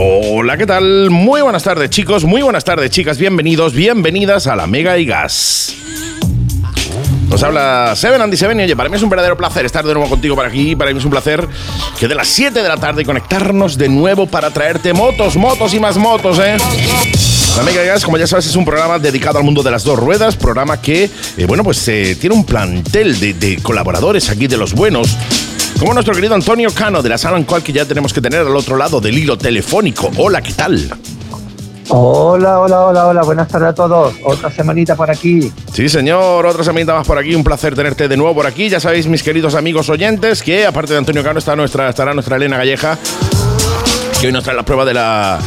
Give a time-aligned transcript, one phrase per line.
[0.00, 1.10] Hola, ¿qué tal?
[1.10, 2.24] Muy buenas tardes, chicos.
[2.24, 3.18] Muy buenas tardes, chicas.
[3.18, 5.74] Bienvenidos, bienvenidas a la Mega y Gas.
[7.28, 9.92] Nos habla Seven Andy Seven y oye, para mí es un verdadero placer estar de
[9.94, 10.76] nuevo contigo por aquí.
[10.76, 11.48] Para mí es un placer
[11.98, 15.80] que de las 7 de la tarde conectarnos de nuevo para traerte motos, motos y
[15.80, 16.56] más motos, ¿eh?
[17.56, 19.98] La Mega Gas, como ya sabes, es un programa dedicado al mundo de las dos
[19.98, 24.74] ruedas, programa que, eh, bueno, pues eh, tiene un plantel de colaboradores aquí de los
[24.74, 25.16] buenos.
[25.78, 28.40] Como nuestro querido Antonio Cano de la sala en cual que ya tenemos que tener
[28.40, 30.10] al otro lado del hilo telefónico.
[30.16, 30.90] Hola, ¿qué tal?
[31.90, 34.12] Hola, hola, hola, hola, buenas tardes a todos.
[34.24, 35.52] Otra semanita por aquí.
[35.72, 37.32] Sí, señor, otra semanita más por aquí.
[37.34, 38.68] Un placer tenerte de nuevo por aquí.
[38.68, 42.36] Ya sabéis, mis queridos amigos oyentes, que aparte de Antonio Cano está nuestra, estará nuestra
[42.36, 42.98] Elena Galleja,
[44.20, 45.38] que hoy nos trae la prueba de la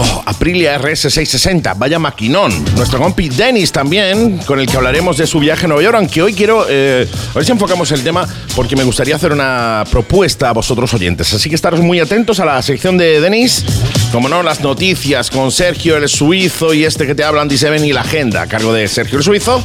[0.00, 2.52] Oh, Aprilia RS660, vaya maquinón.
[2.76, 6.22] Nuestro compi Dennis también, con el que hablaremos de su viaje a Nueva York, aunque
[6.22, 10.94] hoy quiero, eh, a enfocamos el tema, porque me gustaría hacer una propuesta a vosotros
[10.94, 11.32] oyentes.
[11.32, 13.64] Así que estaros muy atentos a la sección de Denis,
[14.12, 17.84] como no, las noticias con Sergio el Suizo y este que te hablan, dice Ben
[17.84, 19.64] y la agenda, a cargo de Sergio el Suizo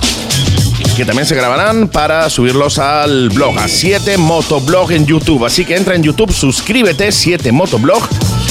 [0.95, 5.43] que también se grabarán para subirlos al blog, a 7 Motoblog en YouTube.
[5.43, 8.07] Así que entra en YouTube, suscríbete, 7 Motoblog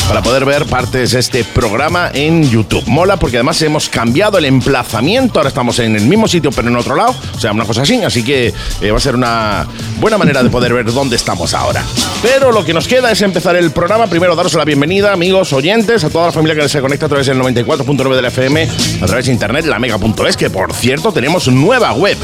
[0.08, 2.84] para poder ver partes de este programa en YouTube.
[2.86, 6.76] Mola porque además hemos cambiado el emplazamiento, ahora estamos en el mismo sitio pero en
[6.76, 9.66] otro lado, o sea, una cosa así, así que eh, va a ser una
[10.00, 11.84] buena manera de poder ver dónde estamos ahora.
[12.22, 16.04] Pero lo que nos queda es empezar el programa, primero daros la bienvenida, amigos, oyentes,
[16.04, 18.68] a toda la familia que se conecta a través del 94.9 del FM,
[19.02, 22.18] a través de internet, la mega.es, que por cierto tenemos nueva web.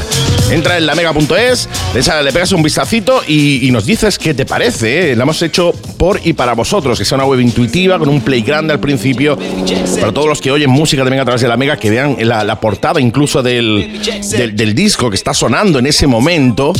[0.51, 5.11] Entra en la mega.es, le pegas un vistacito y, y, nos dices qué te parece.
[5.11, 5.15] ¿eh?
[5.15, 8.41] La hemos hecho por y para vosotros, que sea una web intuitiva con un play
[8.41, 9.37] grande al principio.
[9.99, 12.43] Para todos los que oyen música también a través de la Mega, que vean la,
[12.43, 16.73] la portada incluso del, del, del, disco que está sonando en ese momento.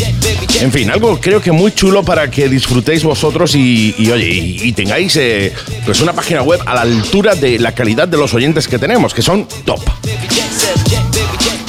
[0.62, 4.60] En fin, algo creo que muy chulo para que disfrutéis vosotros y, y oye, y,
[4.64, 5.54] y tengáis eh,
[5.86, 9.14] pues una página web a la altura de la calidad de los oyentes que tenemos,
[9.14, 9.82] que son top.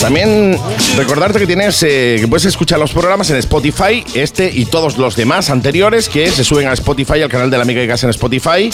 [0.01, 0.57] También
[0.97, 5.15] recordarte que tienes eh, que puedes escuchar los programas en Spotify, este y todos los
[5.15, 8.11] demás anteriores que se suben a Spotify, al canal de la Amiga de Gas en
[8.11, 8.71] Spotify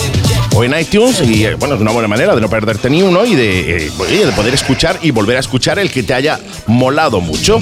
[0.54, 1.20] o en iTunes.
[1.22, 3.90] Y eh, bueno, es una buena manera de no perderte ni uno y de, eh,
[3.90, 6.38] de poder escuchar y volver a escuchar el que te haya
[6.68, 7.58] molado mucho.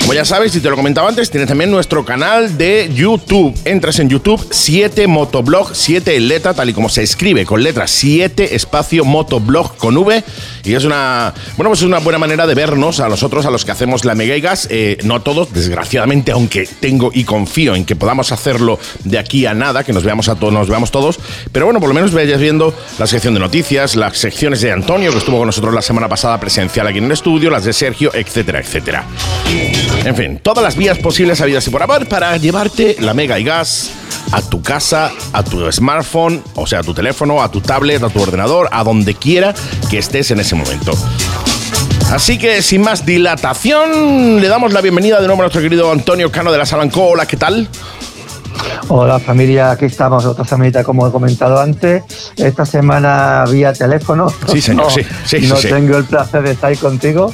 [0.00, 3.58] Como ya sabes, y te lo comentaba antes, tienes también nuestro canal de YouTube.
[3.64, 7.86] Entras en YouTube, 7 Motoblog, 7 en letra, tal y como se escribe, con letra
[7.86, 10.22] 7 espacio Motoblog con V.
[10.64, 13.64] Y es una, bueno, pues es una buena manera de vernos a nosotros, a los
[13.64, 14.66] que hacemos la Mega y Gas.
[14.70, 19.46] Eh, no a todos, desgraciadamente, aunque tengo y confío en que podamos hacerlo de aquí
[19.46, 21.18] a nada, que nos veamos a todos, nos veamos todos.
[21.52, 25.10] Pero bueno, por lo menos vayas viendo la sección de noticias, las secciones de Antonio,
[25.12, 28.10] que estuvo con nosotros la semana pasada presencial aquí en el estudio, las de Sergio,
[28.14, 29.04] etcétera, etcétera.
[30.04, 33.44] En fin, todas las vías posibles habidas y por haber para llevarte la Mega y
[33.44, 33.92] Gas
[34.32, 38.08] a tu casa, a tu smartphone, o sea, a tu teléfono, a tu tablet, a
[38.08, 39.54] tu ordenador, a donde quiera
[39.90, 40.92] que estés en ese momento.
[42.12, 46.30] Así que sin más dilatación, le damos la bienvenida de nuevo a nuestro querido Antonio
[46.30, 47.08] Cano de la Salancó.
[47.08, 47.68] Hola, ¿qué tal?
[48.88, 52.04] Hola familia, aquí estamos otra semanita como he comentado antes.
[52.36, 54.32] Esta semana vía teléfono.
[54.46, 57.32] Sí, señor, no, sí, sí, No sí, tengo el placer de estar contigo.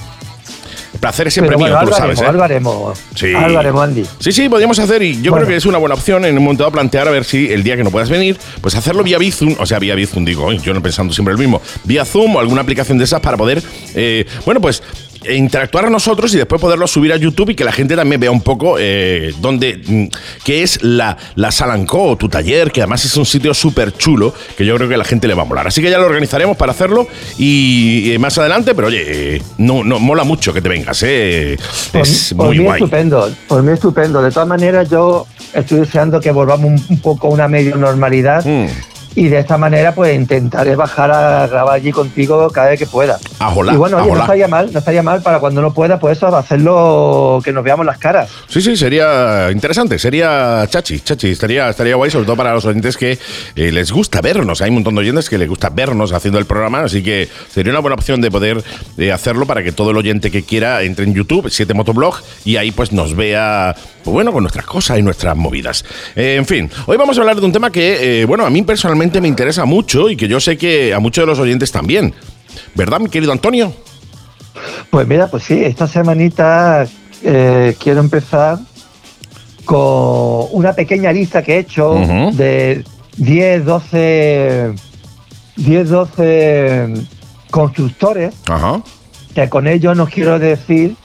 [0.98, 2.26] Placer es siempre Pero bueno, mío, tú lo sabes, ¿eh?
[2.26, 2.98] algo haremos.
[3.14, 3.32] Sí.
[3.34, 4.04] Algo haremos, Andy.
[4.18, 5.36] Sí, sí, podríamos hacer, y yo Bueno.
[5.46, 7.62] creo que es una buena opción en un momento dado plantear a ver si el
[7.62, 10.58] día que no puedas venir, pues hacerlo vía Bizum, o sea, vía Bizum, digo, "Ay,
[10.58, 13.62] yo no pensando siempre el mismo, vía Zoom o alguna aplicación de esas para poder,
[13.94, 14.82] eh, bueno, pues
[15.28, 18.30] interactuar a nosotros y después poderlo subir a YouTube y que la gente también vea
[18.30, 20.04] un poco eh, dónde, mm,
[20.44, 24.64] qué es la, la Salancó, tu taller, que además es un sitio súper chulo, que
[24.64, 25.66] yo creo que a la gente le va a molar.
[25.66, 27.06] Así que ya lo organizaremos para hacerlo
[27.38, 31.56] y, eh, más adelante, pero oye, eh, no, no, mola mucho que te vengas, eh.
[31.92, 32.78] Por, es por muy mí guay.
[32.78, 34.22] estupendo, por mí estupendo.
[34.22, 38.20] De todas maneras, yo estoy deseando que volvamos un, un poco a una medio normalidad
[38.44, 38.66] Mm.
[39.14, 43.18] Y de esta manera pues intentaré bajar a grabar allí contigo cada vez que pueda.
[43.38, 46.16] Ajolá, y bueno, oye, no estaría mal, no estaría mal para cuando no pueda, pues
[46.16, 48.30] eso, hacerlo que nos veamos las caras.
[48.48, 52.96] Sí, sí, sería interesante, sería chachi, chachi, estaría, estaría guay, sobre todo para los oyentes
[52.96, 53.18] que
[53.56, 54.62] eh, les gusta vernos.
[54.62, 57.72] Hay un montón de oyentes que les gusta vernos haciendo el programa, así que sería
[57.72, 58.62] una buena opción de poder
[58.98, 62.56] eh, hacerlo para que todo el oyente que quiera entre en YouTube, 7 Motoblog, y
[62.56, 63.74] ahí pues nos vea,
[64.04, 65.84] pues bueno, con nuestras cosas y nuestras movidas.
[66.14, 68.99] Eh, en fin, hoy vamos a hablar de un tema que, bueno, a mí personalmente
[69.20, 72.14] me interesa mucho y que yo sé que a muchos de los oyentes también.
[72.74, 73.72] ¿Verdad, mi querido Antonio?
[74.90, 76.86] Pues mira, pues sí, esta semanita
[77.22, 78.58] eh, quiero empezar
[79.64, 81.94] con una pequeña lista que he hecho
[82.32, 82.84] de
[83.16, 84.72] 10, 12,
[85.56, 86.94] 10, 12
[87.50, 88.82] constructores, Ajá.
[89.34, 90.96] que con ello no quiero decir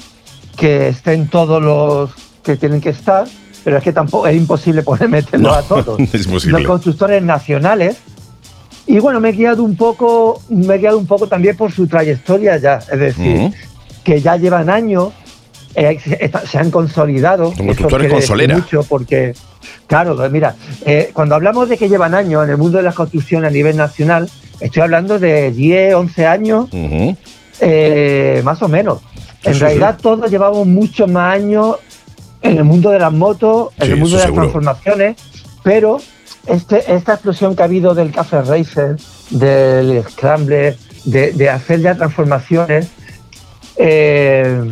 [0.57, 2.12] que estén todos los
[2.44, 3.25] que tienen que estar,
[3.66, 6.00] pero es que tampoco es imposible poder meterlos No, a todos.
[6.14, 6.60] es posible.
[6.60, 7.98] Los constructores nacionales
[8.86, 11.88] Y bueno, me he guiado un poco, me he guiado un poco también por su
[11.88, 13.52] trayectoria ya, es decir,
[14.04, 15.10] que ya llevan años,
[15.74, 17.52] eh, se- han consolidado.
[17.58, 18.56] Como consolera.
[18.56, 19.34] Mucho porque,
[19.88, 23.44] claro, mira, eh, cuando hablamos de que llevan años en el mundo de la construcción
[23.46, 24.30] a nivel nacional,
[24.60, 26.70] estoy hablando de 10, 11 años,
[27.60, 29.00] eh, más o menos.
[29.44, 31.78] En realidad todos llevamos muchos más años
[32.45, 34.42] en el mundo de las motos, en Sí, el mundo de las seguro.
[34.44, 35.18] transformaciones,
[35.63, 35.97] pero
[36.47, 38.97] este, esta explosión que ha habido del Café Racer,
[39.31, 42.88] del Scrambler, de, de hacer ya transformaciones
[43.77, 44.69] eh,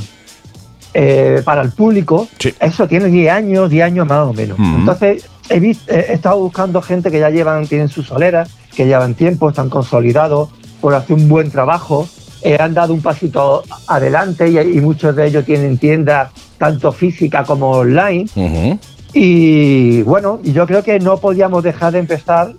[0.94, 2.54] eh, para el público, Sí.
[2.60, 4.58] eso tiene 10 años, 10 años más o menos.
[4.60, 9.16] Entonces, he, vis- he estado buscando gente que ya llevan, tienen sus soleras, que llevan
[9.16, 10.50] tiempo, están consolidados,
[10.82, 12.08] por hacer un buen trabajo,
[12.44, 17.44] eh, han dado un pasito adelante y, y muchos de ellos tienen tiendas tanto física
[17.44, 18.26] como online.
[18.36, 18.80] Ujú.
[19.14, 22.54] Y bueno, yo creo que no podíamos dejar de empezar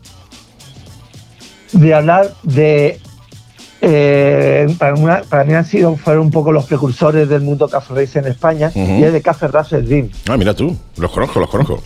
[1.72, 3.00] de hablar de.
[3.80, 7.94] eh, para, una- para mí han sido fueron un poco los precursores del mundo Café
[7.94, 10.08] Race en España y es de Café Racer Dream.
[10.28, 11.82] Ah, mira tú, los conozco, los conozco.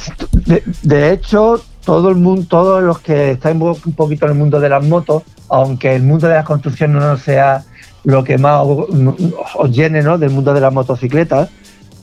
[0.47, 4.61] De, de hecho, todo el mundo, todos los que están un poquito en el mundo
[4.61, 7.65] de las motos, aunque el mundo de las construcciones no sea
[8.09, 10.17] lo que más os, llene ¿no?
[10.17, 11.51] del mundo de las motocicletas,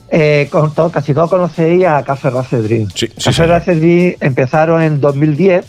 [0.08, 2.88] eh, con todo- casi todos conocéis a Café Racer Dream.
[2.94, 3.48] Sí, sí, Café señor.
[3.50, 5.64] Racer Dream empezaron en 2010.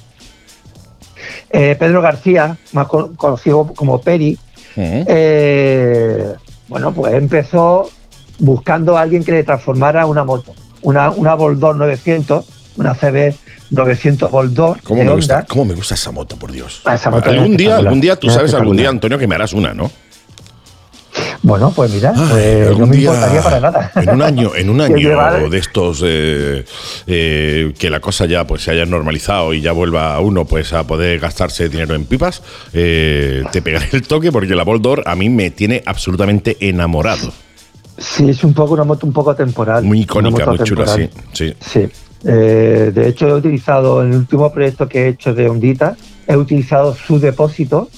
[1.49, 4.37] Eh, Pedro García, más con- conocido como Peri,
[4.75, 6.33] eh,
[6.67, 7.89] bueno, pues empezó
[8.37, 12.45] buscando a alguien que le transformara una moto, una, una Boldor 900,
[12.77, 13.33] una CB
[13.71, 16.81] 900 Boldor ¿Cómo me, gusta, ¿Cómo me gusta esa moto, por Dios?
[16.85, 18.89] Ah, esa moto algún día, algún día, tú Es sabes, algún día.
[18.89, 19.89] Antonio, que me harás una, ¿no?
[21.43, 23.91] Bueno, pues mira, Ay, pues algún no me día, importaría para nada.
[23.95, 26.65] En un año, en un año llevar- de estos eh,
[27.05, 30.85] eh, que la cosa ya pues se haya normalizado y ya vuelva uno pues a
[30.85, 32.41] poder gastarse dinero en pipas,
[32.73, 37.31] eh, te pegaré el toque porque la Boldor a mí me tiene absolutamente enamorado.
[37.97, 39.83] Sí, es un poco una moto un poco temporal.
[39.83, 41.53] Muy icónica, muy chula, sí, sí.
[41.59, 41.87] Sí.
[42.23, 45.95] De hecho, he utilizado en el último proyecto que he hecho de Ondita,
[46.27, 47.89] he utilizado su depósito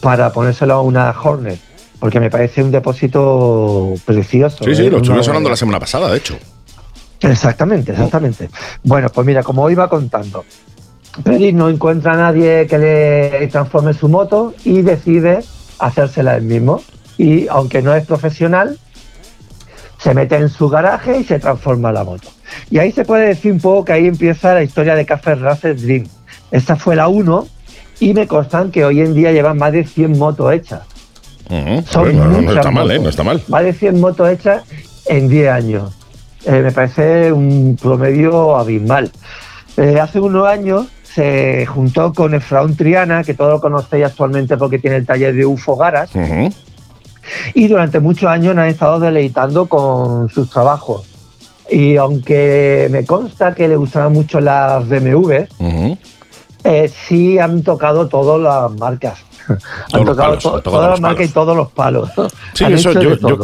[0.00, 1.58] para ponérselo a una Hornet,
[2.00, 4.64] porque me parece un depósito precioso.
[4.64, 4.90] Sí, sí, ¿eh?
[4.90, 6.38] lo estuve Una- sonando la semana pasada, de hecho.
[7.20, 8.48] Exactamente, exactamente.
[8.84, 10.44] Bueno, pues mira, como iba contando,
[11.24, 15.40] Peri no encuentra a nadie que le transforme su moto y decide
[15.80, 16.80] hacérsela él mismo.
[17.16, 18.78] Y aunque no es profesional,
[19.98, 22.28] se mete en su garaje y se transforma la moto.
[22.70, 25.74] Y ahí se puede decir un poco que ahí empieza la historia de Café Racer
[25.76, 26.06] Dream.
[26.52, 27.48] Esta fue la 1
[27.98, 30.82] y me constan que hoy en día llevan más de 100 motos hechas.
[31.88, 32.98] Son Bueno, no, está mal, ¿eh?
[32.98, 33.42] No está mal.
[33.48, 34.64] Más de 100 motos hechas
[35.06, 35.94] en 10 años.
[36.44, 39.10] Eh, me parece un promedio abismal.
[39.76, 44.78] Eh, hace unos años se juntó con Efraún Triana, que todos lo conocéis actualmente porque
[44.78, 46.10] tiene el taller de UFO Garas,
[47.54, 51.06] y durante muchos años nos han estado deleitando con sus trabajos.
[51.70, 55.46] Y aunque me consta que le gustaban mucho las BMW,
[56.64, 59.18] eh, sí han tocado todas las marcas.
[59.48, 61.20] Han tocado palos, to- palos.
[61.20, 62.10] y todos los palos.
[62.54, 62.92] Sí, Han eso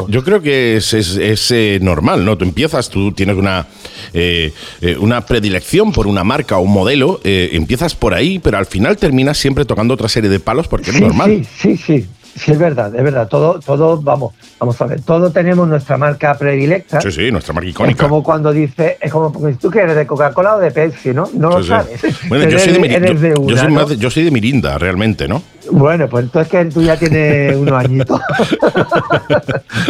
[0.09, 2.37] yo, creo que es, es- es, eh, normal, ¿no?
[2.37, 3.67] Tú empiezas, tú tienes una,
[4.13, 8.59] eh, eh, una predilección por una marca o un modelo, eh, empiezas por ahí, pero
[8.59, 11.47] al final terminas siempre tocando otra serie de palos porque es normal.
[11.61, 13.29] Sí, sí, sí, sí, es verdad, es verdad.
[13.29, 17.01] Todo, todo, vamos, vamos a ver, todos tenemos nuestra marca predilecta.
[17.01, 18.05] Sí, sí, nuestra marca Es icónica.
[18.09, 21.29] como cuando dice, es como porque tú que eres de Coca-Cola o de Pepsi, ¿no?
[21.35, 21.69] No lo sí.
[21.69, 22.01] sabes.
[22.29, 23.75] Bueno, yo soy, de, de- Miri- eres yo- de yo una, soy ¿no?
[23.75, 25.43] más de- yo soy de Mirinda, realmente, ¿no?
[25.71, 28.21] Bueno, pues entonces que tú ya tienes unos añitos.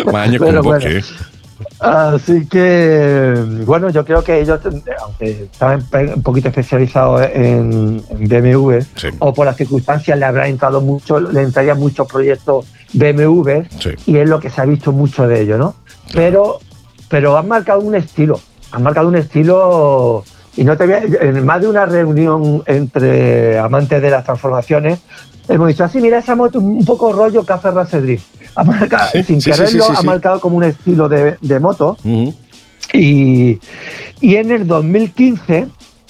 [0.07, 0.87] Más años Pero con bueno.
[1.85, 3.35] Así que,
[3.67, 4.59] bueno, yo creo que ellos,
[5.03, 9.09] aunque estaban un poquito especializados en, en BMW, Sí.
[9.19, 13.91] o por las circunstancias le habrá entrado mucho, le entrarían muchos proyectos BMW, Sí.
[14.07, 15.75] y es lo que se ha visto mucho de ello, ¿no?
[16.15, 16.59] Pero,
[17.09, 18.41] pero han marcado un estilo,
[18.73, 20.25] han marcado un estilo,
[20.57, 25.01] y no te voy a- en más de una reunión entre amantes de las transformaciones,
[25.49, 28.25] hemos dicho así, mira esa moto, un poco rollo Café Racer Drift.
[28.57, 31.97] Ha marcado, Sí, sin sí, quererlo, sí, ha marcado como un estilo de, de moto.
[32.93, 33.59] Y,
[34.21, 35.67] y en el 2015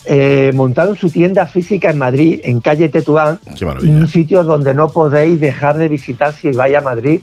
[0.07, 3.39] eh, montaron su tienda física en Madrid, en calle Tetuán,
[3.83, 7.21] un sitio donde no podéis dejar de visitar si vais a Madrid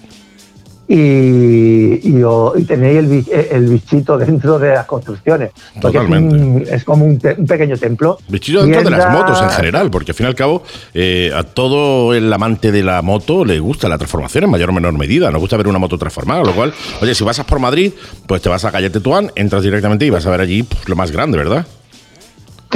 [0.93, 2.97] y, y, o- y tenéis
[3.29, 5.51] el, el bichito dentro de las construcciones.
[5.75, 6.35] Es, Totalmente.
[6.35, 8.17] un- es como un, te- un pequeño templo.
[8.27, 11.43] Bichillo dentro de las motos en general, porque al fin y al cabo eh, a
[11.43, 15.31] todo el amante de la moto le gusta la transformación en mayor o menor medida.
[15.31, 17.91] Nos gusta ver una moto transformada, lo cual, oye, si vas por Madrid,
[18.27, 20.95] pues te vas a Calle Tetuán, entras directamente y vas a ver allí pues, lo
[20.95, 21.65] más grande, ¿verdad?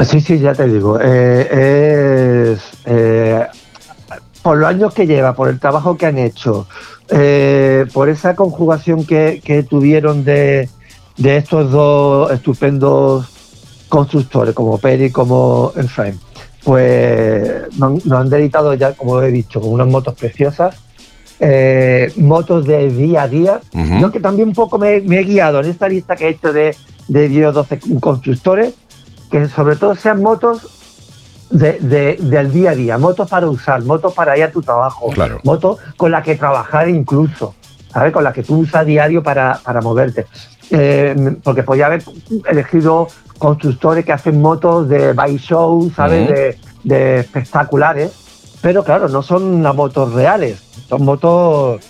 [0.03, 0.99] Sí, sí, ya te digo.
[1.01, 3.45] eh, es, eh,
[4.53, 6.67] los años que lleva, por el trabajo que han hecho,
[7.09, 10.69] eh, por esa conjugación que, que tuvieron de,
[11.17, 13.27] de estos dos estupendos
[13.89, 16.19] constructores, como Peri como Efraín,
[16.63, 20.75] pues nos, han dedicado ya, como he dicho, con unas motos preciosas,
[21.39, 23.61] eh, motos de día a día.
[23.99, 26.75] Yo que también un poco me, he guiado en esta lista que he hecho de,
[27.07, 28.73] de 10 o 12 constructores,
[29.29, 30.67] que sobre todo sean motos
[31.49, 35.09] de, del día a día, motos para usar, motos para ir a tu trabajo,
[35.43, 37.55] motos con las que trabajar incluso,
[37.91, 38.11] ¿sabes?
[38.11, 40.25] Con las que tú usas diario para, para moverte.
[40.71, 42.01] Eh, porque podía haber
[42.49, 46.57] elegido constructores que hacen motos de bike show, ¿sabes?
[46.83, 48.11] de, espectaculares,
[48.61, 51.81] pero claro, no son las motos reales, son motos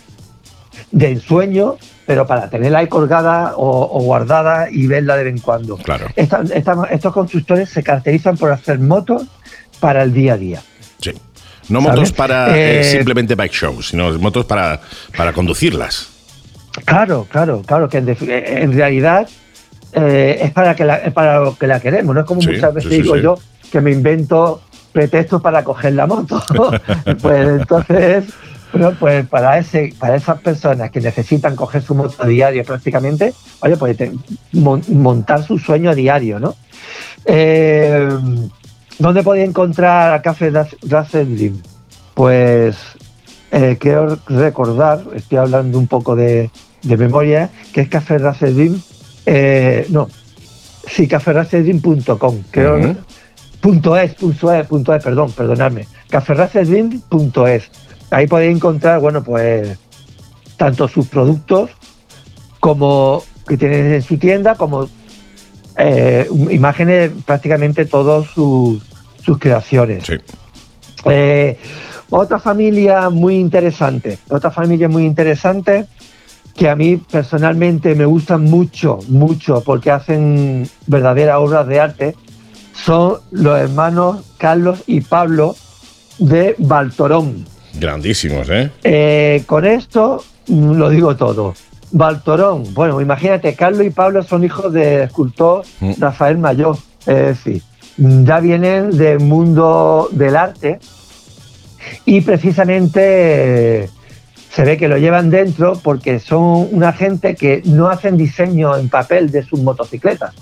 [0.91, 5.77] de ensueño, pero para tenerla ahí colgada o, guardada y verla de vez en cuando.
[5.77, 6.07] Claro.
[6.15, 9.23] estos constructores se caracterizan por hacer motos
[9.79, 10.61] para el día a día.
[10.99, 11.13] Sí.
[11.69, 14.79] No motos para eh, eh, simplemente bike show, sino motos para,
[15.17, 16.09] para conducirlas.
[16.85, 19.27] Claro, claro, claro, que en, realidad
[19.93, 22.91] eh, es para que la, para lo que la queremos, no es como muchas veces
[22.91, 23.39] digo yo
[23.71, 26.41] que me invento pretextos para coger la moto.
[27.21, 28.25] pues entonces,
[28.75, 33.33] bueno, pues para ese, para esas personas que necesitan coger su moto a diario prácticamente,
[33.61, 33.97] oye, pues
[34.51, 36.55] montar su sueño a diario, ¿no?
[37.25, 38.09] Eh,
[38.99, 41.61] ¿Dónde podéis encontrar a Café Dream?
[42.13, 42.75] Pues
[43.51, 46.49] eh, quiero recordar, estoy hablando un poco de,
[46.83, 48.75] memoria, que es Café Russell
[49.25, 50.09] eh, no,
[50.87, 52.95] sí, caféracedream.com, creo,
[53.59, 57.84] punto es, punto es, punto es, perdón, perdonadme, caféracedream.es.
[58.11, 59.77] Ahí podéis encontrar, bueno, pues,
[60.57, 61.71] tanto sus productos
[62.59, 64.89] como que tienen en su tienda, como
[65.77, 68.81] eh, imágenes prácticamente todas sus,
[69.39, 70.03] creaciones.
[71.05, 71.57] Eh,
[72.09, 75.87] otra familia muy interesante, otra familia muy interesante
[76.55, 82.15] que a mí personalmente me gustan mucho, mucho, porque hacen verdaderas obras de arte,
[82.73, 85.55] son los hermanos Carlos y Pablo
[86.17, 87.54] de Baltorón.
[87.79, 88.71] Grandísimos, ¿eh?
[88.83, 91.53] eh con esto mm, lo digo todo.
[91.91, 95.93] Baltorón, bueno, imagínate, Carlos y Pablo son hijos del escultor mm.
[95.99, 97.61] Rafael Mayor, es decir,
[97.97, 100.79] ya vienen del mundo del arte
[102.05, 103.89] y precisamente
[104.51, 108.89] se ve que lo llevan dentro porque son una gente que no hacen diseño en
[108.89, 110.33] papel de sus motocicletas.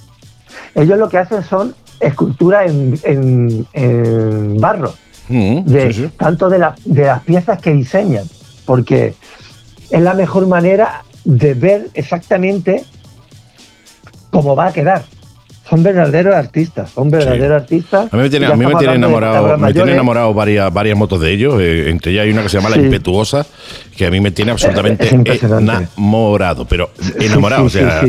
[0.75, 3.67] Ellos lo que hacen son escultura en,
[4.59, 4.93] barro,
[5.29, 8.25] mm, de, tanto de, de las piezas que diseñan,
[8.65, 9.13] porque
[9.89, 12.83] es la mejor manera de ver exactamente
[14.29, 15.03] cómo va a quedar.
[15.69, 18.13] Son verdaderos artistas, son verdaderos artistas.
[18.13, 21.21] A mí me tiene, a mí me tiene enamorado, me tiene enamorado varias, varias motos
[21.21, 23.45] de ellos, eh, entre ellas hay una que se llama La Impetuosa,
[23.95, 27.63] que a mí me tiene absolutamente enamorado, pero enamorado.
[27.63, 28.01] o sea,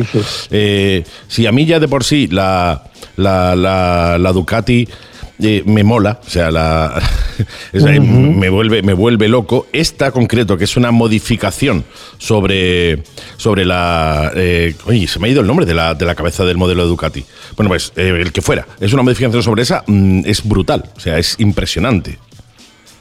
[0.51, 2.83] eh, si a mí ya de por sí la,
[3.17, 4.89] la, la, la Ducati
[5.39, 7.03] me mola, o sea, la,
[7.73, 9.67] me, vuelve, me vuelve loco.
[9.73, 11.85] Esta concreto, que es una modificación
[12.19, 13.03] sobre,
[13.37, 14.31] sobre la...
[14.35, 16.85] Eh, oye, se me ha ido el nombre de la, de la cabeza del modelo
[16.85, 17.25] de Ducati.
[17.57, 18.67] Bueno, pues eh, el que fuera.
[18.81, 22.19] Es una modificación sobre esa, mm, es brutal, o sea, es impresionante.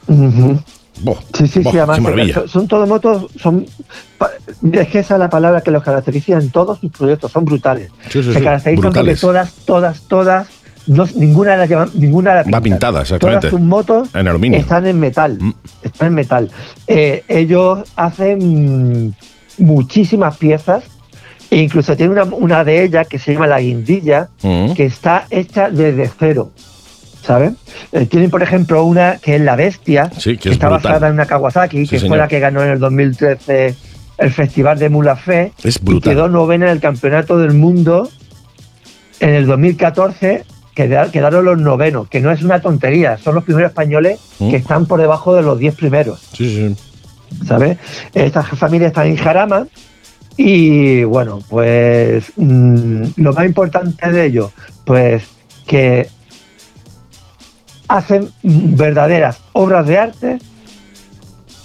[0.07, 3.65] sí, sí, sí, además son, todos motos, son
[4.71, 7.91] es que esa es la palabra que los caracteriza en todos sus proyectos, son brutales.
[8.09, 10.47] se caracterizan porque todas, todas, todas
[10.87, 13.49] ninguna de las ninguna Va pintada, exactamente.
[13.49, 14.59] Todas sus motos en aluminio.
[14.59, 15.37] están en metal.
[15.39, 15.53] Mm.
[15.83, 16.51] Están en metal.
[16.87, 19.15] Eh, ellos hacen
[19.57, 20.83] muchísimas piezas
[21.49, 24.73] e incluso tiene una, de ellas que se llama la guindilla, mm.
[24.73, 26.51] que está hecha desde cero.
[27.21, 27.53] ¿Sabes?
[27.93, 31.87] Eh, tienen, por ejemplo, una que es la bestia, que, está basada en una Kawasaki,
[31.87, 33.75] que fue la que ganó en el 2013
[34.17, 35.53] el Festival de Mulafé.
[35.63, 36.11] Es brutal.
[36.11, 38.09] Y quedó novena en el Campeonato del Mundo
[39.19, 44.19] en el 2014 quedaron los novenos, que no es una tontería, son los primeros españoles
[44.39, 44.49] mm.
[44.49, 46.19] que están por debajo de los diez primeros.
[46.33, 47.45] Sí, sí.
[47.45, 47.77] ¿Sabes?
[48.13, 49.67] Esta familia está en Jarama
[50.37, 54.51] y bueno, pues mm, lo más importante de ello,
[54.85, 55.23] pues
[55.67, 56.09] que
[57.87, 60.39] hacen verdaderas obras de arte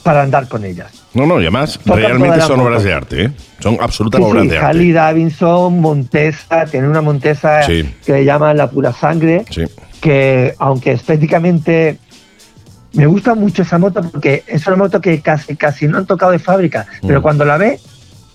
[0.03, 0.98] para andar con ellas.
[1.15, 3.31] No, no, y además realmente son obras de arte, ¿eh?
[3.61, 4.67] Son absolutas obras de arte.
[4.67, 9.45] Harley Davidson, Montesa, tiene una Montesa que le llaman la pura sangre,
[10.01, 11.99] que aunque estéticamente
[12.93, 16.33] me gusta mucho esa moto porque es una moto que casi, casi no han tocado
[16.33, 17.23] de fábrica, pero mm.
[17.23, 17.79] cuando la ve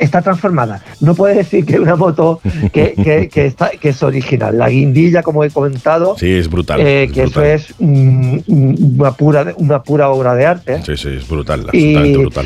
[0.03, 0.81] está transformada.
[0.99, 2.39] No puedes decir que una moto
[2.71, 4.57] que, que, está, que es original.
[4.57, 6.81] La guindilla, como he comentado, sí, es brutal.
[6.81, 10.83] Eh, que eso es una, pura, una pura obra de arte.
[10.83, 12.45] Sí, sí, es brutal, absolutamente brutal.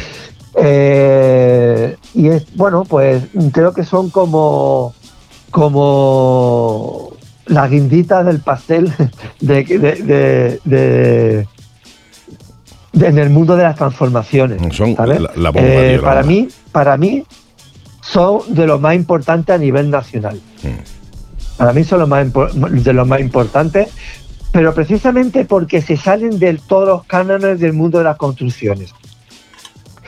[0.60, 4.94] Eh, y es, bueno, pues creo que son como,
[5.52, 7.14] como
[7.46, 8.92] las guinditas del pastel
[9.40, 11.48] de, de, de,
[13.06, 14.62] en el mundo de las transformaciones.
[14.76, 14.96] Son
[15.36, 17.24] La, eh, para mí, para mí,
[18.12, 20.40] son de lo más importantes a nivel nacional.
[20.64, 21.58] Mm.
[21.58, 22.28] Para mí son los más
[22.84, 23.90] de los más importantes,
[24.52, 28.92] pero precisamente porque se salen de todos los cánones del mundo de las construcciones.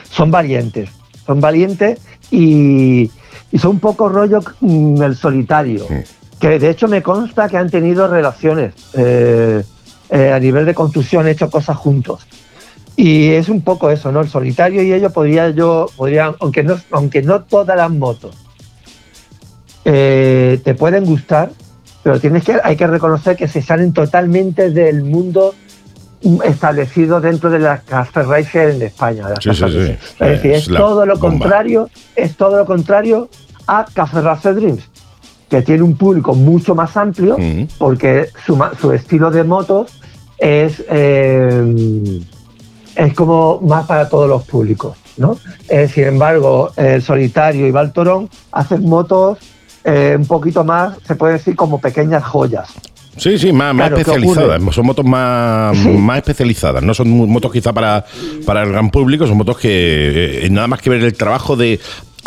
[0.10, 0.89] Son valientes,
[1.25, 2.00] son valientes
[2.32, 3.12] y,
[3.58, 5.86] son un poco rollo mm, el solitario.
[6.39, 9.63] Que de hecho me consta que han tenido relaciones eh,
[10.10, 12.25] eh, a nivel de construcción, hecho cosas juntos.
[13.01, 14.20] Y es un poco eso, ¿no?
[14.20, 18.36] El solitario y ellos podría yo, podrían, aunque no, aunque no todas las motos
[19.86, 21.50] eh, te pueden gustar,
[22.03, 25.56] pero tienes que, hay que reconocer que se salen totalmente del mundo
[26.44, 29.27] establecido dentro de las Cafe Racer en España.
[29.39, 29.98] sí, sí, sí.
[30.20, 33.29] Es decir, es, todo lo contrario, es todo lo contrario
[33.65, 34.84] a Café Racer Dreams,
[35.50, 37.38] que tiene un público mucho más amplio,
[37.77, 40.01] porque su, su, estilo de motos
[40.38, 42.20] es eh,
[43.00, 45.38] es como más para todos los públicos, ¿no?
[45.70, 49.38] Eh, sin embargo, el Solitario y Baltorón hacen motos
[49.86, 52.70] eh, un poquito más, se puede decir, como pequeñas joyas.
[53.15, 54.62] Sí, sí, más, especializadas.
[54.75, 56.84] Son motos más, más especializadas.
[56.84, 58.06] No son motos quizá para,
[58.46, 61.79] para el gran público, son motos que eh, nada más que ver el trabajo de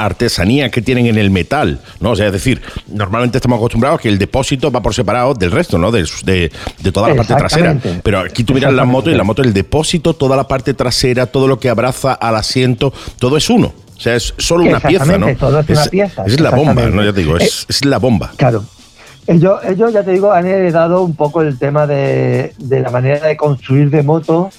[0.05, 2.11] artesanía que tienen en el metal, ¿no?
[2.11, 5.51] O sea, es decir, normalmente estamos acostumbrados a que el depósito va por separado del
[5.51, 5.91] resto, ¿no?
[5.91, 7.77] De, de, toda la parte trasera.
[8.03, 11.27] Pero aquí tú miras la moto y la moto, el depósito, toda la parte trasera,
[11.27, 13.73] todo lo que abraza al asiento, todo es uno.
[13.97, 15.35] O sea, es solo una pieza, ¿no?
[15.37, 16.25] Todo es, una pieza.
[16.27, 17.05] Es la bomba, ¿no?
[17.05, 18.33] Ya te digo, es, es la bomba.
[18.37, 18.65] Claro.
[19.27, 23.29] Ellos, ellos, ya te digo, han heredado un poco el tema de, de la manera
[23.29, 24.51] de construir de moto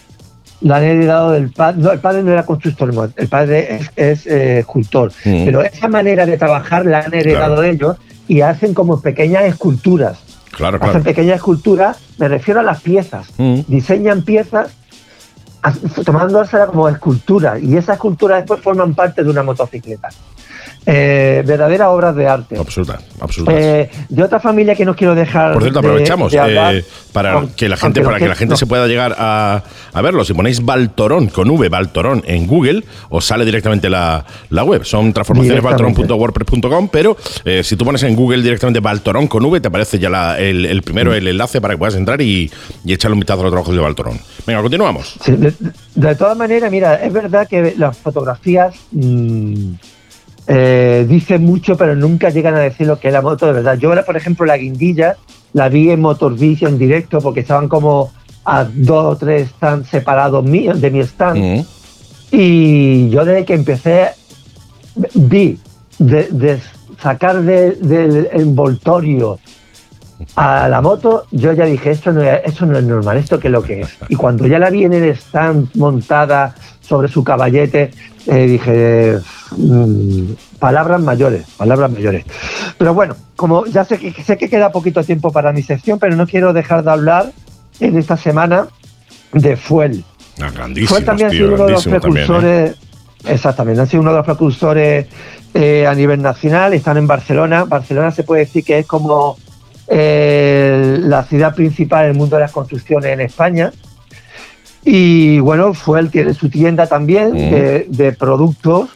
[0.64, 1.82] la han heredado del padre.
[1.82, 5.12] No, el padre no era constructor, el padre es, eh, escultor.
[5.24, 5.46] Mm.
[5.46, 10.20] Pero esa manera de trabajar la han heredado de ellos y hacen como pequeñas esculturas.
[10.52, 10.92] Claro, claro.
[10.92, 13.28] Hacen pequeñas esculturas, me refiero a las piezas.
[13.38, 13.62] Mm.
[13.68, 14.72] Diseñan piezas
[16.04, 20.10] tomándoselas como escultura y esas esculturas después forman parte de una motocicleta
[20.86, 22.58] eh, verdaderas obras de arte.
[22.58, 23.54] Absoluta, absoluta.
[23.56, 25.54] Eh, de otra familia que no quiero dejar.
[25.54, 29.16] Por cierto, aprovechamos eh, para que la gente, para que, la gente se pueda llegar
[29.18, 29.64] a,
[30.02, 30.26] verlo.
[30.26, 34.84] Si ponéis Baltorón con V, Baltorón en Google, os sale directamente la, web.
[34.84, 37.16] Son transformacionesbaltorón.wordpress.com, pero
[37.46, 41.12] eh, si tú pones en Google directamente Baltorón con V, te aparece ya el, primero
[41.12, 41.16] mm.
[41.16, 42.52] el enlace para que puedas entrar y,
[42.86, 44.20] echarle un vistazo a los trabajos de Baltorón.
[44.46, 45.18] Venga, continuamos.
[45.96, 48.76] de, todas maneras, mira, es verdad que las fotografías.
[48.92, 49.74] Mm,
[50.48, 53.78] eh, dicen mucho, pero nunca llegan a decir lo que es la moto de verdad.
[53.78, 55.18] Yo ahora, por ejemplo, la guindilla
[55.54, 58.12] la vi en Motor en directo porque estaban como
[58.46, 61.40] a dos o tres stands separados míos de mi stand.
[61.40, 61.66] Mm.
[62.32, 64.10] Y yo desde que empecé
[65.14, 65.60] vi
[66.00, 66.60] de,
[67.00, 69.40] sacar del envoltorio
[70.36, 73.48] a la moto, yo ya dije, esto no, es, esto no es normal, esto que
[73.48, 73.98] es lo que es.
[74.10, 77.92] Y cuando ya la vi en el stand montada sobre su caballete,
[78.28, 79.18] eh, dije,
[79.58, 82.26] mm, palabras mayores, palabras mayores.
[82.78, 86.16] Pero bueno, como ya sé que, sé que queda poquito tiempo para mi sección, pero
[86.16, 87.32] no quiero dejar de hablar
[87.80, 88.68] en esta semana
[89.34, 90.04] de Fuel.
[90.42, 90.50] Ah,
[90.88, 91.90] Fuel también ha sido uno de los ¿eh?
[91.90, 92.76] precursores,
[93.26, 95.08] exactamente, ha sido uno de los precursores
[95.54, 97.66] eh, a nivel nacional, están en Barcelona.
[97.66, 99.38] Barcelona se puede decir que es como
[99.88, 103.72] la ciudad principal del mundo de las construcciones en España.
[104.86, 107.92] Y bueno, Fuel tiene su tienda también mm.
[107.92, 108.90] de, productos,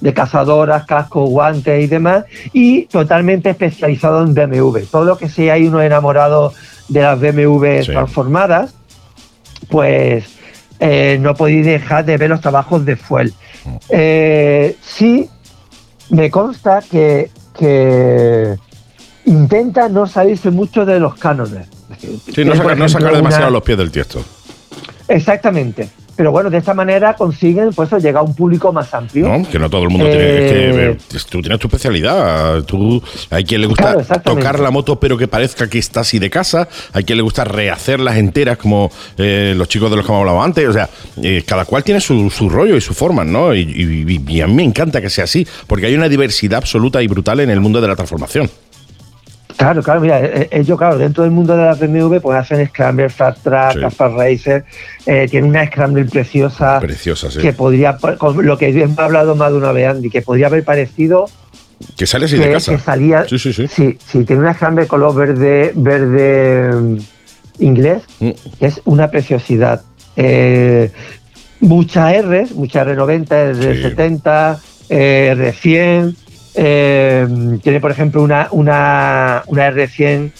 [0.00, 4.80] de cazadoras, cascos, guantes y demás, y totalmente especializado en BMW.
[4.90, 6.52] Todo lo que sea hay uno enamorado
[6.88, 8.74] de las BMW transformadas,
[9.68, 10.24] pues
[10.80, 13.34] eh, no podéis dejar de ver los trabajos de Fuel.
[13.64, 13.76] Mm.
[13.90, 15.28] Eh, sí,
[16.08, 18.56] me consta que, que
[19.26, 21.68] intenta no salirse mucho de los cánones.
[22.34, 22.54] Sí, no,
[22.88, 24.24] sacar demasiado los pies del tiesto.
[25.08, 25.88] Exactamente.
[26.16, 29.28] Pero bueno, de esta manera consiguen pues llegar a un público más amplio.
[29.28, 30.20] No, que no todo el mundo tiene.
[30.20, 32.62] que, eh, tú tienes tu especialidad.
[32.62, 36.30] Tú, hay quien le gusta tocar la moto, pero que parezca que está así de
[36.30, 36.68] casa.
[36.92, 40.42] Hay quien le gusta rehacerlas enteras, como eh, los chicos de los que hemos hablado
[40.42, 40.68] antes.
[40.68, 40.88] O sea,
[41.20, 43.54] eh, cada cual tiene su, rollo y su forma, ¿no?
[43.54, 47.40] Y, a mí me encanta que sea así, porque hay una diversidad absoluta y brutal
[47.40, 48.48] en el mundo de la transformación.
[49.56, 52.66] Claro, claro, mira, eh, eh, ellos, claro, dentro del mundo de la BMW, pues hacen
[52.66, 53.80] Scrambler, Fast Track, Sí.
[53.80, 54.64] Caspar Racer,
[55.06, 57.38] eh, tiene una Scrambler preciosa Preciosa, sí.
[57.38, 60.64] que podría, con lo que hemos hablado más de una vez, Andy, que podría haber
[60.64, 61.26] parecido
[61.96, 62.72] Que sale así de casa.
[62.72, 63.26] que salía.
[63.28, 63.68] Sí, sí, sí.
[63.68, 66.98] Sí, sí, tiene una Scrambler color verde, verde mm,
[67.60, 68.30] inglés, Mm.
[68.58, 69.82] que es una preciosidad.
[70.16, 70.90] Eh,
[71.60, 76.16] muchas R, muchas R90, R70, eh, R100.
[76.54, 77.26] Eh,
[77.62, 80.30] tiene, por ejemplo, una, una, una R100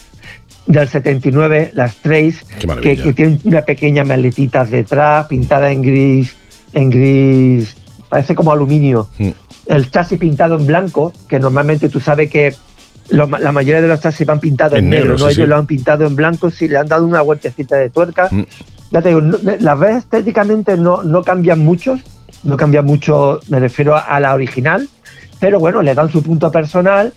[0.67, 2.37] del 79, las Trace,
[2.81, 6.35] que, tiene una pequeña maletita detrás, pintada en gris,
[6.73, 7.77] en gris,
[8.09, 9.09] parece como aluminio.
[9.19, 9.29] Mm.
[9.67, 12.55] El chasis pintado en blanco, que normalmente tú sabes que
[13.11, 15.27] lo- la mayoría de los chasis van pintados en, En negro, negro, ¿no?
[15.31, 15.51] sí, Ellos sí.
[15.51, 18.29] lo han pintado en blanco, sí, le han dado una vueltecita de tuerca.
[18.31, 18.43] Mm.
[18.91, 21.99] Ya te digo, no- las ves estéticamente no, no cambian mucho,
[22.43, 24.89] no cambian mucho, me refiero a, a la original,
[25.45, 27.13] pero bueno, le dan su punto personal.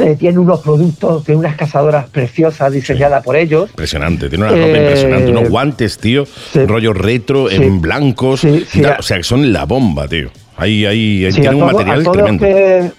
[0.00, 3.68] Eh, tiene unos productos, tiene unas cazadoras preciosas diseñadas por ellos.
[3.70, 6.64] Impresionante, tiene una ropa Eh, impresionante, unos guantes, tío, sí.
[6.66, 7.56] rollo retro, Sí.
[7.56, 8.96] en blancos, y tal.
[9.00, 10.30] o sea, que son la bomba, tío.
[10.56, 12.44] Ahí, ahí, tiene un todo- material tremendo.
[12.46, 12.92] que,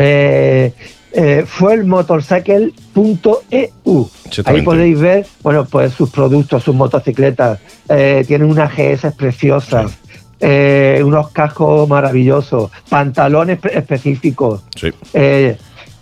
[0.00, 0.72] eh,
[1.12, 4.10] eh, fue el motorcycle.eu.
[4.46, 7.60] Ahí podéis ver, bueno, pues sus productos, sus motocicletas.
[7.88, 9.92] Eh, tienen unas GS preciosas,
[10.40, 14.62] eh, unos cascos maravillosos, pantalones específicos.
[14.76, 14.88] Sí.
[15.14, 15.56] Eh,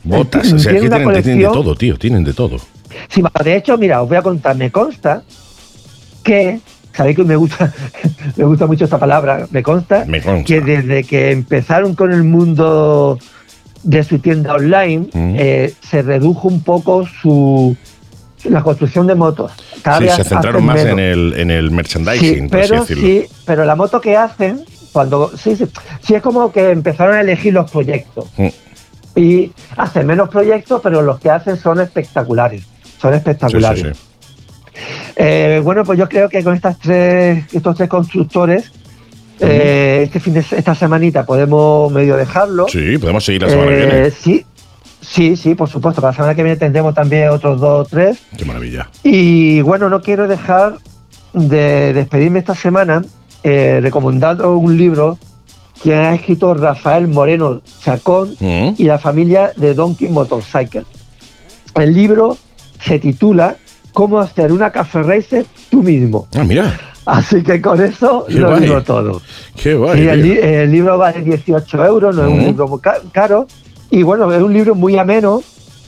[0.05, 0.91] Botas, o sea, tienen,
[1.41, 2.59] de todo, tío, tienen de todo.
[3.09, 5.23] Sí, de hecho, mira, os voy a contar, me consta
[6.23, 6.61] que,
[6.95, 7.73] sabéis que me gusta,
[8.37, 10.45] me gusta mucho esta palabra, me consta, Me consta.
[10.45, 13.19] que desde que empezaron con el mundo
[13.83, 15.35] de su tienda online, Mm.
[15.39, 17.77] eh, se redujo un poco su
[18.51, 19.53] la construcción de motos.
[19.83, 23.03] Cada Sí, se centraron más en el, en el Sí, merchandising, por así pero decirlo.
[23.07, 25.67] sí, pero la moto que hacen, cuando sí, sí,
[26.03, 28.49] sí es como que empezaron a elegir los proyectos Mm.
[29.17, 32.65] y hacen menos proyectos, pero los que hacen son espectaculares,
[33.01, 33.97] son espectaculares.
[35.17, 38.71] Eh, bueno, pues yo creo que con estas tres, estos tres constructores,
[39.41, 42.67] eh, este fin de esta semanita podemos medio dejarlo.
[42.69, 44.11] Sí, podemos seguir la semana que Eh, viene.
[44.11, 44.45] sí,
[45.09, 46.01] sí, sí, por supuesto.
[46.01, 48.19] Para la semana que viene tendremos también otros dos o tres.
[48.37, 48.89] Qué maravilla.
[49.03, 50.77] Y bueno, no quiero dejar
[51.33, 53.03] de despedirme esta semana
[53.43, 55.19] eh, recomendando un libro
[55.83, 58.75] que ha escrito Rafael Moreno Chacón Mm.
[58.79, 60.85] y la familia de Donkey Motorcycle.
[61.75, 62.37] El libro
[62.83, 63.57] se titula
[63.93, 66.27] Cómo hacer una café racer tú mismo.
[66.35, 68.63] Ah, mira, Así que con eso Qué lo guay.
[68.63, 69.23] digo todo.
[69.55, 70.01] qué guay.
[70.03, 72.47] Sí, el, libro vale 18 euros, no es un Ujú.
[72.47, 72.81] libro muy
[73.13, 73.47] caro.
[73.91, 75.43] Y bueno, es un libro muy ameno,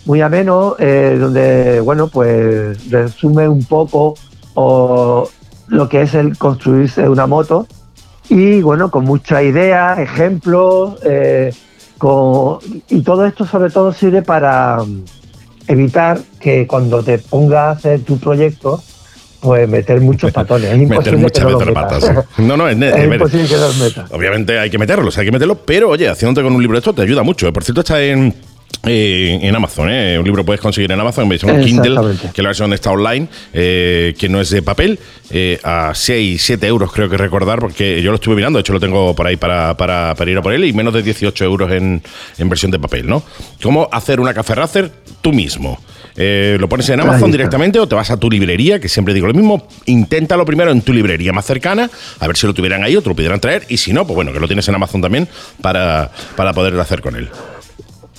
[0.05, 4.15] muy ameno, eh, donde, bueno, pues resume un poco
[5.69, 7.67] lo que es el construirse una moto.
[8.29, 11.53] Y bueno, con muchas ideas, ejemplos, eh,
[11.97, 12.59] con,
[12.89, 15.05] y todo esto sobre todo sirve para mm,
[15.69, 18.83] evitar que cuando te pongas a hacer tu proyecto,
[19.41, 20.71] pues meter muchos patones.
[20.71, 22.13] Es Meter imposible que muchas no los patas.
[22.39, 24.11] No, no, es, Es imposible que los metas.
[24.11, 26.93] Obviamente hay que meterlos, hay que meterlos, pero oye, haciéndote con un libro de esto
[26.93, 27.47] te ayuda mucho.
[27.49, 27.53] eh.
[27.53, 28.35] Por cierto, está en,
[28.85, 30.19] eh, en Amazon, ¿eh?
[30.19, 34.15] Un libro puedes conseguir en Amazon en versión Kindle, que la versión está online, eh,
[34.19, 34.99] que no es de papel,
[35.31, 38.73] eh, a 6, 7 euros creo que recordar, porque yo lo estuve mirando, de hecho
[38.73, 41.45] lo tengo por ahí para, para, para ir a por él, y menos de 18
[41.45, 42.03] euros en,
[42.39, 43.23] en versión de papel, ¿no?
[43.63, 44.91] ¿Cómo hacer una café racer
[45.23, 45.79] tú mismo?
[46.21, 49.29] Eh, lo pones en Amazon directamente o te vas a tu librería, que siempre digo
[49.29, 52.97] lo mismo, inténtalo primero en tu librería más cercana, a ver si lo tuvieran ahí
[52.97, 55.01] o te lo pudieran traer, y si no, pues bueno, que lo tienes en Amazon
[55.01, 55.29] también
[55.63, 57.29] para, para poder hacer con él.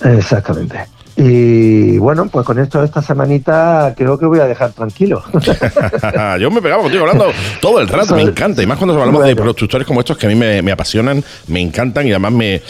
[0.02, 0.78] Exactamente.
[1.22, 5.22] Y bueno, pues con esto esta semanita creo que voy a dejar tranquilo.
[6.40, 7.26] Yo me pegaba contigo hablando
[7.60, 8.62] todo el rato, me encanta.
[8.62, 9.50] Y más cuando hablamos de Bueno.
[9.50, 12.62] constructores como estos que a mí me, me apasionan, me encantan y además me,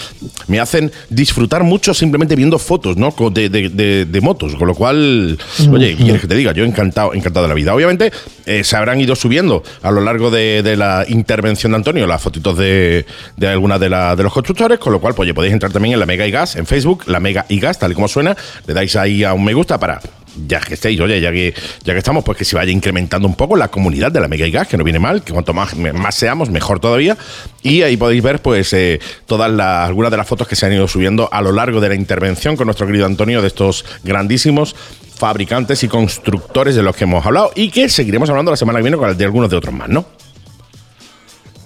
[0.49, 3.15] me hacen disfrutar mucho simplemente viendo fotos ¿no?
[3.31, 4.57] De, de- de- de motos.
[4.57, 5.39] Con lo cual,
[5.73, 6.53] oye, ¿qué quieres que te diga?
[6.53, 7.73] Yo encantado, encantado de la vida.
[7.73, 8.11] Obviamente,
[8.47, 12.21] eh, se habrán ido subiendo a lo largo de, de la intervención de Antonio las
[12.21, 15.53] fotitos de, de algunas de, la- de los constructores, con lo cual, pues, oye, podéis
[15.53, 17.95] entrar también en la Mega y Gas en Facebook, la Mega y Gas, tal y
[17.95, 18.37] como suena,
[18.67, 20.01] le dais ahí a un me gusta para
[20.47, 23.35] ya que estéis, oye, ya que, ya que estamos, pues que se vaya incrementando un
[23.35, 25.77] poco la comunidad de la Mega y Gas, que no viene mal, que cuanto más,
[25.77, 27.17] más seamos, mejor todavía.
[27.63, 30.73] Y ahí podéis ver, pues, eh, todas las, algunas de las fotos que se han
[30.73, 34.75] ido subiendo a lo largo de la intervención con nuestro querido Antonio de estos grandísimos
[35.17, 38.85] fabricantes y constructores de los que hemos hablado y que seguiremos hablando la semana que
[38.85, 40.07] viene con de algunos de otros más, ¿no?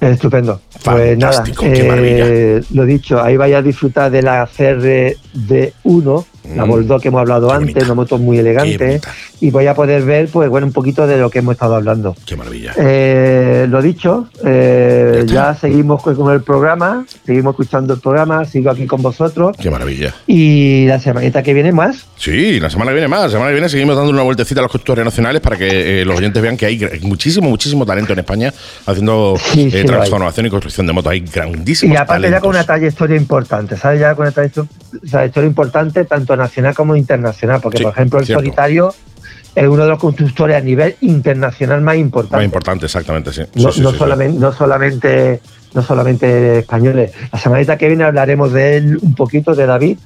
[0.00, 0.60] Estupendo.
[0.82, 2.26] Pues nada, Fantástico, qué maravilla.
[2.26, 6.68] eh, lo dicho, ahí vaya a disfrutar de la CRD1 la Mm.
[6.68, 7.84] Bulldog que hemos hablado Qué antes, bonita.
[7.86, 9.00] una moto muy elegante,
[9.40, 12.14] y voy a poder ver, pues bueno, un poquito de lo que hemos estado hablando.
[12.26, 12.72] Qué maravilla.
[12.76, 18.70] Eh, lo dicho, eh, Ya ya seguimos con el programa, seguimos escuchando el programa, sigo
[18.70, 20.14] aquí con vosotros, Qué maravilla.
[20.26, 22.06] y la semanita que viene más.
[22.16, 23.22] Sí, la semana que viene más.
[23.22, 26.04] La semana que viene seguimos dando una vueltecita a los consultorios nacionales para que eh,
[26.04, 28.52] los oyentes vean que hay muchísimo, muchísimo talento en España
[28.86, 31.12] haciendo Sí, sí transformación y construcción de motos.
[31.12, 34.00] Hay grandísimos Y aparte ya con una trayectoria importante, ¿sabes?
[34.00, 34.66] Ya con una trayecto-
[35.10, 38.40] trayectoria importante tanto nacional como internacional, porque Sí, por ejemplo el cierto.
[38.42, 38.94] solitario
[39.54, 42.36] es uno de los constructores a nivel internacional más importante.
[42.36, 43.42] Más importante, exactamente, sí.
[43.54, 45.40] no, Sí, no sí, solamente, no solamente
[45.74, 47.10] no solamente españoles.
[47.32, 49.98] La semanita que viene hablaremos de él un poquito, de David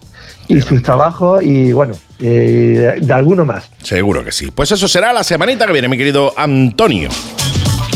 [0.49, 3.71] y sus trabajos y bueno, eh, de, de alguno más.
[3.83, 4.51] Seguro que sí.
[4.51, 7.11] Pues eso será la semanita que viene, mi querido Antonio.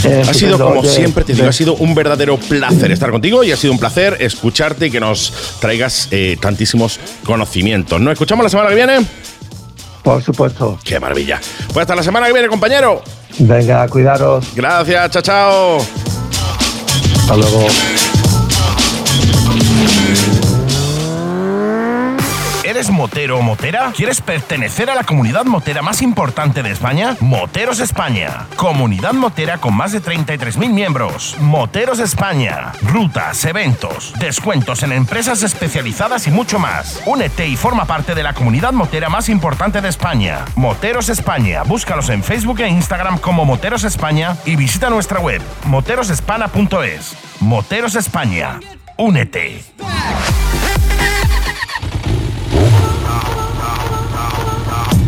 [0.04, 3.44] Eh, Ha sido, como Oye, siempre, te digo, ha sido un verdadero placer estar contigo
[3.44, 8.00] y ha sido un placer escucharte y que nos traigas eh, tantísimos conocimientos.
[8.00, 9.06] ¿Nos escuchamos la semana que viene?
[10.02, 10.78] Por supuesto.
[10.82, 11.40] ¡Qué maravilla!
[11.72, 13.02] Pues hasta la semana que viene, compañero.
[13.38, 14.46] Venga, cuidaros.
[14.54, 15.78] Gracias, chao, chao.
[17.20, 17.66] Hasta luego.
[22.82, 23.92] ¿Eres motero o motera?
[23.94, 27.16] ¿Quieres pertenecer a la comunidad motera más importante de España?
[27.20, 28.48] Moteros España.
[28.56, 31.36] Comunidad motera con más de 33.000 miembros.
[31.38, 32.72] Moteros España.
[32.82, 37.00] Rutas, eventos, descuentos en empresas especializadas y mucho más.
[37.06, 40.44] Únete y forma parte de la comunidad motera más importante de España.
[40.56, 41.62] Moteros España.
[41.62, 47.14] Búscalos en Facebook e Instagram como Moteros España y visita nuestra web moterosespana.es.
[47.38, 48.58] Moteros España.
[48.96, 49.62] Únete.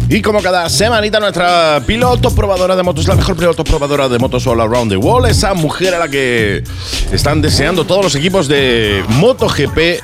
[0.08, 4.46] Y como cada semanita, nuestra piloto probadora de motos, la mejor piloto probadora de motos
[4.46, 6.62] all around the world, esa mujer a la que
[7.10, 10.02] están deseando todos los equipos de MotoGP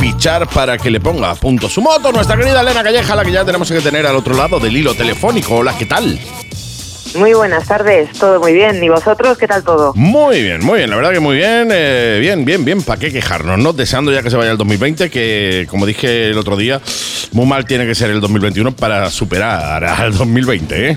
[0.00, 3.32] fichar para que le ponga a punto su moto, nuestra querida Elena Calleja, la que
[3.32, 5.56] ya tenemos que tener al otro lado del hilo telefónico.
[5.56, 6.18] Hola, ¿qué tal?
[7.16, 8.82] Muy buenas tardes, todo muy bien.
[8.82, 9.92] ¿Y vosotros qué tal todo?
[9.94, 13.10] Muy bien, muy bien, la verdad que muy bien, eh, bien, bien, bien, ¿para qué
[13.12, 13.58] quejarnos?
[13.58, 16.80] No deseando ya que se vaya el 2020, que como dije el otro día,
[17.32, 20.96] muy mal tiene que ser el 2021 para superar al 2020, ¿eh?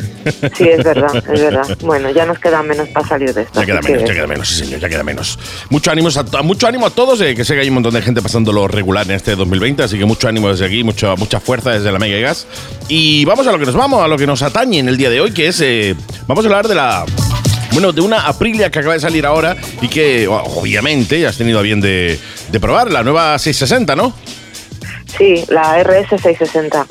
[0.57, 1.77] Sí, es verdad, es verdad.
[1.81, 3.59] Bueno, ya nos queda menos para salir de esto.
[3.61, 5.39] Ya queda menos, que- ya queda menos, sí señor, ya queda menos.
[5.69, 8.01] Mucho ánimo a, mucho ánimo a todos, eh, que sé que hay un montón de
[8.01, 11.39] gente pasando lo regular en este 2020, así que mucho ánimo desde aquí, mucha, mucha
[11.39, 12.45] fuerza desde la Mega y Gas.
[12.89, 15.09] Y vamos a lo que nos vamos, a lo que nos atañe en el día
[15.09, 15.95] de hoy, que es, eh,
[16.27, 17.05] vamos a hablar de la...
[17.71, 21.37] Bueno, de una Aprilia que acaba de salir ahora y que o- obviamente ya has
[21.37, 22.19] tenido a bien de,
[22.51, 24.11] de probar, la nueva 660, ¿no?
[25.17, 26.87] Sí, la RS 660.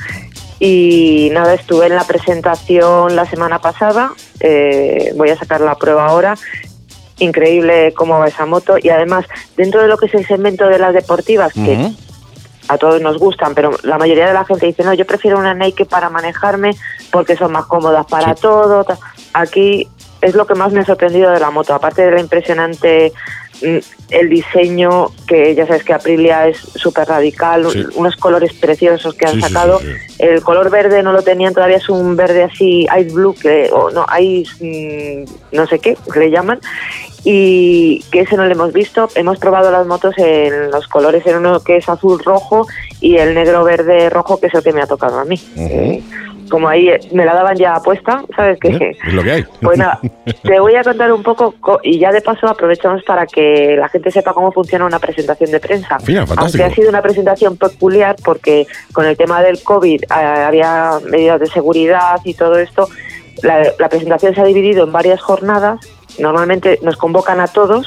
[0.61, 4.13] Y nada, estuve en la presentación la semana pasada.
[4.41, 6.35] eh, voy a sacar la prueba ahora.
[7.19, 8.77] Increíble cómo va esa moto.
[8.81, 9.25] Y además,
[9.57, 11.95] dentro de lo que es el segmento de las deportivas, que Ujú.
[12.69, 15.55] A todos nos gustan, pero la mayoría de la gente dice, no, yo prefiero una
[15.55, 16.71] Nike para manejarme
[17.11, 18.43] porque son más cómodas para Sí.
[18.43, 18.85] todo.
[19.33, 19.89] Aquí
[20.21, 23.13] es lo que más me ha sorprendido de la moto, aparte de la impresionante
[23.61, 23.79] mm,
[24.11, 27.85] el diseño, que ya sabes que Aprilia es súper radical, Sí.
[27.97, 29.81] unos colores preciosos que han Sí, sacado.
[29.81, 29.87] sí.
[30.21, 33.91] El color verde no lo tenían todavía, es un verde así, ice blue, que, o
[33.91, 36.61] no, ice, mm, no sé qué, que le llaman,
[37.31, 39.07] y que ese no lo hemos visto.
[39.15, 42.67] Hemos probado las motos en los colores, en uno que es azul rojo
[43.03, 45.39] y el negro verde rojo, que es el que me ha tocado a mí.
[45.59, 46.03] Eh,
[46.51, 48.69] como ahí eh, me la daban ya puesta, ¿sabes qué?
[48.69, 48.97] ¿Eh?
[49.07, 49.45] Es lo que hay.
[49.61, 50.01] Pues nada,
[50.43, 53.91] te voy a contar un poco co- y ya de paso aprovechamos para que la
[53.91, 55.99] gente sepa cómo funciona una presentación de prensa.
[56.07, 56.63] Mira, fantástico.
[56.63, 61.39] Aunque ha sido una presentación peculiar porque con el tema del COVID eh, había medidas
[61.41, 62.89] de seguridad y todo esto,
[63.43, 65.79] la, la presentación se ha dividido en varias jornadas.
[66.19, 67.87] Normalmente nos convocan a todos,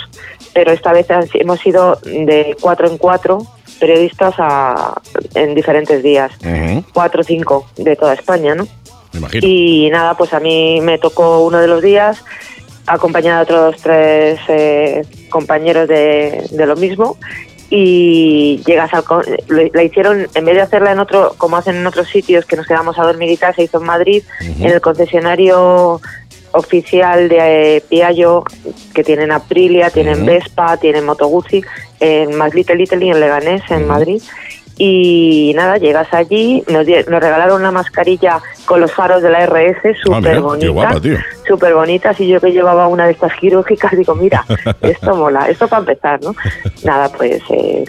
[0.54, 3.40] pero esta vez hemos sido de cuatro en cuatro
[3.80, 4.94] periodistas a-
[5.36, 6.32] en diferentes días,
[6.94, 8.68] cuatro o cinco de toda España, ¿no?
[9.14, 9.46] Me imagino.
[9.48, 12.24] Y nada, pues a mí me tocó uno de los días,
[12.88, 17.18] acompañada de otros tres eh, compañeros de, de lo mismo.
[17.74, 19.04] Y llegas al.
[19.74, 22.68] La hicieron, en vez de hacerla en otro, como hacen en otros sitios que nos
[22.68, 26.02] quedamos a dormir y tal, se hizo en Madrid, en el concesionario
[26.54, 28.44] oficial de eh, Piaggio,
[28.94, 30.26] que tienen Aprilia, tienen.
[30.26, 31.64] Vespa, tienen Moto Guzzi,
[32.00, 33.88] en más Little Italy, en Leganés, en.
[33.88, 34.22] Madrid.
[34.78, 40.42] Y nada, llegas allí, nos, regalaron una mascarilla con los faros de la RS, súper
[40.42, 41.00] bonita.
[41.48, 42.20] Súper bonitas.
[42.20, 44.44] Y yo que llevaba una de estas quirúrgicas, digo, mira,
[44.82, 46.34] esto mola, esto para empezar, ¿no?
[46.84, 47.86] Nada, pues eh,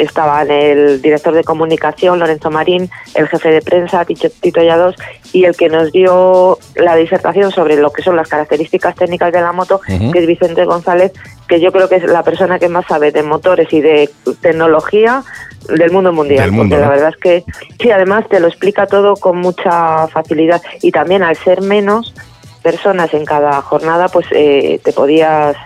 [0.00, 4.96] estaban el director de comunicación, Lorenzo Marín, el jefe de prensa, Tito, Yados,
[5.32, 9.40] y el que nos dio la disertación sobre lo que son las características técnicas de
[9.40, 11.12] la moto, que es Vicente González,
[11.48, 14.10] que yo creo que es la persona que más sabe de motores y de
[14.40, 15.22] tecnología
[15.68, 16.44] del mundo mundial.
[16.44, 16.90] Del mundo, porque ¿no?
[16.90, 17.44] la verdad es que
[17.80, 22.14] sí, además te lo explica todo con mucha facilidad y también al ser menos
[22.62, 25.56] personas en cada jornada, pues eh, te podías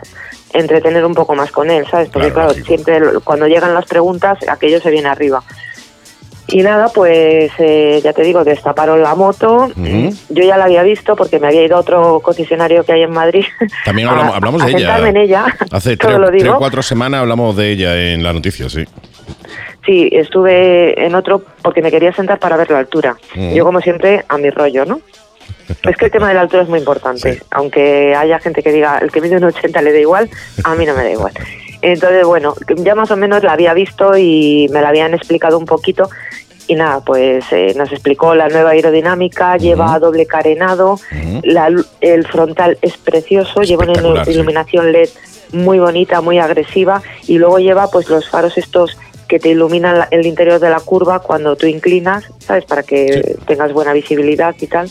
[0.55, 2.09] entretener un poco más con él, ¿sabes?
[2.09, 5.43] Porque Claro, siempre cuando llegan las preguntas, aquello se viene arriba.
[6.47, 9.71] Y nada, pues eh, ya te digo, destaparon la moto.
[10.29, 13.11] Yo ya la había visto porque me había ido a otro concesionario que hay en
[13.13, 13.45] Madrid.
[13.85, 14.79] También a- hablamos, a de ella.
[14.81, 15.47] sentarme en ella.
[15.71, 16.17] Hace tres,
[16.49, 18.85] o cuatro semanas hablamos de ella en la noticia, sí.
[19.87, 23.17] Sí, estuve en otro porque me quería sentar para ver la altura.
[23.55, 25.01] Yo, como siempre, a mi rollo, ¿no?
[25.83, 27.35] Es que el tema de la altura es muy importante.
[27.35, 27.41] Sí.
[27.51, 30.31] Aunque haya gente que diga el que mide un 80 le da igual,
[30.65, 31.33] a mí no me da igual.
[31.83, 35.67] Entonces, bueno, ya más o menos la había visto y me la habían explicado un
[35.67, 36.09] poquito.
[36.67, 40.99] Y nada, pues eh, nos explicó la nueva aerodinámica, lleva doble carenado,
[41.43, 44.31] la el frontal es precioso, lleva una sí.
[44.31, 45.11] iluminación LED
[45.53, 48.97] muy bonita, muy agresiva y luego lleva pues los faros estos
[49.29, 52.65] que te iluminan el interior de la curva cuando tú inclinas, ¿sabes?
[52.65, 54.91] Para que tengas buena visibilidad y tal.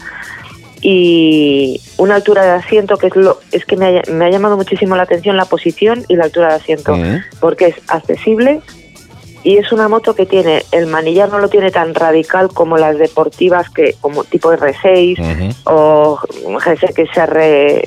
[0.86, 4.58] Y una altura de asiento que es lo es que me ha, me ha llamado
[4.58, 6.94] muchísimo la atención la posición y la altura de asiento,
[7.40, 8.60] porque es accesible
[9.44, 12.98] y es una moto que tiene el manillar no lo tiene tan radical como las
[12.98, 15.56] deportivas que como tipo R6 Ujú.
[15.66, 16.20] o
[16.60, 17.82] GSXR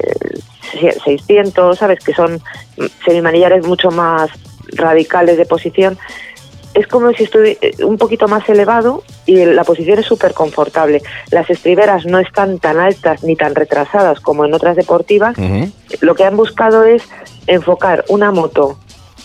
[1.05, 2.01] 600, ¿sabes?
[2.05, 2.41] Que son
[3.05, 4.31] semimanillares mucho más
[4.73, 5.99] radicales de posición.
[6.77, 11.03] Es como si estuviera un poquito más elevado y la posición es súper confortable.
[11.31, 15.37] Las estriberas no están tan altas ni tan retrasadas como en otras deportivas.
[16.01, 17.03] Lo que han buscado es
[17.47, 18.79] enfocar una moto,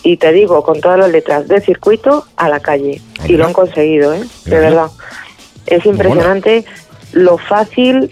[0.04, 3.02] y te digo con todas las letras, de circuito a la calle.
[3.28, 4.24] Y lo han conseguido, ¿eh?
[4.46, 4.88] De verdad.
[5.68, 6.66] Es impresionante
[7.12, 8.10] lo fácil,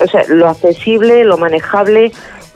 [0.00, 2.10] o sea, lo accesible, lo manejable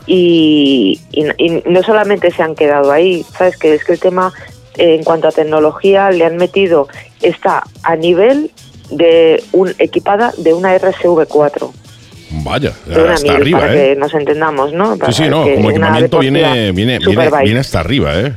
[0.06, 4.32] y, y- y no solamente se han quedado ahí, sabes que es que el tema
[4.36, 6.88] eh, en cuanto a tecnología le han metido
[7.22, 8.50] está a nivel
[8.90, 11.70] de un equipada de una RSV4
[12.42, 13.76] Vaya, hasta 1000 arriba, para ¿eh?
[13.76, 14.96] que nos entendamos, ¿no?
[14.96, 18.34] Para sí, no, como equipamiento viene, viene, viene, viene hasta arriba, ¿eh?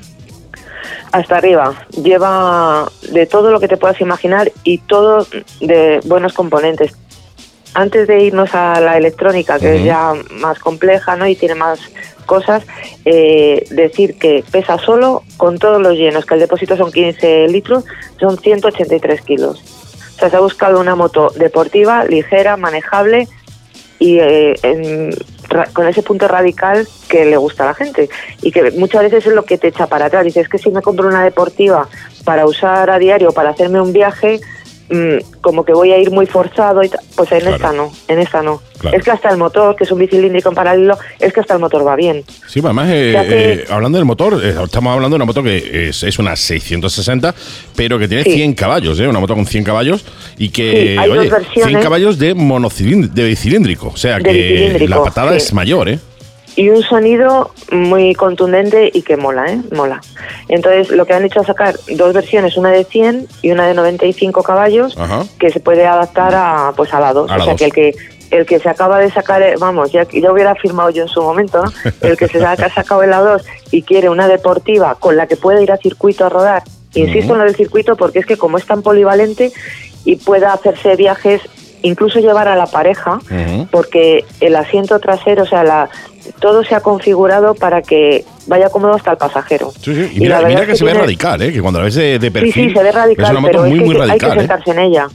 [1.12, 1.74] hasta arriba.
[2.02, 5.26] Lleva de todo lo que te puedas imaginar y todo
[5.60, 6.96] de buenos componentes.
[7.80, 11.28] Antes de irnos a la electrónica, que es ya más compleja ¿no?
[11.28, 11.80] y tiene más
[12.26, 12.64] cosas,
[13.06, 17.84] eh, decir que pesa solo con todos los llenos, que el depósito son 15 litros,
[18.20, 19.62] son 183 kilos.
[20.16, 23.28] O sea, se ha buscado una moto deportiva, ligera, manejable
[24.00, 25.12] y eh, en-
[25.74, 28.10] con ese punto radical que le gusta a la gente
[28.42, 30.26] y que muchas veces es lo que te echa para atrás.
[30.26, 31.88] Dices, es que si me compro una deportiva
[32.26, 34.42] para usar a diario, para hacerme un viaje,
[35.42, 37.56] como que voy a ir muy forzado, y pues en Claro.
[37.56, 38.62] esta no, en esta no.
[38.80, 38.98] Claro.
[38.98, 41.60] Es que hasta el motor, que es un bicilíndrico en paralelo, es que hasta el
[41.60, 42.24] motor va bien.
[42.48, 46.04] Sí, además, eh, eh, hablando del motor, eh, estamos hablando de una moto que es,
[46.04, 47.34] es una 660,
[47.76, 48.34] pero que tiene Sí.
[48.34, 49.08] 100 caballos, ¿eh?
[49.08, 50.06] Una moto con 100 caballos
[50.38, 51.70] y que, Sí, hay dos oye, versiones.
[51.72, 53.88] 100 caballos de monocilíndrico, de bicilíndrico.
[53.94, 55.38] O sea que la patada sí.
[55.38, 56.00] es mayor, ¿eh?
[56.58, 59.62] Y un sonido muy contundente y que mola, ¿eh?
[59.76, 60.02] Mola.
[60.50, 63.76] Entonces, lo que han hecho es sacar dos versiones, una de 100 y una de
[63.76, 65.24] 95 caballos, Ajá.
[65.40, 67.30] que se puede adaptar a pues a la 2.
[67.30, 67.96] A O sea, que el que
[68.32, 71.22] el que se acaba de sacar, eh, vamos, ya, ya hubiera firmado yo en su
[71.22, 71.72] momento, ¿no?
[72.02, 75.38] El que se ha sacado en la 2 y quiere una deportiva con la que
[75.38, 76.64] pueda ir a circuito a rodar.
[76.96, 79.52] Insisto en lo del circuito porque es que como es tan polivalente
[80.04, 81.42] y pueda hacerse viajes,
[81.84, 83.20] incluso llevar a la pareja,
[83.72, 85.90] porque el asiento trasero, o sea, la,
[86.40, 89.72] todo se ha configurado para que vaya cómodo hasta el pasajero.
[89.82, 90.12] Sí, sí.
[90.16, 91.52] Y mira, que, que se ve radical, ¿eh?
[91.52, 92.54] Que cuando la ves de, de Sí, perfil.
[92.54, 94.40] sí, se ve radical, Es pero muy, es que muy hay que radical, ¿eh?
[94.42, 95.08] sentarse en ella.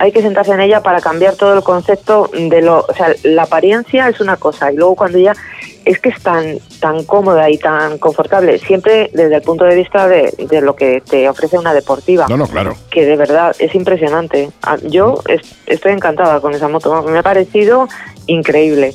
[0.00, 3.42] Hay que sentarse en ella para cambiar todo el concepto de lo, o sea, la
[3.42, 5.32] apariencia es una cosa y luego cuando ya
[5.84, 10.06] es que es tan tan cómoda y tan confortable, siempre desde el punto de vista
[10.06, 12.76] de, de lo que te ofrece una deportiva No, no, claro.
[12.92, 14.50] que de verdad es impresionante.
[14.62, 17.88] Ah, Yo es- estoy encantada con esa moto, me ha parecido
[18.28, 18.94] increíble.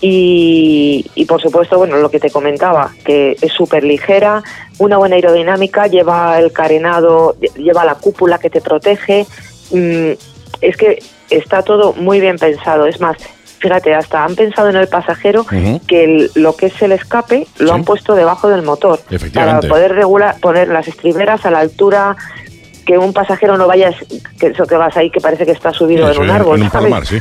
[0.00, 4.42] Y, y por supuesto, bueno, lo que te comentaba, que es súper ligera,
[4.78, 9.26] una buena aerodinámica, lleva el carenado, lle- lleva la cúpula que te protege.
[9.72, 10.12] Mm,
[10.60, 10.98] es que
[11.30, 12.86] está todo muy bien pensado.
[12.86, 13.16] Es más,
[13.58, 15.44] fíjate, hasta han pensado en el pasajero
[15.86, 17.74] que el- lo que es el escape lo Sí.
[17.74, 19.00] han puesto debajo del motor
[19.34, 22.16] para poder regular, poner las estriberas a la altura
[22.86, 23.92] que un pasajero no vaya,
[24.38, 26.56] que eso que vas ahí que parece que está subido en un árbol.
[26.58, 26.84] En un ¿sabes?
[26.90, 27.18] palomar, sí.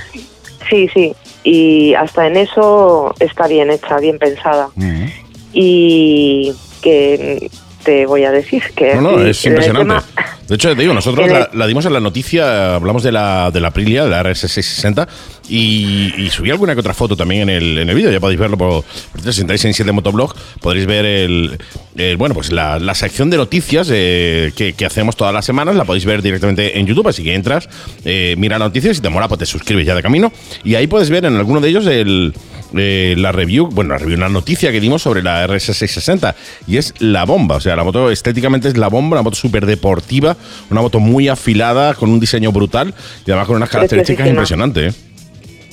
[0.69, 1.15] Sí, sí.
[1.49, 4.67] Y hasta en eso está bien hecha, bien pensada.
[4.75, 5.09] Ujú.
[5.53, 8.61] Y que mm, te voy a decir?
[8.75, 9.79] Que No, no, es impresionante.
[9.87, 10.03] tema-
[10.47, 13.59] De hecho, te digo, nosotros la, la dimos en la noticia, hablamos de la, de
[13.61, 15.07] la Aprilia, de la RS660,
[15.49, 18.39] y, y subí alguna que otra foto también en el, en el vídeo, ya podéis
[18.39, 21.57] verlo por, por si entráis en 7 Motoblog, podréis ver el,
[21.95, 25.75] el- bueno, pues la, la sección de noticias eh, que, que hacemos todas las semanas,
[25.77, 27.69] la podéis ver directamente en YouTube, así que entras,
[28.05, 30.31] eh, mira noticias y te mola, pues te suscribes ya de camino,
[30.63, 32.33] y ahí puedes ver en alguno de ellos el,
[32.75, 36.35] eh, la review, bueno, la review, una noticia que dimos sobre la RS660,
[36.67, 39.65] y es la bomba, o sea, la moto estéticamente es la bomba, una moto súper
[39.65, 40.35] deportiva,
[40.69, 42.93] una moto muy afilada, con un diseño brutal,
[43.25, 44.93] y además con unas características impresionantes.
[44.93, 44.99] ¿eh?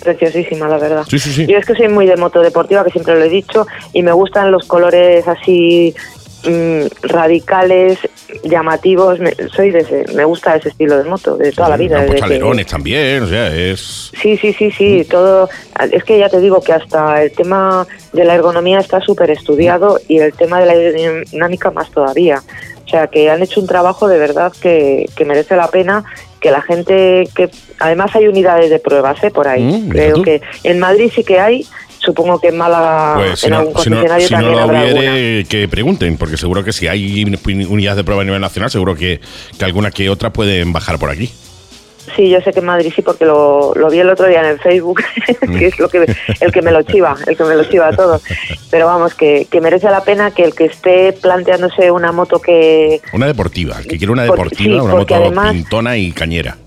[0.03, 1.05] Preciosísima, la verdad.
[1.09, 1.47] Sí, sí, sí.
[1.47, 4.13] Yo es que soy muy de moto deportiva, que siempre lo he dicho, y me
[4.13, 5.95] gustan los colores así
[6.47, 7.99] mm, radicales,
[8.45, 9.19] llamativos.
[9.19, 11.97] Me, soy de ese, me gusta ese estilo de moto, de toda la vida.
[11.97, 14.11] Campos desde que- alerones también, o sea, es...
[14.21, 14.73] Sí, sí, sí, Mm.
[14.77, 15.49] sí, todo.
[15.93, 19.99] Es que ya te digo que hasta el tema de la ergonomía está súper estudiado
[20.09, 22.43] y el tema de la aerodinámica más todavía.
[22.85, 26.05] O sea, que han hecho un trabajo de verdad que, que merece la pena
[26.41, 27.49] que la gente que
[27.81, 29.31] además hay unidades de pruebas ¿eh?
[29.31, 30.23] por ahí Mm, creo tú.
[30.23, 31.67] que en Madrid sí que hay
[32.05, 35.09] supongo que en Málaga Pues si en no, algún si no- no lo habrá hubiere,
[35.39, 38.95] alguna que pregunten, porque seguro que si hay unidades de prueba a nivel nacional, seguro
[38.95, 39.21] que,
[39.59, 41.31] que alguna que otra pueden bajar por aquí.
[42.15, 44.47] Sí, yo sé que en Madrid sí, porque lo, lo vi el otro día en
[44.47, 45.01] el Facebook,
[45.59, 46.05] que es lo que
[46.41, 48.21] el que me lo chiva, el que me lo chiva todo.
[48.71, 53.01] Pero vamos, que, que merece la pena que el que esté planteándose una moto que
[53.15, 56.59] Una deportiva, el que quiere una deportiva, sí, una moto además- pintona y cañera.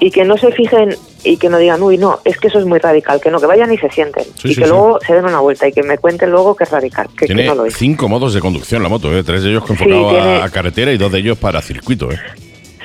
[0.00, 0.94] Y que no se fijen
[1.24, 3.46] y que no digan, uy, no, es que eso es muy radical, que no, que
[3.46, 4.70] vayan y se sienten Sí, y sí, que sí.
[4.70, 7.26] luego se den una vuelta y que me cuenten luego que es radical, que, que
[7.26, 7.74] Tiene no lo es.
[7.74, 9.22] cinco modos de conducción la moto, ¿eh?
[9.24, 12.10] tres de ellos enfocados tiene- a, carretera y dos de ellos para circuito.
[12.12, 12.16] ¿eh?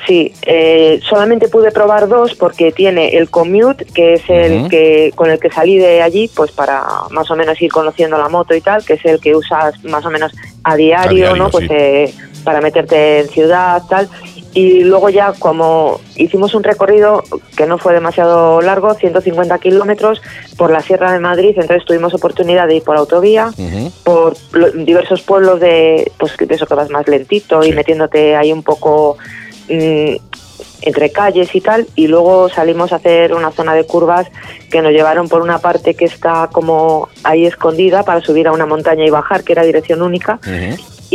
[0.07, 5.29] Sí, eh, solamente pude probar dos porque tiene el commute, que es el que con
[5.29, 8.59] el que salí de allí, pues para más o menos ir conociendo la moto y
[8.59, 10.33] tal, que es el que usas más o menos
[10.65, 11.49] a diario, A diario, ¿no?
[11.49, 14.09] Pues eh, para meterte en ciudad, tal.
[14.55, 17.23] Y luego ya como hicimos un recorrido
[17.57, 20.21] que no fue demasiado largo, 150 kilómetros
[20.57, 23.91] por la Sierra de Madrid, entonces tuvimos oportunidad de ir por autovía, Ujú.
[24.03, 27.69] por lo- diversos pueblos de pues de eso que vas más lentito Sí.
[27.69, 29.17] y metiéndote ahí un poco
[29.69, 30.15] mm,
[30.81, 34.27] entre calles y tal y luego salimos a hacer una zona de curvas
[34.69, 38.65] que nos llevaron por una parte que está como ahí escondida para subir a una
[38.65, 40.39] montaña y bajar que era dirección única.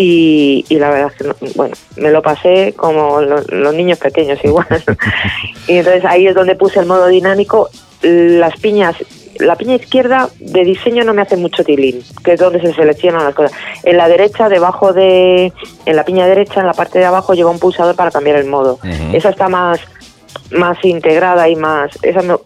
[0.01, 3.99] Y, y la verdad es que no- bueno me lo pasé como lo- los niños
[3.99, 4.67] pequeños igual.
[5.67, 7.69] Y entonces ahí es donde puse el modo dinámico.
[8.03, 8.95] Las piñas
[9.41, 13.25] la piña izquierda de diseño no me hace mucho tilín que es donde se seleccionan
[13.25, 13.53] las cosas.
[13.85, 15.53] En la derecha debajo de
[15.85, 18.47] en la piña derecha en la parte de abajo lleva un pulsador para cambiar el
[18.47, 18.79] modo.
[19.13, 19.81] Esa está más
[20.53, 22.41] más integrada y más esa no-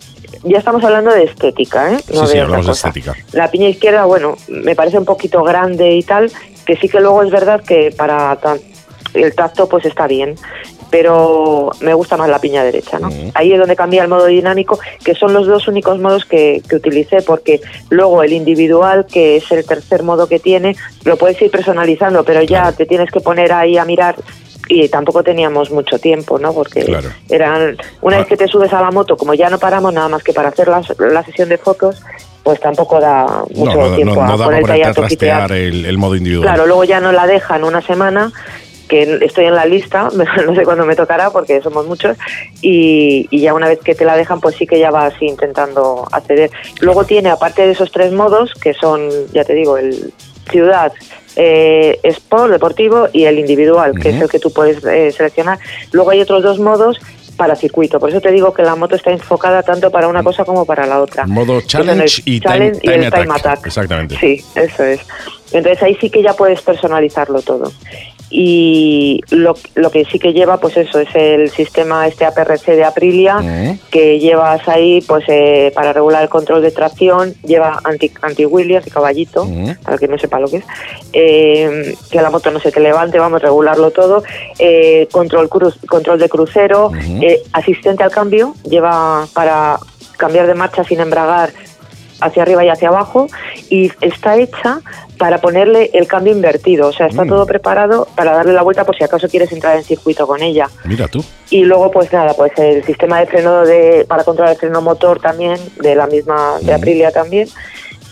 [0.45, 1.99] ya estamos hablando de estética, ¿eh?
[2.05, 3.15] Sí, No sí, de otra hablamos de estética.
[3.33, 6.33] La piña izquierda, bueno, me parece un poquito grande y tal,
[6.67, 8.39] que sí que luego es verdad que para
[9.15, 10.37] el tacto pues está bien,
[10.91, 13.09] pero me gusta más la piña derecha, ¿no?
[13.09, 13.31] Ujú.
[13.35, 16.77] Ahí es donde cambia el modo dinámico, que son los dos únicos modos que, que
[16.77, 17.61] utilicé, porque
[17.91, 22.43] luego el individual, que es el tercer modo que tiene, lo puedes ir personalizando, pero
[22.43, 22.77] ya Claro.
[22.77, 24.17] te tienes que poner ahí a mirar
[24.69, 26.53] y tampoco teníamos mucho tiempo, ¿no?
[26.53, 27.09] Porque Claro.
[27.29, 28.19] eran una Ah.
[28.21, 30.51] vez que te subes a la moto, como ya no paramos nada más que para
[30.51, 32.03] hacer la, la sesión de fotos,
[32.43, 35.99] pues tampoco da mucho no, no, tiempo no a ponerte ahí a trastear el, el
[35.99, 36.49] modo individual.
[36.49, 38.33] Claro, luego ya no la dejan una semana,
[38.89, 40.11] que estoy en la lista,
[40.47, 42.17] no sé cuándo me tocará porque somos muchos,
[42.61, 46.07] y, y ya una vez que te la dejan, pues sí que ya vas intentando
[46.13, 46.51] acceder.
[46.81, 50.13] Luego tiene, aparte de esos tres modos, que son, ya te digo, el
[50.51, 50.93] ciudad,
[51.37, 55.59] eh, sport, deportivo y el individual, que es el que tú puedes eh, seleccionar.
[55.93, 57.01] Luego hay otros dos modos
[57.37, 57.99] para circuito.
[57.99, 60.87] Por eso te digo que la moto está enfocada tanto para una cosa como para
[60.87, 61.27] la otra.
[61.27, 63.67] Modo challenge y time, el time attack.
[63.67, 64.17] Exactamente.
[64.19, 65.01] Sí, eso es.
[65.53, 67.71] Entonces ahí sí que ya puedes personalizarlo todo.
[68.35, 72.85] Y lo, lo que sí que lleva, pues eso, es el sistema este APRC de
[72.85, 73.79] Aprilia, Ujú.
[73.91, 78.91] que llevas ahí, pues eh, para regular el control de tracción, lleva anti, anti anti
[78.91, 79.75] caballito, Ujú.
[79.83, 80.65] para que no sepa lo que es,
[81.13, 84.23] eh, que la moto no se te levante, vamos a regularlo todo,
[84.59, 89.79] eh, control, cruz, control de crucero, eh, asistente al cambio, lleva para
[90.17, 91.53] cambiar de marcha sin embragar
[92.25, 93.27] hacia arriba y hacia abajo
[93.71, 94.81] y está hecha
[95.19, 97.29] para ponerle el cambio invertido, o sea, está Mm.
[97.29, 100.69] todo preparado para darle la vuelta por si acaso quieres entrar en circuito con ella.
[100.85, 101.25] Mira tú.
[101.51, 105.21] Y luego, pues nada, pues el sistema de freno de, para controlar el freno motor
[105.21, 106.75] también, de la misma, de Ujú.
[106.75, 107.49] Aprilia también.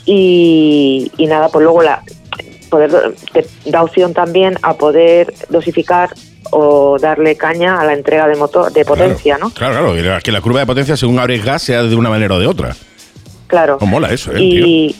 [0.07, 2.03] Y, y nada, pues luego la
[2.71, 6.11] poder te da opción también a poder dosificar
[6.53, 9.49] o darle caña a la entrega de motor, de potencia, claro.
[9.49, 9.55] ¿no?
[9.55, 10.21] Claro, claro.
[10.23, 12.75] Que la curva de potencia, según abres gas, sea de una manera o de otra.
[13.51, 13.76] Claro.
[13.80, 14.66] Oh, mola eso, eh, tío.
[14.66, 14.96] y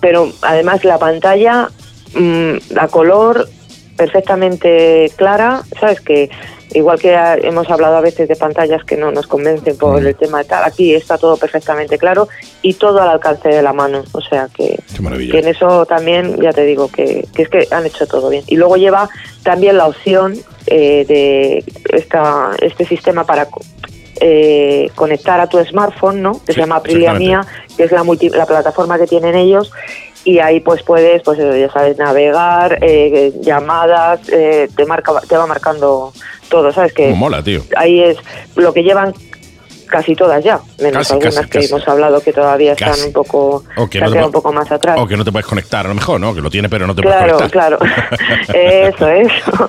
[0.00, 1.70] pero además la pantalla
[2.14, 3.48] mm, a color
[3.96, 6.00] perfectamente clara, ¿sabes?
[6.00, 6.28] Que
[6.74, 10.06] igual que hemos hablado a veces de pantallas que no nos convencen por Mm.
[10.08, 12.28] el tema de tal, aquí está todo perfectamente claro
[12.62, 14.02] y todo al alcance de la mano.
[14.12, 14.76] O sea que,
[15.30, 18.42] que en eso también, ya te digo, que, que es que han hecho todo bien.
[18.48, 19.08] Y luego lleva
[19.44, 20.34] también la opción
[20.66, 21.64] eh, de
[21.96, 23.46] esta, este sistema para
[24.20, 26.32] eh, conectar a tu smartphone, ¿no?
[26.44, 27.14] Que Sí, se llama Aprilia.
[27.14, 27.46] Mía,
[27.76, 29.70] que es la, multi- la plataforma que tienen ellos.
[30.26, 35.36] Y ahí pues puedes, pues eso, ya sabes, navegar, eh, llamadas, eh, te marca, te
[35.36, 36.12] va marcando
[36.48, 36.94] todo, ¿sabes?
[36.94, 37.60] Que mola, tío.
[37.76, 38.16] ahí es
[38.56, 39.12] lo que llevan
[39.94, 41.72] casi todas ya, menos Casi, algunas casi, que casi.
[41.72, 44.98] hemos hablado que todavía están un poco, O que no te un poco más atrás.
[44.98, 46.34] O que no te puedes conectar, a lo mejor, ¿no?
[46.34, 47.78] Que lo tiene, pero no te Claro, puedes claro.
[47.78, 48.56] conectar.
[48.56, 49.68] eso, eso.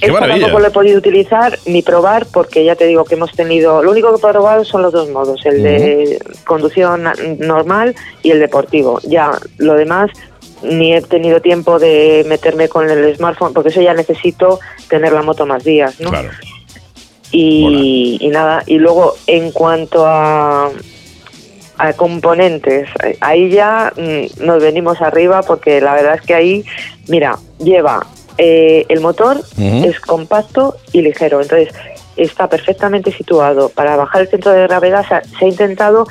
[0.00, 3.32] Qué Esta tampoco lo he podido utilizar ni probar porque ya te digo que hemos
[3.32, 3.82] tenido.
[3.82, 7.04] Lo único que he probado son los dos modos: el de conducción
[7.38, 9.00] normal y el deportivo.
[9.04, 10.10] Ya lo demás
[10.62, 15.22] ni he tenido tiempo de meterme con el smartphone porque eso ya necesito tener la
[15.22, 16.10] moto más días, ¿no?
[16.10, 16.30] Claro.
[17.34, 20.70] Y, y nada y luego en cuanto a
[21.76, 22.88] a componentes
[23.20, 26.64] ahí ya mm, nos venimos arriba porque la verdad es que ahí
[27.08, 28.06] mira lleva
[28.36, 31.40] eh, el motor es compacto y ligero.
[31.40, 31.72] Entonces
[32.16, 33.68] está perfectamente situado.
[33.68, 36.06] Para bajar el centro de gravedad se ha, se ha intentado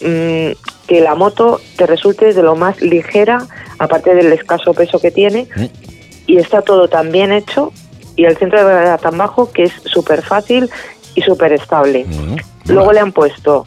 [0.00, 0.52] mm,
[0.86, 3.46] que la moto te resulte de lo más ligera
[3.78, 5.64] aparte del escaso peso que tiene Mm.
[6.26, 7.72] y está todo tan bien hecho
[8.18, 10.68] y el centro de gravedad tan bajo que es súper fácil
[11.14, 12.04] y súper estable.
[12.66, 13.66] Luego le han puesto,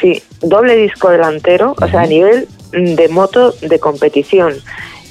[0.00, 4.54] sí, doble disco delantero, o sea, a nivel mm, de moto de competición.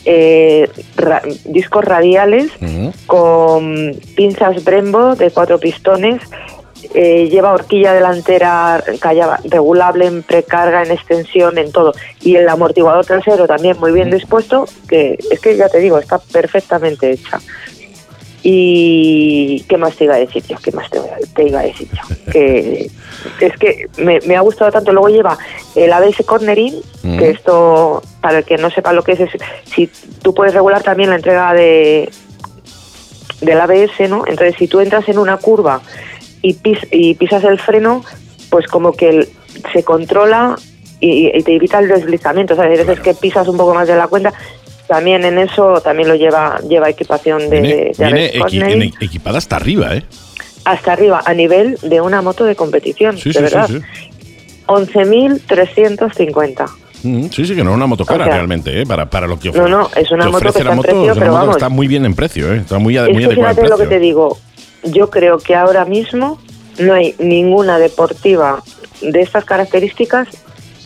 [0.04, 0.68] Eh,
[0.98, 2.52] ra- discos radiales
[3.08, 6.22] con pinzas Brembo de cuatro pistones.
[6.96, 8.84] eh, lleva horquilla delantera
[9.46, 11.94] regulable en precarga, en extensión, en todo.
[12.22, 16.18] Y el amortiguador trasero también muy bien dispuesto, que es que ya te digo, está
[16.18, 17.40] perfectamente hecha.
[18.44, 21.00] Y qué más te iba a decir yo, qué más te,
[21.36, 22.16] te iba a decir yo.
[22.32, 24.92] Que es que me, me ha gustado tanto.
[24.92, 25.38] Luego lleva
[25.76, 27.18] el ABS cornering, Mm.
[27.18, 29.30] que esto, para el que no sepa lo que es, es
[29.74, 29.90] si
[30.22, 32.10] tú puedes regular también la entrega de
[33.42, 34.24] del ABS, ¿no?
[34.28, 35.82] Entonces, si tú entras en una curva
[36.44, 38.04] y, pis- y pisas el freno,
[38.52, 39.30] pues como que el-
[39.74, 40.56] se controla
[41.00, 42.54] y, y te evita el deslizamiento.
[42.54, 44.32] O sea, hay veces que pisas un poco más de la cuenta.
[44.92, 48.82] También en eso también lo lleva lleva equipación de, Viene, de viene ABS equi- cornering
[48.82, 50.04] en- equipada hasta arriba, ¿eh?
[50.66, 53.70] hasta arriba a nivel de una moto de competición, Sí, de sí, verdad.
[53.70, 53.80] sí.
[54.68, 56.66] 11.350.
[57.04, 58.86] Mm, Sí, sí, que no es una moto cara O sea, realmente, ¿eh?
[58.86, 61.12] Para, para lo que no, no, es una moto ofrece que está en moto, precio,
[61.14, 61.56] es pero vamos.
[61.56, 62.58] está muy bien en precio, ¿eh?
[62.58, 64.38] Está muy, Es muy adecuada fíjate lo que te digo.
[64.84, 66.38] Yo creo que ahora mismo
[66.80, 68.62] no hay ninguna deportiva
[69.02, 70.28] de estas características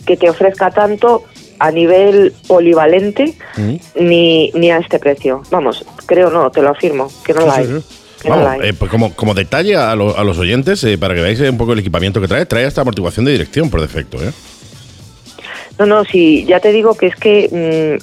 [0.06, 1.24] que te ofrezca tanto
[1.60, 3.76] a nivel polivalente Mm.
[4.00, 5.42] ni, ni a este precio.
[5.52, 7.68] Vamos, creo no, te lo afirmo, que no Sí, la sí, hay.
[7.68, 8.28] sí.
[8.28, 11.22] No Vamos, eh, pues como, como detalle a, lo- a los oyentes, eh, para que
[11.22, 14.32] veáis un poco el equipamiento que trae, trae esta amortiguación de dirección por defecto, ¿eh?
[15.78, 17.50] No, no, sí, ya te digo que es que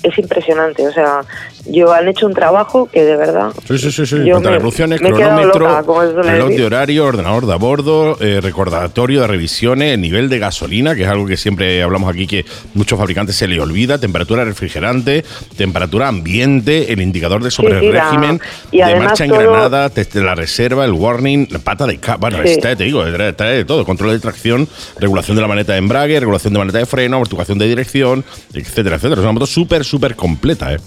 [0.02, 0.86] mm, es impresionante.
[0.86, 1.20] O sea,
[1.66, 3.50] yo han hecho un trabajo que de verdad.
[3.66, 4.16] Sí, sí, sí, sí.
[4.26, 9.22] Yo me- revoluciones, me cronómetro, loca, reloj de horario, ordenador de a bordo, eh, recordatorio
[9.22, 12.44] de revisiones, nivel de gasolina, que es algo que siempre hablamos aquí que
[12.74, 15.24] muchos fabricantes se le olvida, temperatura refrigerante,
[15.56, 20.84] temperatura ambiente, el indicador de sobre sí, régimen, y de marcha todo- engranada, la reserva,
[20.84, 24.10] el warning, la pata de ca- bueno, este, te digo, trae, trae de todo, control
[24.12, 24.68] de tracción,
[24.98, 28.96] regulación de la maneta de embrague, regulación de maneta de freno, amortiguación de dirección, etcétera,
[28.96, 29.20] etcétera.
[29.20, 30.78] Es una moto súper, súper completa, ¿eh?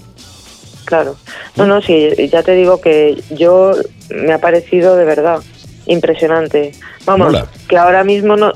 [0.86, 1.16] Claro.
[1.56, 3.74] No, no, sí, ya te digo que yo
[4.10, 5.42] me ha parecido de verdad
[5.88, 6.74] impresionante.
[7.06, 7.36] Vamos,
[7.68, 8.52] que ahora mismo no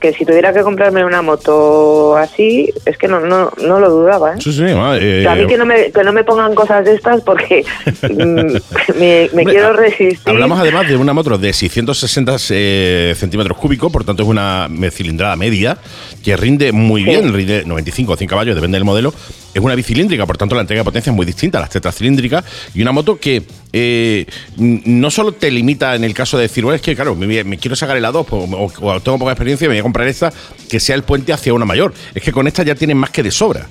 [0.00, 4.34] que si tuviera que comprarme una moto así, es que no no, no lo dudaba,
[4.34, 4.38] ¿eh?
[4.40, 6.94] Sí, sí, ah, eh, a mí que no, me, que no me pongan cosas de
[6.94, 7.64] estas porque
[8.02, 8.58] mm, me,
[8.98, 10.18] me Hombre, quiero resistir.
[10.24, 15.36] Hablamos además de una moto de 660 eh, centímetros cúbicos, por tanto es una cilindrada
[15.36, 15.78] media
[16.24, 17.10] que rinde muy Sí.
[17.10, 19.12] bien, rinde 95 o 100 caballos, depende del modelo.
[19.52, 22.44] Es una bicilíndrica, por tanto la entrega de potencia es muy distinta a las tetracilíndricas
[22.74, 23.42] y una moto que
[23.72, 24.24] eh,
[24.56, 27.58] no solo te limita en el caso de decir, bueno, es que claro, me, me
[27.58, 30.32] quiero sacar el A2 o, o tengo poca experiencia y me voy a comprar esta,
[30.68, 31.92] que sea el puente hacia una mayor.
[32.14, 33.66] Es que con esta ya tienes más que de sobra.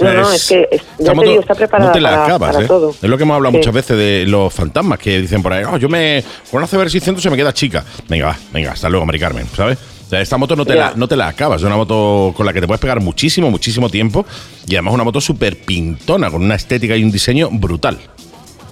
[0.00, 2.10] No, no, es que es- esta ya te moto digo, está preparada no te la
[2.10, 2.68] para- acabas, para ¿eh?
[2.68, 2.90] todo.
[3.02, 3.58] Es lo que hemos hablado Sí.
[3.58, 6.88] muchas veces de los fantasmas que dicen por ahí, "Oh, yo me con una CBR
[6.88, 7.84] 600 se me queda chica.
[8.08, 9.76] Venga, va, venga, hasta luego, Mari Carmen, ¿sabes?
[10.08, 12.46] O sea, esta moto no te, la, no te la acabas, es una moto con
[12.46, 14.24] la que te puedes pegar muchísimo, muchísimo tiempo
[14.66, 17.98] y además una moto súper pintona, con una estética y un diseño brutal.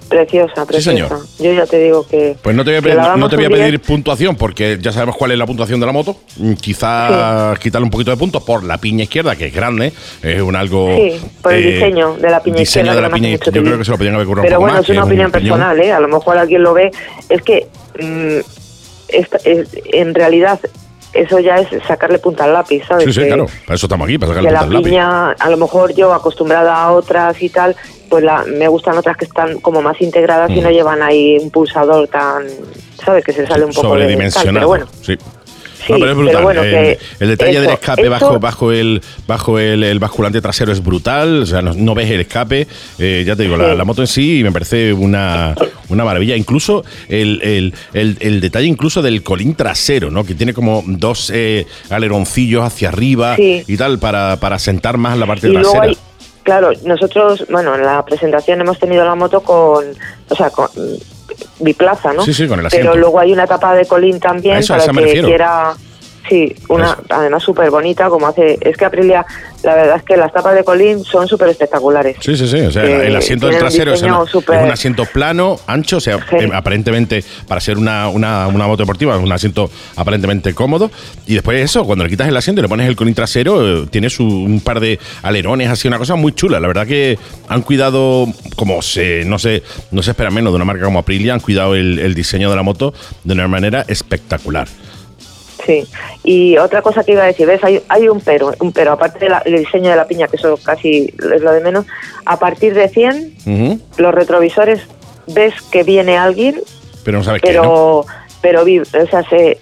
[0.09, 1.19] Preciosa, preciosa.
[1.37, 2.35] Yo ya te digo que.
[2.41, 5.31] Pues no te voy a, no te voy a pedir puntuación porque ya sabemos cuál
[5.31, 6.17] es la puntuación de la moto.
[6.37, 9.93] Mm, Quizás quitarle un poquito de puntos por la piña izquierda, que es grande.
[10.23, 10.95] Es un algo.
[10.95, 13.85] Sí, por el eh, diseño de la piña diseño de la piña Yo creo que
[13.85, 15.91] se lo podrían haber currado Pero un poco bueno, es una opinión personal, ¿eh?
[15.91, 16.89] A lo mejor alguien lo ve.
[17.29, 17.67] Es que.
[17.99, 18.39] Mm,
[19.93, 20.59] en realidad
[21.13, 23.05] eso ya es sacarle punta al lápiz, ¿sabes?
[23.05, 24.83] Sí, sí, claro, para eso estamos aquí, para sacarle punta al lápiz.
[24.83, 27.75] la piña, a lo mejor yo acostumbrada a otras y tal,
[28.09, 30.73] pues la, me gustan otras que están como más integradas y no mm.
[30.73, 32.43] llevan ahí un pulsador tan,
[33.03, 33.23] ¿sabes?
[33.23, 34.85] Que se sale un poco de tal, pero bueno.
[35.01, 35.17] Sí
[35.87, 36.97] pero es brutal.
[37.19, 41.43] el, detalle del escape bajo, bajo, el, bajo el, basculante trasero es brutal.
[41.43, 42.67] O sea, no, ves el escape.
[42.99, 45.55] Eh, ya te digo, la, moto en sí me parece una,
[45.89, 46.35] una maravilla.
[46.35, 47.73] Incluso el,
[48.41, 50.23] detalle incluso del colín trasero, ¿no?
[50.23, 55.25] Que tiene como dos eh, aleroncillos hacia arriba y tal para, para sentar más la
[55.25, 55.93] parte trasera.
[56.43, 59.85] claro, nosotros, bueno, en la presentación hemos tenido la moto con,
[60.29, 60.67] o sea, con
[61.59, 62.23] biplaza, ¿no?
[62.23, 62.91] Sí, sí, con el asiento.
[62.91, 65.73] Pero luego hay una etapa de colín también para que quiera
[66.29, 68.57] Sí, una además súper bonita, como hace...
[68.61, 69.25] Es que Aprilia,
[69.63, 72.17] la verdad es que las tapas de Colín son súper espectaculares.
[72.19, 72.59] Sí, sí, sí.
[72.59, 77.23] O sea, el asiento del trasero es, un asiento plano, ancho, o sea, eh, aparentemente,
[77.47, 80.91] para ser una, una, una, moto deportiva, es un asiento aparentemente cómodo.
[81.25, 83.83] Y después de eso, cuando le quitas el asiento y le pones el Colín trasero,
[83.83, 86.59] eh, tienes un par de alerones, así, una cosa muy chula.
[86.59, 87.17] La verdad que
[87.47, 91.33] han cuidado, como se, no sé, no se espera menos de una marca como Aprilia,
[91.33, 94.67] han cuidado el, el diseño de la moto de una manera espectacular.
[95.67, 95.85] Sí,
[96.23, 97.61] y otra cosa que iba a decir, ¿ves?
[97.61, 101.13] Hay, hay un pero, un pero, aparte del diseño de la piña, que eso casi
[101.33, 101.85] es lo de menos,
[102.25, 104.79] a partir de 100, los retrovisores
[105.27, 106.61] ves que viene alguien,
[107.03, 108.05] pero no sabes pero,
[108.39, 109.57] pero o sea, se,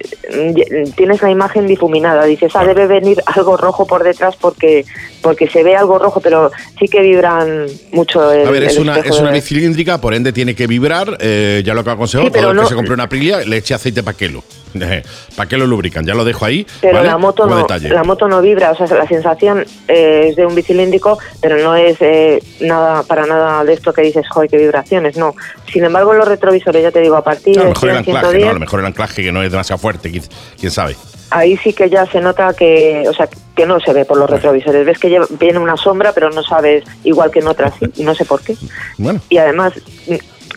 [0.95, 4.85] tienes la imagen difuminada, dices, ah, debe venir algo rojo por detrás porque
[5.23, 8.31] porque se ve algo rojo, pero sí que vibran mucho.
[8.31, 11.73] El, a ver, es una, es una bicilíndrica, por ende tiene que vibrar, eh, ya
[11.73, 14.29] lo que aconsejo, todo el que se compre una Aprilia le eche aceite para que
[14.29, 14.43] lo
[15.35, 16.05] ¿Para qué lo lubrican?
[16.05, 16.65] Ya lo dejo ahí.
[16.81, 20.45] Pero la, moto no, la moto no vibra, o sea, la sensación eh, es de
[20.45, 24.57] un bicilíndrico, pero no es eh, nada para nada de esto que dices, joder, qué
[24.57, 25.35] vibraciones, no.
[25.71, 27.65] Sin embargo, los retrovisores, ya te digo, a partir de.
[27.65, 28.49] Mejor el anclaje, ¿no?
[28.49, 30.11] A lo mejor el anclaje que no es demasiado fuerte,
[30.59, 30.95] quién sabe
[31.35, 34.29] ahí sí que ya se nota que, o sea, que no se ve por los
[34.29, 34.85] retrovisores.
[34.85, 38.25] Ves que viene una sombra, pero no sabes, igual que en otras, y no sé
[38.25, 38.55] por qué.
[38.97, 39.19] Bueno.
[39.29, 39.73] Y además,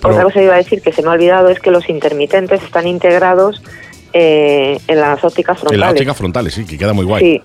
[0.03, 2.63] otra cosa que iba a decir que se me ha olvidado es que los intermitentes
[2.63, 3.63] están integrados
[4.13, 5.75] eh, en las ópticas frontales.
[5.75, 7.23] En las ópticas frontales, sí, que queda muy guay.
[7.23, 7.43] Sí.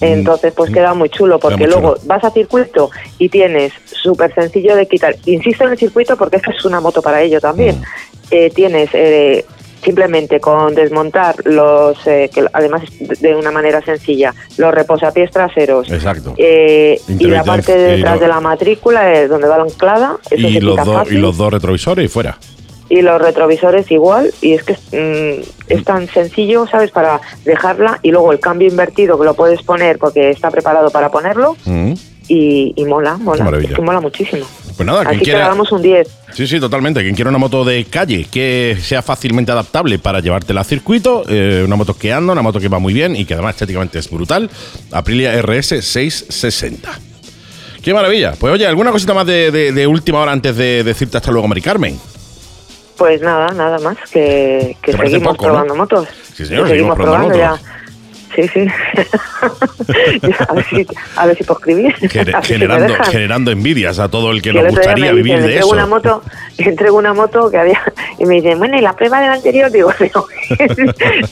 [0.00, 0.74] Entonces, pues mm.
[0.74, 5.16] queda muy chulo, porque luego vas a circuito y tienes súper sencillo de quitar.
[5.24, 7.80] Insisto en el circuito porque esta es una moto para ello también.
[7.80, 7.84] Mm.
[8.30, 9.44] Eh, tienes eh,
[9.82, 15.90] simplemente con desmontar los, que además de una manera sencilla, los reposapiés traseros.
[15.90, 16.34] Exacto.
[16.36, 20.18] y la parte de detrás de la matrícula, donde va la anclada.
[20.30, 20.78] y, los
[21.10, 22.38] y los dos retrovisores y fuera
[22.88, 28.10] y los retrovisores igual y es que mm, es tan sencillo sabes para dejarla y
[28.10, 31.92] luego el cambio invertido que lo puedes poner porque está preparado para ponerlo mm.
[32.28, 34.46] y, mola mola es que mola muchísimo
[34.76, 35.40] pues nada, Así quiera...
[35.40, 36.08] que damos un 10.
[36.32, 37.00] Sí, sí, totalmente.
[37.02, 41.62] Quien quiera una moto de calle que sea fácilmente adaptable para llevártela a circuito, eh,
[41.64, 44.10] una moto que anda, una moto que va muy bien y que además estéticamente es
[44.10, 44.50] brutal,
[44.90, 46.90] Aprilia RS 660.
[47.82, 48.32] ¡Qué maravilla!
[48.38, 51.60] Pues oye, ¿alguna cosita más de, de última hora antes de decirte hasta luego, Mari
[51.60, 51.98] Carmen?
[52.96, 56.08] Pues nada, nada más, que, que seguimos probando motos.
[56.32, 57.38] Sí, señor, seguimos, probando, motos.
[57.38, 57.58] ya.
[58.34, 58.66] Sí, sí.
[60.48, 60.86] a, ver si,
[61.16, 61.94] a ver si puedo escribir.
[62.42, 65.68] generando, generando envidias a todo el que nos gustaría vivir de eso.
[65.68, 66.22] Una moto,
[66.58, 67.80] entrego una moto que había
[68.18, 69.70] y me dicen, bueno, ¿y la prueba del anterior?
[69.70, 69.92] Digo,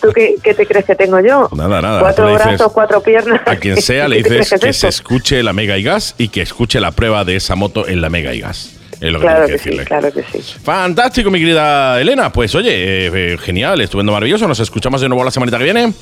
[0.01, 1.49] ¿tú qué, qué, te crees que tengo yo?
[1.57, 2.01] Nada, nada.
[2.01, 3.41] Cuatro brazos, cuatro piernas.
[3.47, 6.81] A quien sea le dices que, se escuche la Mega y Gas y que escuche
[6.81, 8.82] la prueba de esa moto en la Mega y Gas
[9.21, 10.41] claro que, sí, claro que sí.
[10.63, 12.33] Fantástico, mi querida Elena.
[12.33, 14.47] Pues oye, eh, eh, genial, estupendo, maravilloso.
[14.47, 15.93] Nos escuchamos de nuevo la semanita que viene.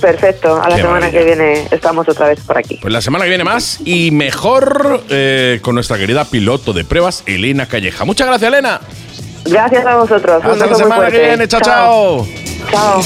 [0.00, 2.78] Perfecto, a la semana que viene estamos otra vez por aquí.
[2.80, 7.24] Pues la semana que viene más y mejor eh, con nuestra querida piloto de pruebas,
[7.26, 8.04] Elena Calleja.
[8.04, 8.80] Muchas gracias, Elena.
[9.44, 10.44] Gracias a vosotros.
[10.44, 11.48] Hasta la semana que viene.
[11.48, 11.60] chao.
[11.60, 12.26] Chao.
[12.70, 13.02] chao.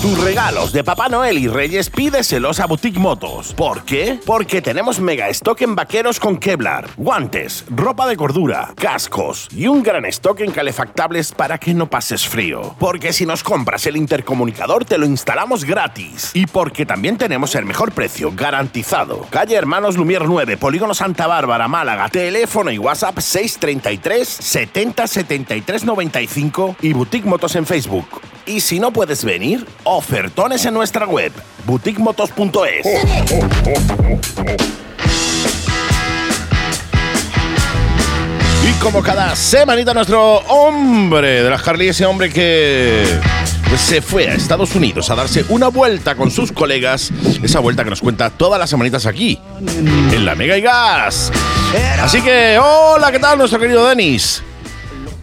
[0.00, 3.52] Tus regalos de Papá Noel y Reyes pídeselos a Boutique Motos.
[3.52, 4.18] ¿Por qué?
[4.24, 9.82] Porque tenemos mega stock en vaqueros con Kevlar, guantes, ropa de cordura, cascos y un
[9.82, 12.74] gran stock en calefactables para que no pases frío.
[12.78, 16.30] Porque si nos compras el intercomunicador te lo instalamos gratis.
[16.32, 19.26] Y porque también tenemos el mejor precio garantizado.
[19.28, 22.08] Calle Hermanos Lumier 9, Polígono Santa Bárbara, Málaga.
[22.08, 28.06] Teléfono y WhatsApp 633 70 73 95 y Boutique Motos en Facebook.
[28.46, 31.32] Y si no puedes venir, Ofertones en nuestra web,
[31.66, 32.86] boutiquemotos.es.
[38.62, 43.18] Y como cada semanita nuestro hombre de las Harley, ese hombre que
[43.76, 47.10] se fue a Estados Unidos a darse una vuelta con sus colegas,
[47.42, 51.32] esa vuelta que nos cuenta todas las semanitas aquí, en la Mega y Gas.
[52.00, 54.40] Así que, hola, ¿qué tal nuestro querido Denis?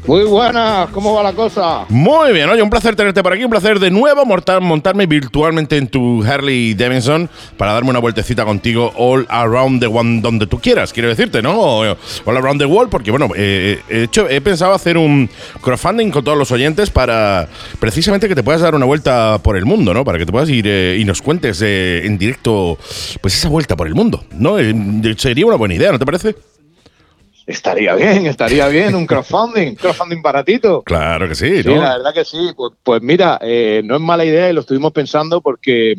[0.07, 1.85] Muy buenas, ¿cómo va la cosa?
[1.89, 5.75] Muy bien, oye, un placer tenerte por aquí, un placer de nuevo montar, montarme virtualmente
[5.75, 10.61] en tu Harley Davidson para darme una vueltecita contigo all around the one, donde tú
[10.61, 11.59] quieras, quiero decirte, ¿no?
[11.59, 15.29] All around the world, porque bueno, eh, he, hecho, he pensado hacer un
[15.61, 17.49] crowdfunding con todos los oyentes para
[17.81, 20.05] precisamente que te puedas dar una vuelta por el mundo, ¿no?
[20.05, 22.77] Para que te puedas ir eh, y nos cuentes eh, en directo,
[23.19, 24.55] pues esa vuelta por el mundo, ¿no?
[25.17, 26.33] sería una buena idea, ¿no te parece?
[27.47, 30.83] Estaría bien, estaría bien, un crowdfunding, crowdfunding baratito.
[30.83, 31.71] Claro que sí, ¿no?
[31.71, 32.51] Sí, la verdad que sí.
[32.53, 35.95] Pues, pues mira, eh, no es mala idea y lo estuvimos pensando porque,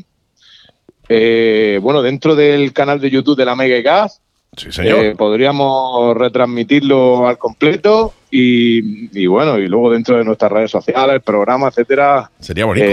[1.08, 4.20] eh, bueno, dentro del canal de YouTube de la Mega Gas,
[4.82, 11.22] eh, podríamos retransmitirlo al completo y, bueno, y luego dentro de nuestras redes sociales, el
[11.22, 12.30] programa, etcétera.
[12.40, 12.86] Sería bonito.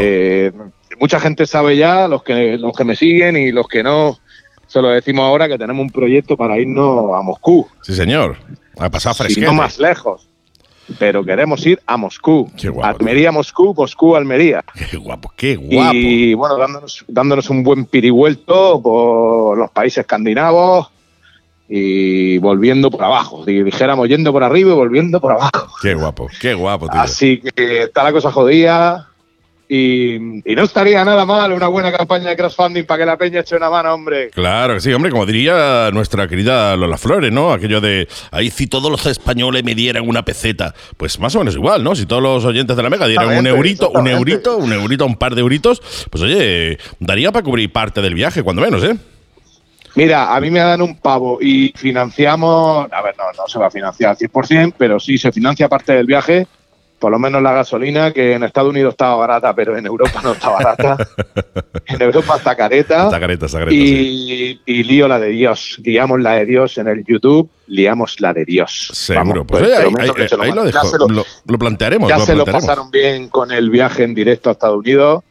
[0.98, 4.18] mucha gente sabe ya, los que, los que me siguen y los que no
[4.76, 7.66] se lo decimos ahora que tenemos un proyecto para irnos a Moscú.
[7.82, 8.36] Sí, señor.
[8.78, 9.48] A pasar fresquete.
[9.48, 10.28] no más lejos.
[11.00, 12.52] Pero queremos ir a Moscú.
[12.58, 13.00] Qué guapo.
[13.00, 14.66] Almería, Moscú, Moscú, Almería.
[14.92, 15.94] Qué guapo, qué guapo.
[15.94, 20.90] Y bueno, dándonos, dándonos un buen pirivuelto por los países escandinavos
[21.70, 23.46] y volviendo por abajo.
[23.46, 25.74] Dijéramos yendo por arriba y volviendo por abajo.
[25.82, 27.00] Qué guapo, qué guapo, tío.
[27.00, 29.08] Así que está la cosa jodida.
[29.68, 33.56] Y, no estaría nada mal una buena campaña de crowdfunding para que la peña eche
[33.56, 34.30] una mano, hombre.
[34.30, 37.52] Claro que sí, hombre, como diría nuestra querida Lola Flores, ¿no?
[37.52, 41.56] Aquello de, ahí si todos los españoles me dieran una peseta, pues más o menos
[41.56, 41.96] igual, ¿no?
[41.96, 45.16] Si todos los oyentes de la Mega dieran un eurito, un eurito, un eurito, un
[45.16, 48.96] par de euritos, pues oye, daría para cubrir parte del viaje, cuando menos, ¿eh?
[49.96, 53.68] Mira, a mí me dan un pavo y financiamos, a ver, no, no se va
[53.68, 56.48] a financiar al 100%, pero sí se financia parte del viaje
[57.06, 60.32] por lo menos la gasolina, que en Estados Unidos estaba barata, pero en Europa no
[60.32, 60.98] está barata.
[61.86, 63.06] en Europa está careta.
[63.06, 63.76] Está careta, está careta.
[63.76, 65.80] Y, y, lío la de Dios.
[65.84, 68.90] Liamos la de Dios en el YouTube, liamos la de Dios.
[68.92, 71.08] Seguro, pues, pues ahí, lo, dejo.
[71.46, 72.10] Lo, plantearemos.
[72.10, 75.24] Ya se lo pasaron bien con el viaje en directo a Estados Unidos.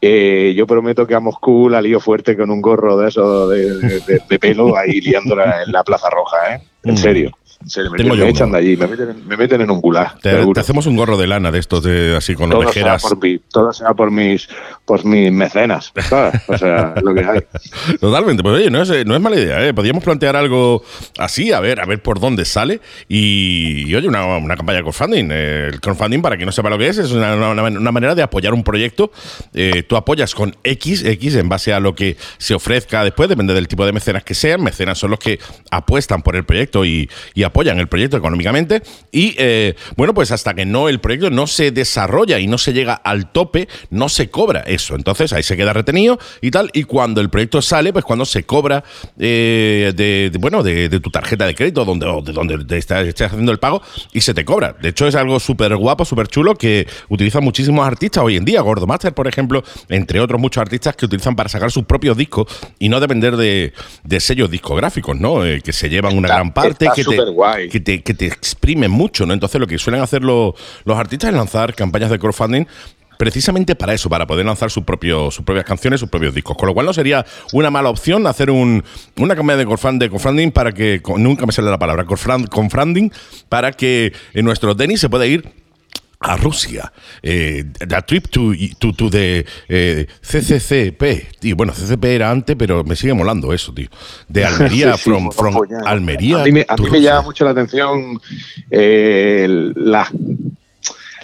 [0.00, 4.38] Eh, yo prometo que a Moscú la lío fuerte con un gorro de eso de,
[4.38, 6.60] pelo ahí liándola en la Plaza Roja, ¿eh?
[6.84, 7.32] En mm.
[7.68, 10.20] Serio me, echan de allí, me meten, en un gulag.
[10.20, 13.02] Te, hacemos un gorro de lana de estos, de, así con todo orejeras.
[13.02, 14.48] Sea por todo sea por mis,
[14.84, 15.92] por mis mecenas,
[16.46, 17.40] O sea, lo que hay.
[18.00, 19.74] Totalmente, pues oye, no es, no es mala idea, ¿eh?
[19.74, 20.84] Podríamos plantear algo
[21.18, 22.80] así, a ver, a ver por dónde sale.
[23.08, 25.28] Y, oye, una, una, campaña de crowdfunding.
[25.32, 28.22] Eh, el crowdfunding, para que no sepa lo que es, es una, una, manera de
[28.22, 29.10] apoyar un proyecto.
[29.54, 33.54] Eh, tú apoyas con X, X en base a lo que se ofrezca después, depende
[33.54, 34.62] del tipo de mecenas que sean.
[34.62, 35.40] Mecenas son los que
[35.70, 38.82] apuestan por el proyecto y, y apoyan el proyecto económicamente
[39.12, 42.72] y eh, bueno, pues hasta que no el proyecto no se desarrolla y no se
[42.72, 44.94] llega al tope, no se cobra eso.
[44.94, 46.70] Entonces ahí se queda retenido y tal.
[46.72, 48.84] Y cuando el proyecto sale, pues cuando se cobra
[49.18, 53.58] eh, de, bueno, de, tu tarjeta de crédito, donde, de donde te estás, haciendo el
[53.58, 53.82] pago,
[54.12, 54.76] y se te cobra.
[54.80, 58.60] De hecho, es algo súper guapo, súper chulo que utilizan muchísimos artistas hoy en día.
[58.60, 62.46] Gordomaster, por ejemplo, entre otros muchos artistas que utilizan para sacar sus propios discos
[62.78, 63.72] y no depender de,
[64.18, 65.44] sellos discográficos, ¿no?
[65.44, 67.16] Eh, que se llevan una gran parte, que te,
[67.70, 69.32] que te, que te exprimen mucho, ¿no?
[69.32, 70.54] Entonces lo que suelen hacer los,
[70.86, 72.64] artistas es lanzar campañas de crowdfunding
[73.18, 76.56] precisamente para eso, para poder lanzar sus propias canciones, sus propios discos.
[76.56, 78.84] Con lo cual no sería una mala opción hacer un,
[79.16, 83.10] una campaña de crowdfunding para que, nunca me sale la palabra, crowdfunding,
[83.48, 85.65] para que nuestro Denis se pueda ir
[86.20, 86.92] a Rusia.
[87.22, 91.38] Eh, the trip to, to, to the eh, CCCP.
[91.40, 93.88] Tío, bueno, CCP era antes, pero me sigue molando eso, tío.
[94.28, 96.42] De Almería, from, from Almería.
[96.42, 98.20] A mí, me, a mí me llama mucho la atención
[98.70, 99.46] eh,
[99.76, 100.10] las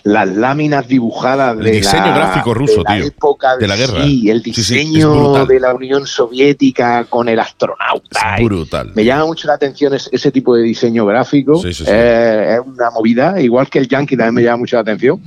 [0.05, 4.05] las láminas dibujadas el diseño gráfico ruso, de la época de, la guerra.
[4.05, 8.37] Sí, el diseño de la Unión Soviética con el astronauta.
[8.37, 8.93] Es brutal.
[8.95, 11.63] Me llama mucho la atención ese, tipo de diseño gráfico.
[11.65, 15.21] Eh, es una movida, igual que el Yankee también me llama mucho la atención.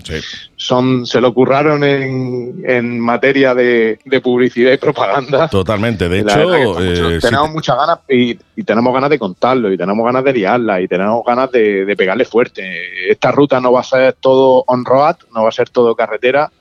[0.65, 5.47] Son, se lo curraron en, en materia de, de, publicidad y propaganda.
[5.47, 6.79] Totalmente, de hecho.
[6.81, 10.81] Eh, tenemos muchas ganas y, y, tenemos ganas de contarlo y tenemos ganas de liarla
[10.81, 13.11] y tenemos ganas de, de pegarle fuerte.
[13.11, 16.51] Esta ruta no va a ser todo on-road, no va a ser todo carretera,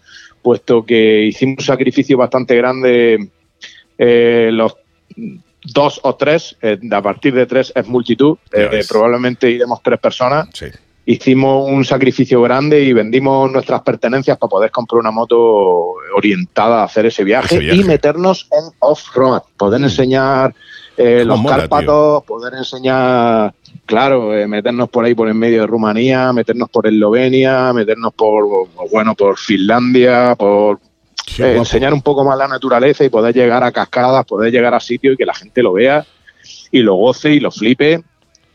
[0.42, 3.30] puesto que hicimos un sacrificio bastante grande
[3.96, 4.76] eh, los
[5.64, 10.48] dos o tres, eh, a partir de tres es multitud, eh, probablemente iremos tres personas.
[11.06, 16.84] Hicimos un sacrificio grande y vendimos nuestras pertenencias para poder comprar una moto orientada a
[16.84, 19.84] hacer ese viaje, y meternos en off-road, poder mm.
[19.84, 20.54] enseñar
[20.96, 23.52] eh, los mola, Cárpatos, poder enseñar,
[23.84, 28.68] claro, eh, meternos por ahí por en medio de Rumanía, meternos por Eslovenia, meternos por,
[28.90, 30.78] bueno, por Finlandia, por
[31.38, 34.80] eh, enseñar un poco más la naturaleza y poder llegar a cascadas, poder llegar a
[34.80, 36.06] sitios y que la gente lo vea
[36.70, 38.02] y lo goce y lo flipe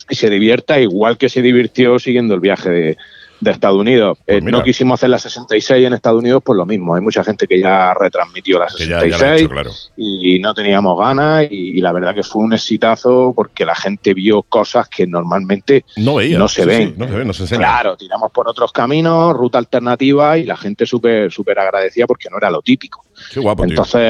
[0.09, 2.97] y se divierta igual que se divirtió siguiendo el viaje de,
[3.41, 4.17] de Estados Unidos.
[4.25, 6.93] Pues Eh, no quisimos hacer la 66 en Estados Unidos, pues lo mismo.
[6.95, 9.71] Hay mucha gente que ya retransmitió la Que ya, 66 ya hecho, claro.
[9.95, 14.13] y no teníamos ganas y, y la verdad que fue un exitazo porque la gente
[14.13, 16.37] vio cosas que normalmente No veía.
[16.37, 16.87] no se sí, ven.
[16.89, 17.55] sí, no se ven, no se.
[17.55, 22.37] Claro, tiramos por otros caminos, ruta alternativa y la gente súper súper agradecida porque no
[22.37, 23.05] era lo típico.
[23.33, 23.71] Qué guapo, tío.
[23.71, 24.01] Entonces,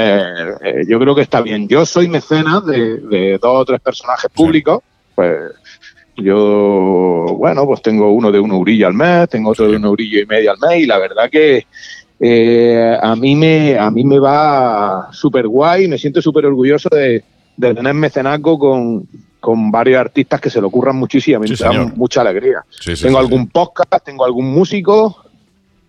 [0.63, 1.67] eh, yo creo que está bien.
[1.67, 4.79] Yo soy mecenas de, de dos o tres personajes públicos.
[5.19, 5.51] Pues
[6.15, 10.21] yo, bueno, pues tengo uno de una eurilla al mes, tengo otro de una eurilla
[10.21, 11.65] y media al mes y la verdad que
[12.21, 17.21] eh, a mí me a mí me va súper guay, me siento súper orgulloso de,
[17.57, 19.07] de tener mecenazgo con,
[19.41, 22.63] con varios artistas que se lo ocurran muchísimo Sí, me dan mucha alegría.
[22.69, 25.17] Sí, sí, tengo algún podcast, tengo algún músico.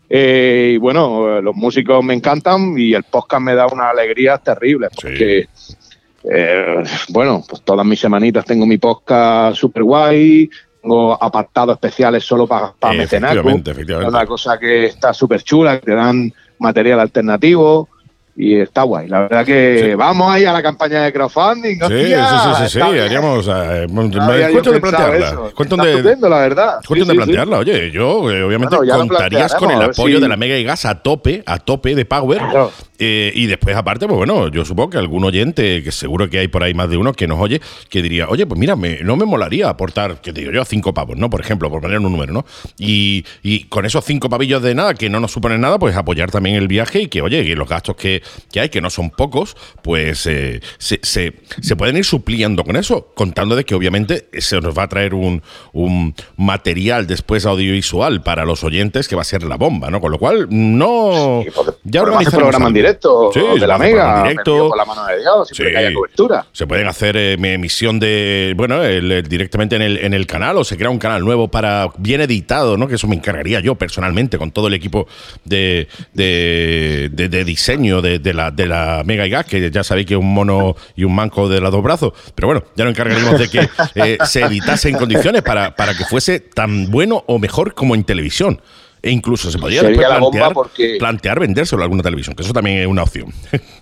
[0.09, 4.89] eh, y bueno, los músicos me encantan y el podcast me da una alegría terrible
[4.93, 5.47] porque,
[6.25, 10.49] eh, bueno, pues todas mis semanitas tengo mi podcast super guay,
[10.83, 13.41] tengo apartados especiales solo para Eh, mecenazgo.
[13.41, 14.11] efectivamente, efectivamente.
[14.17, 17.89] una cosa que está súper chula, que te dan material alternativo
[18.37, 19.09] y está guay.
[19.09, 19.95] La verdad que Sí.
[19.95, 21.77] vamos ahí a la campaña de crowdfunding.
[21.77, 23.47] Sí, hostia, sí, sí, sí, sí, haríamos.
[23.49, 25.27] eh, cuestión de plantearla.
[25.59, 26.75] Está de, estupendo, la verdad.
[26.87, 27.59] Sí, de plantearla.
[27.59, 30.97] Oye, yo eh, obviamente contarías con el apoyo si- de la Mega y Gas a
[31.03, 32.39] tope, a tope de Power.
[32.39, 32.73] Claro.
[33.03, 36.49] Eh, y después, aparte, pues bueno, yo supongo que algún oyente, que seguro que hay
[36.49, 37.59] por ahí más de uno, que nos oye,
[37.89, 40.93] que diría, oye, pues mira, me- no me molaría aportar, que te digo yo, cinco
[40.93, 41.31] pavos, ¿no?
[41.31, 42.45] Por ejemplo, por poner un número, ¿no?
[42.79, 46.31] Y, y con esos cinco pavillos de nada, que no nos suponen nada, pues apoyar
[46.31, 48.20] también el viaje y que, oye, que los gastos que,
[48.53, 52.77] que hay, que no son pocos, pues eh, se, se- se pueden ir supliendo con
[52.77, 55.43] eso, contando de que obviamente se nos va a traer un,
[55.73, 60.01] un material después audiovisual para los oyentes que va a ser la bomba, ¿no?
[60.01, 61.43] Con lo cual, no...
[61.45, 61.51] Sí,
[61.85, 64.69] ya organizaremos programa en directo Sí, de la Mega, directo.
[64.69, 65.73] con la mano de Dios, siempre Sí.
[65.73, 66.47] que haya cobertura.
[66.53, 70.27] Se pueden hacer eh, mi emisión de, bueno, el- el- directamente en el, en el
[70.27, 72.89] canal o se crea un canal nuevo para bien editado, ¿no?
[72.89, 75.07] Que eso me encargaría yo personalmente con todo el equipo
[75.45, 79.85] de, de, de- de diseño de, de la, de la Mega y Gas, que ya
[79.85, 82.13] sabéis que es un mono y un manco de los dos brazos.
[82.35, 86.05] Pero bueno, ya nos encargaremos de que eh, se editase en condiciones para, para que
[86.05, 88.61] fuese tan bueno o mejor como en televisión.
[89.03, 92.79] E incluso se podría después plantear, porque- plantear vendérselo a alguna televisión, que eso también
[92.81, 93.33] es una opción.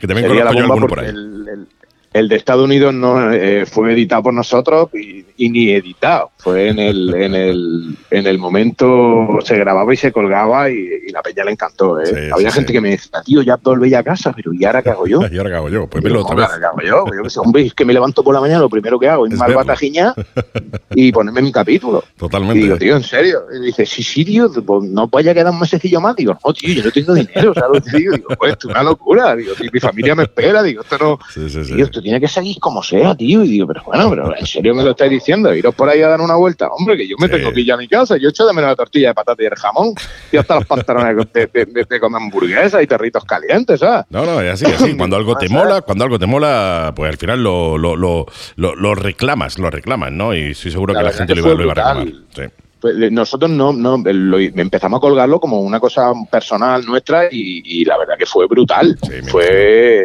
[0.00, 1.08] que también conozco yo alguno por ahí.
[1.08, 1.66] el, el-
[2.12, 6.30] el de Estados Unidos no eh, fue editado por nosotros y, y ni editado.
[6.38, 10.74] Fue en el, en el en el momento se grababa y se colgaba y,
[11.06, 12.00] y la peña le encantó.
[12.00, 12.06] ¿eh?
[12.06, 12.72] Sí, Había sí, gente sí.
[12.72, 15.20] que me decía, tío, ya volví a casa, pero ¿y ahora qué hago yo?
[15.30, 15.86] ¿Y ahora qué hago yo?
[15.86, 16.58] Pues Digo, velo otra "Joder, vez.
[16.60, 17.16] ¿qué hago yo?
[17.16, 19.26] Yo qué sé, hombre, es que me levanto por la mañana, lo primero que hago
[19.26, 19.60] es Es mal verlo.
[19.64, 20.14] batajiña
[20.94, 22.02] y ponerme mi capítulo.
[22.16, 22.62] Y Totalmente.
[22.64, 23.42] digo, tío, ¿en serio?
[23.56, 26.16] Y dice, sí, sí, tío, pues no vaya a quedar un mesecillo más.
[26.16, 27.84] Digo, no, tío, yo no tengo dinero, ¿sabes?
[27.92, 29.36] Digo, pues es una locura.
[29.36, 30.62] Digo, tío, mi familia me espera.
[30.62, 31.18] Digo, esto no.
[31.32, 31.74] Sí, sí, sí.
[31.76, 33.44] Tío, esto tiene que seguir como sea, tío.
[33.44, 35.54] Y digo, pero bueno, pero ¿en serio me lo estáis diciendo?
[35.54, 36.68] Iros por ahí a dar una vuelta.
[36.68, 37.32] Hombre, que yo me Sí.
[37.34, 38.16] tengo que ir a mi casa.
[38.16, 39.94] Yo echo de menos la tortilla de patata y el jamón.
[40.32, 44.06] Y hasta los pantalones de, de, de- de comer hamburguesas y perritos calientes, ¿sabes?
[44.10, 44.96] No, no, es así, así.
[44.96, 48.26] Cuando algo te mola, cuando algo te mola, pues al final lo, lo, lo,
[48.56, 50.34] lo, reclamas, lo reclamas, ¿no?
[50.34, 52.06] Y estoy seguro La que la gente lo iba, lo iba a reclamar.
[52.34, 52.42] Sí.
[52.80, 57.84] Pues, nosotros no, no lo- empezamos a colgarlo como una cosa personal nuestra y, y
[57.84, 58.98] la verdad que fue brutal.
[59.02, 60.00] Sí, fue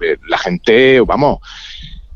[0.00, 1.38] eh, la gente, vamos,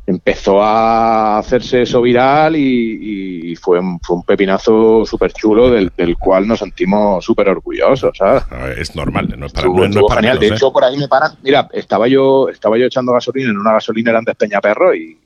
[0.06, 5.90] empezó a hacerse eso viral y, y fue, un, fue un pepinazo súper chulo del,
[5.96, 8.42] del cual nos sentimos súper orgullosos, ¿sabes?
[8.50, 10.38] A ver, Es normal, no es para, no, es- no estuvo es para genial.
[10.38, 10.56] menos, De ¿eh?
[10.56, 11.32] hecho, por ahí me paran.
[11.42, 15.18] Mira, estaba yo, estaba yo echando gasolina en una gasolinera antes Peñaperro y,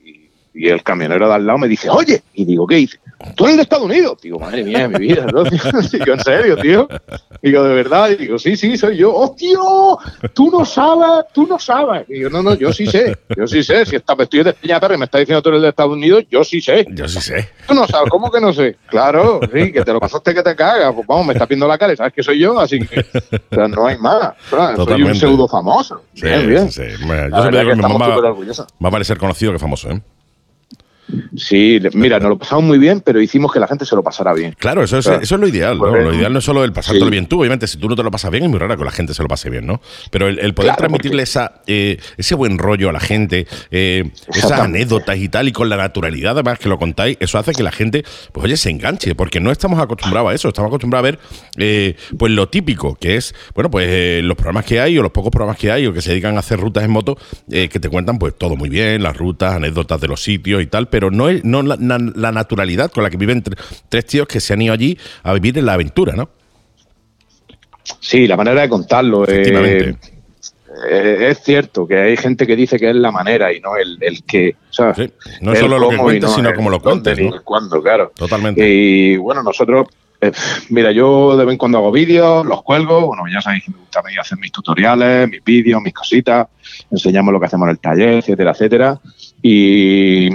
[0.53, 2.99] y, el camionero de al lado me dice, oye, y digo, ¿qué dice?
[3.35, 4.17] Tú eres de Estados Unidos.
[4.21, 5.43] Digo, madre mía, mi vida, ¿no?
[5.91, 6.87] Digo, en serio, tío.
[7.41, 8.09] Digo, de verdad.
[8.17, 9.13] Digo, sí, sí, soy yo.
[9.13, 9.57] ¡Hostia!
[10.33, 12.07] Tú no sabes, tú no sabes.
[12.07, 13.17] Digo, no, no, yo sí sé.
[13.35, 13.85] Yo sí sé.
[13.85, 16.45] Si está, estoy de Peñaperro y me está diciendo tú eres de Estados Unidos, yo
[16.45, 16.87] sí sé.
[16.91, 17.49] Yo sí sé.
[17.67, 18.77] Tú no sabes, ¿cómo que no sé?
[18.87, 20.93] Claro, sí, que te lo pasaste que te cagas.
[20.93, 23.55] Pues vamos, me está viendo la cara y sabes que soy yo, así que o
[23.55, 24.33] sea, no hay más.
[24.49, 26.03] O sea, soy un pseudo famoso.
[26.13, 26.71] Sí, bien, bien.
[26.71, 27.05] sí, sí.
[27.05, 30.01] Bueno, yo siempre digo que mi mamá va a parecer conocido que famoso, ¿eh?
[31.35, 34.33] Sí, mira, nos lo pasamos muy bien, pero hicimos que la gente se lo pasara
[34.33, 34.55] bien.
[34.57, 35.21] Claro, eso es, Claro.
[35.21, 35.87] eso es lo ideal, ¿no?
[35.95, 37.11] Lo ideal no es solo el pasártelo Sí.
[37.11, 38.91] bien tú, obviamente, si tú no te lo pasas bien es muy raro que la
[38.91, 39.81] gente se lo pase bien, ¿no?
[40.11, 44.11] Pero el, el poder Claro, transmitirle esa, eh, ese buen rollo a la gente, eh,
[44.33, 47.63] esas anécdotas y tal, y con la naturalidad además que lo contáis, eso hace que
[47.63, 51.11] la gente, pues oye, se enganche, porque no estamos acostumbrados a eso, estamos acostumbrados a
[51.11, 51.19] ver,
[51.57, 55.11] eh, pues lo típico, que es, bueno, pues eh, los programas que hay o los
[55.11, 57.17] pocos programas que hay o que se dedican a hacer rutas en moto,
[57.49, 60.67] eh, que te cuentan pues todo muy bien, las rutas, anécdotas de los sitios y
[60.67, 64.05] tal, pero no es no la, na- la naturalidad con la que viven tre- tres
[64.05, 66.29] tíos que se han ido allí a vivir en la aventura, ¿no?
[67.99, 69.25] Sí, la manera de contarlo.
[69.27, 69.95] eh,
[70.91, 73.97] eh, es cierto que hay gente que dice que es la manera y no el,
[74.01, 74.55] el que.
[74.69, 74.95] ¿sabes?
[74.97, 77.41] Sí, no es solo lo que cuentes, no sino el cómo lo cuentes, ¿no?
[77.43, 78.11] cuándo, claro.
[78.15, 78.61] Totalmente.
[78.69, 79.87] Y bueno, nosotros,
[80.21, 80.31] eh,
[80.69, 83.77] mira, yo de vez en cuando hago vídeos, los cuelgo, bueno, ya sabéis que me
[83.79, 86.47] gusta a hacer mis tutoriales, mis vídeos, mis cositas,
[86.91, 88.99] enseñamos lo que hacemos en el taller, etcétera, etcétera.
[89.41, 90.29] Y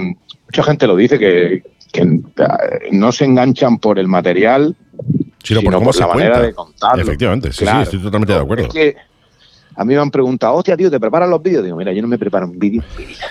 [0.45, 2.19] mucha gente lo dice que, que, eh,
[2.91, 4.75] no se enganchan por el material,
[5.43, 6.47] Sino por sino cómo por se la manera cuenta.
[6.47, 7.01] de contarlo.
[7.03, 7.81] Efectivamente, sí, sí, Claro.
[7.83, 8.63] estoy totalmente de acuerdo.
[8.65, 8.95] Es que
[9.75, 11.63] a mí me han preguntado, hostia, tío, ¿te preparas los vídeos?
[11.63, 13.25] Digo, mira, yo no me preparo un vídeo en mi vida.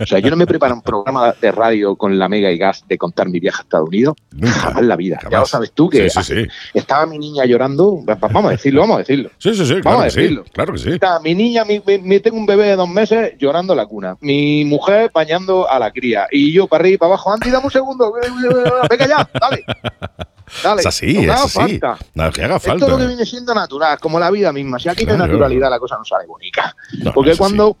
[0.00, 2.84] O sea, yo no me preparo un programa de radio con la Mega y Gas
[2.88, 4.14] de contar mi viaje a Estados Unidos.
[4.32, 4.52] Nunca.
[4.52, 5.18] Jamás la vida.
[5.30, 6.46] Ya lo sabes tú que Sí, sí, sí.
[6.74, 8.04] estaba mi niña llorando.
[8.08, 9.30] Va- Vamos a decirlo, vamos a decirlo.
[9.38, 10.20] Sí, sí, sí, Vamos claro a que sí.
[10.20, 10.44] decirlo.
[10.52, 10.90] Claro que sí.
[10.90, 11.80] Está mi niña, mi,
[12.20, 14.16] tengo un bebé de dos meses llorando en la cuna.
[14.20, 16.26] Mi mujer bañando a la cría.
[16.30, 17.32] Y yo para arriba y para abajo.
[17.32, 18.12] Andy, dame un segundo.
[18.88, 19.64] Venga ya, dale.
[20.64, 20.80] Dale.
[20.80, 21.58] Es así, no es haga así.
[21.78, 21.98] falta.
[22.14, 23.06] Nada que haga Es todo lo que falta.
[23.06, 24.78] viene siendo natural, como la vida misma.
[24.78, 26.74] Si aquí no hay naturalidad, la cosa no sale bonita.
[27.02, 27.38] No, Porque sí.
[27.38, 27.76] cuando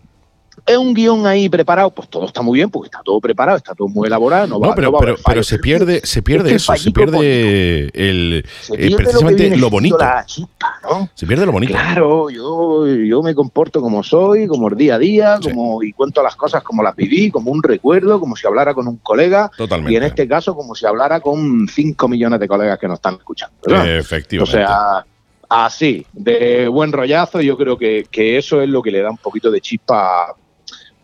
[0.66, 3.76] es un guion ahí preparado, pues todo está muy bien, porque está todo preparado, está
[3.76, 4.48] todo muy elaborado.
[4.48, 6.90] No, va, No, pero, va pero, se pierde, se pierde es que el eso, se
[6.90, 9.96] pierde el Se eh, pierde precisamente lo, bonito.
[9.98, 11.08] La chispa, ¿no?
[11.14, 11.72] Se pierde lo bonito.
[11.72, 15.48] Claro, yo, yo me comporto como soy, como el día a día, Sí.
[15.50, 18.88] como y cuento las cosas como las viví, como un recuerdo, como si hablara con
[18.88, 19.92] un colega, Totalmente.
[19.92, 23.14] y en este caso como si hablara con 5 millones de colegas que nos están
[23.14, 23.54] escuchando.
[23.64, 23.84] ¿verdad?
[23.84, 24.58] O Efectivamente.
[24.58, 25.06] sea,
[25.48, 29.18] así, de buen rollazo, yo creo que, que eso es lo que le da un
[29.18, 30.34] poquito de chispa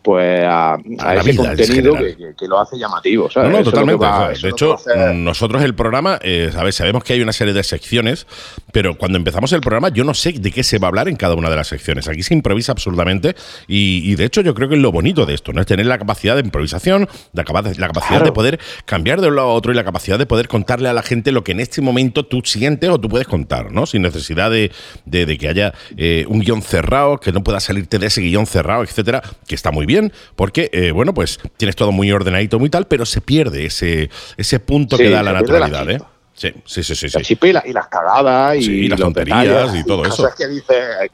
[0.05, 3.23] pues a, a A la ese vida contenido que, que- que lo hace llamativo.
[3.25, 3.51] No, ¿sabes?
[3.51, 4.05] no, totalmente.
[4.05, 7.53] va- de hecho, mm, nosotros el programa, eh, a ver, sabemos que hay una serie
[7.55, 8.27] de secciones,
[8.71, 11.15] pero cuando empezamos el programa yo no sé de qué se va a hablar en
[11.15, 12.07] cada una de las secciones.
[12.07, 13.35] Aquí se improvisa absolutamente
[13.67, 15.61] y, y de hecho yo creo que es lo bonito de esto, ¿no?
[15.61, 18.25] Es tener la capacidad de improvisación, la, capa- la capacidad Claro.
[18.25, 20.93] de poder cambiar de un lado a otro y la capacidad de poder contarle a
[20.93, 23.87] la gente lo que en este momento tú sientes o tú puedes contar, ¿no?
[23.87, 24.71] Sin necesidad de,
[25.05, 28.45] de- de que haya eh, un guion cerrado, que no pueda salirte de ese guion
[28.45, 29.94] cerrado, etcétera, que está muy bien,
[30.35, 34.59] porque, eh, bueno, pues tienes todo muy ordenadito, muy tal, pero se pierde ese, ese
[34.59, 35.99] punto Sí, que da la naturalidad, ¿eh?
[36.37, 37.07] Sí, sí, sí, sí.
[37.09, 37.37] sí.
[37.43, 40.29] y, la- y las cagadas y, Sí, las tonterías y todo cosas eso.
[40.37, 40.73] Que dice,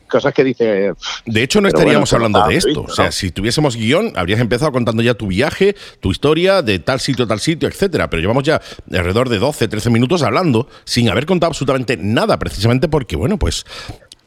[0.10, 0.94] cosas que dice,
[1.28, 2.82] De hecho, no estaríamos bueno, hablando de esto.
[2.82, 7.00] O sea, si tuviésemos guion, habrías empezado contando ya tu viaje, tu historia, de tal
[7.00, 8.10] sitio, tal sitio, etcétera.
[8.10, 8.60] Pero llevamos ya
[8.92, 13.64] alrededor de 12, 13 minutos hablando sin haber contado absolutamente nada, precisamente porque, bueno, pues.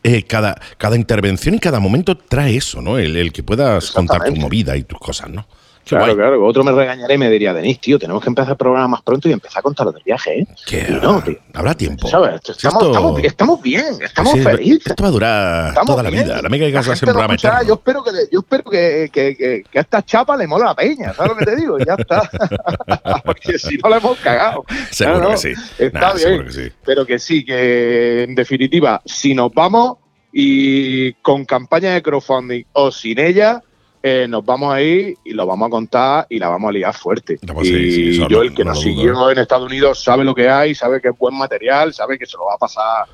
[0.04, 2.98] Eh, cada, cada intervención y cada momento trae eso, ¿no?
[2.98, 5.46] El, el que puedas contar tu movida y tus cosas, ¿no?
[5.86, 6.16] Claro, guay.
[6.16, 9.02] claro, otro me regañaré y me diría, Denis, tío, tenemos que empezar el programa más
[9.02, 10.46] pronto y empezar a contar lo del viaje, ¿eh?
[10.66, 11.36] Que, no, tío.
[11.52, 12.08] habrá tiempo.
[12.08, 12.36] ¿Sabes?
[12.36, 14.86] Estamos, esto- estamos, estamos bien, estamos sí, felices.
[14.86, 16.24] Esto va a durar Estamos toda la bien.
[16.24, 16.40] vida.
[16.42, 17.36] La mega gas va a ser un programa.
[17.66, 20.74] Yo espero, que, yo espero que, que, que, que a esta chapa le mola la
[20.74, 21.78] peña, ¿sabes lo que te digo?
[21.78, 22.30] Ya está.
[23.24, 24.64] Porque si no la hemos cagado.
[24.90, 25.52] Seguro No, no, que sí.
[25.78, 26.44] Está Nah, bien.
[26.44, 26.72] que sí.
[26.84, 29.98] Pero que sí, que en definitiva, si nos vamos
[30.32, 33.62] y con campaña de crowdfunding o sin ella,
[34.06, 36.94] eh, nos vamos a ir y lo vamos a contar y la vamos a liar
[36.94, 37.38] fuerte.
[37.46, 40.04] Vamos, y sí, sí, eso yo, no- el que no nos siguió en Estados Unidos,
[40.04, 42.58] sabe lo que hay, sabe que es buen material, sabe que se lo va a
[42.58, 43.06] pasar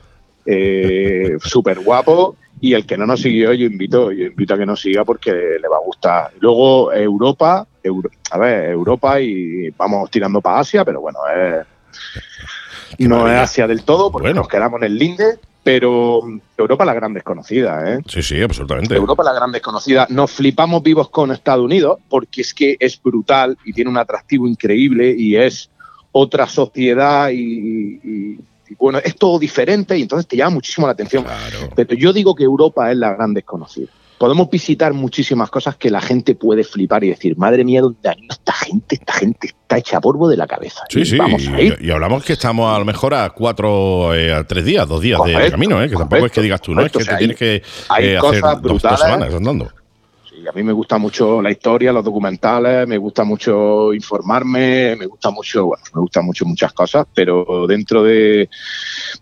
[0.44, 2.34] eh, súper guapo.
[2.62, 5.30] Y el que no nos siguió, yo invito, yo invito a que nos siga porque
[5.32, 6.32] le va a gustar.
[6.40, 11.66] Luego Europa, Euro- a ver, Europa y vamos tirando para Asia, pero bueno, es,
[13.08, 14.40] no es Asia del todo porque Bueno.
[14.42, 16.20] nos quedamos en el Linde, pero
[16.56, 18.00] Europa es la gran desconocida, ¿eh?
[18.06, 18.94] Sí, sí, absolutamente.
[18.94, 20.06] Europa es la gran desconocida.
[20.10, 24.46] Nos flipamos vivos con Estados Unidos porque es que es brutal y tiene un atractivo
[24.48, 25.68] increíble y es
[26.12, 27.36] otra sociedad y,
[28.02, 28.38] y-
[28.68, 31.24] y, bueno, es todo diferente y entonces te llama muchísimo la atención.
[31.24, 31.70] Claro.
[31.74, 33.88] Pero yo digo que Europa es la gran desconocida.
[34.20, 38.12] Podemos visitar muchísimas cosas que la gente puede flipar y decir, madre mía, ¿dónde ha
[38.12, 38.96] ido esta gente?
[38.96, 40.82] Esta gente está hecha polvo de la cabeza.
[40.90, 41.16] Sí, Y sí.
[41.16, 41.78] Vamos a ir.
[41.80, 45.00] Y, y hablamos que estamos a lo mejor a cuatro, eh, a tres días, dos
[45.00, 45.88] días de Correcto, camino, ¿eh?
[45.88, 46.98] Que tampoco es que correcto, digas tú, no es correcto.
[46.98, 49.70] que O sea, te tienes que hay eh, hacer cosas dos, dos semanas andando.
[50.42, 55.06] Y a mí me gusta mucho la historia, los documentales, me gusta mucho informarme, me
[55.06, 58.48] gusta mucho, bueno, me gusta mucho muchas cosas, pero dentro de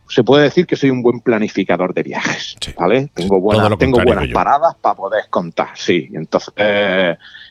[0.09, 3.11] se puede decir que soy un buen planificador de viajes, ¿vale?
[3.15, 6.09] Tengo buenas, tengo buenas paradas para poder contar, sí.
[6.13, 6.55] Entonces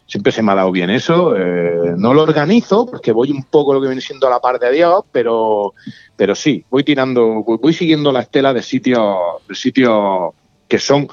[0.07, 1.35] siempre se me ha dado bien eso.
[1.35, 4.57] Eh, no lo organizo porque voy un poco lo que viene siendo a la par
[4.59, 5.73] de Dios, pero,
[6.15, 10.33] pero sí, voy tirando, voy, siguiendo la estela de sitios, de sitios
[10.67, 11.07] que son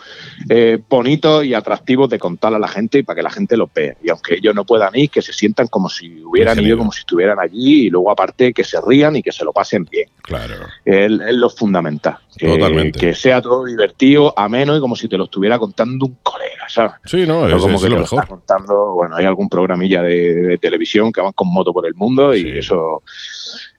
[0.49, 3.71] eh, bonitos y atractivos de contar a la gente y para que la gente lo
[3.73, 3.97] vea.
[4.03, 7.01] Y aunque ellos no puedan ir, que se sientan como si hubieran ido, como si
[7.01, 10.09] estuvieran allí y luego aparte que se rían y que se lo pasen bien.
[10.23, 10.55] Claro.
[10.85, 12.19] Es, lo fundamental.
[12.37, 16.69] Que, que sea todo divertido, ameno y como si te lo estuviera contando un colega,
[16.69, 16.93] ¿sabes?
[17.05, 18.19] Sí, no, es, como que lo te mejor.
[18.21, 22.35] está contando, bueno, hay algún programilla de, televisión que van con moto por el mundo
[22.35, 23.03] y eso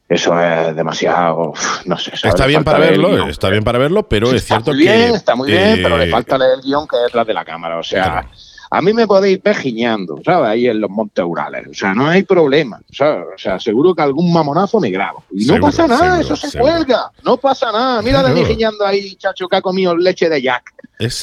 [0.08, 1.54] eso es demasiado,
[1.86, 2.12] no sé.
[2.14, 4.92] Está bien para verlo, está bien para verlo, pero es cierto muy que...
[4.92, 7.46] Bien, está muy bien, pero le falta leer el guion que es detrás de la
[7.46, 8.28] cámara, o sea...
[8.76, 10.50] A mí me podéis ver giñando, ¿sabes?
[10.50, 11.66] Ahí en los Montes Urales.
[11.66, 13.26] O sea, no hay problema, ¿sabes?
[13.34, 15.24] O sea, seguro que algún mamonazo me grabo.
[15.32, 17.10] Y no pasa nada, eso se cuelga.
[17.24, 18.02] No pasa nada.
[18.02, 20.74] Mira de mí giñando ahí, chacho, que ha comido leche de Jack.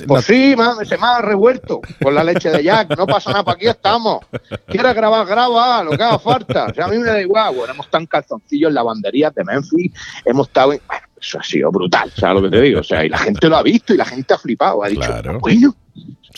[0.07, 2.97] pues sí, man, se me ha revuelto con la leche de Jack.
[2.97, 4.25] No pasa nada, para aquí estamos.
[4.67, 6.69] Quieres grabar, graba, lo que haga falta.
[6.71, 7.55] O sea, a mí me da igual.
[7.55, 9.93] Bueno, hemos estado en calzoncillos en lavanderías de Memphis.
[10.25, 10.81] Hemos estado en...
[10.89, 12.81] Bueno, eso ha sido brutal, ¿sabes lo que te digo?
[12.81, 14.83] O sea, y la gente lo ha visto y la gente ha flipado.
[14.83, 15.39] Ha dicho, claro.
[15.39, 15.73] bueno,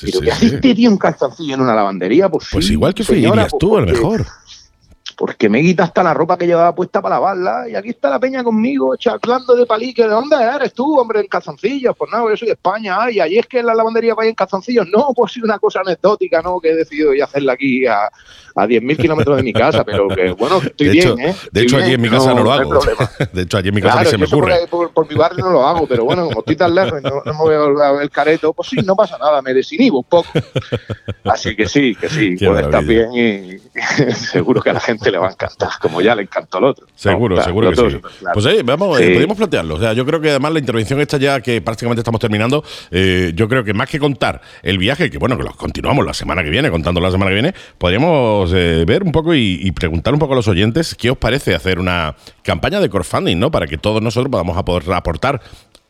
[0.00, 2.28] ¿Pero qué hace este tío un calzoncillo en una lavandería?
[2.28, 4.26] Pues, pues igual que señora, pues tú, a lo mejor
[5.16, 8.18] porque me quita hasta la ropa que llevaba puesta para lavarla y aquí está la
[8.18, 10.02] peña conmigo charlando de palique.
[10.02, 11.94] ¿De dónde eres tú, hombre, en calzoncillos?
[11.96, 13.10] Pues no, yo soy de España.
[13.10, 14.86] y allí es que en la lavandería ir en calzoncillos.
[14.88, 16.60] No, pues sí, una cosa anecdótica, ¿no?
[16.60, 18.10] Que he decidido hacerla aquí a,
[18.54, 21.34] a 10.000 kilómetros de mi casa, pero que bueno, estoy bien, ¿eh?
[21.50, 22.78] De hecho, allí en mi casa no, lo hago.
[23.32, 24.66] de hecho, allí en mi casa ni se me ocurre.
[24.70, 27.22] Por, por, mi barrio no lo hago, pero bueno, como estoy tan lejos y no,
[27.24, 30.28] me voy a ver el careto, pues sí, no pasa nada, me desinhibo un poco.
[31.24, 33.58] Así que sí, que sí, puede estar bien y
[34.14, 36.86] seguro que a la gente le va a encantar como ya le encantó al otro.
[36.94, 38.00] Seguro, seguro que sí.
[38.32, 39.74] Pues eh, vamos, eh, podemos plantearlo.
[39.76, 43.32] O sea, yo creo que además la intervención esta ya que prácticamente estamos terminando, eh,
[43.34, 46.42] yo creo que más que contar el viaje, que bueno, que lo continuamos la semana
[46.42, 50.34] que viene, contando la semana que viene, podríamos ver un poco y, preguntar un poco
[50.34, 53.50] a los oyentes qué os parece hacer una campaña de crowdfunding, ¿no?
[53.50, 55.40] Para que todos nosotros podamos aportar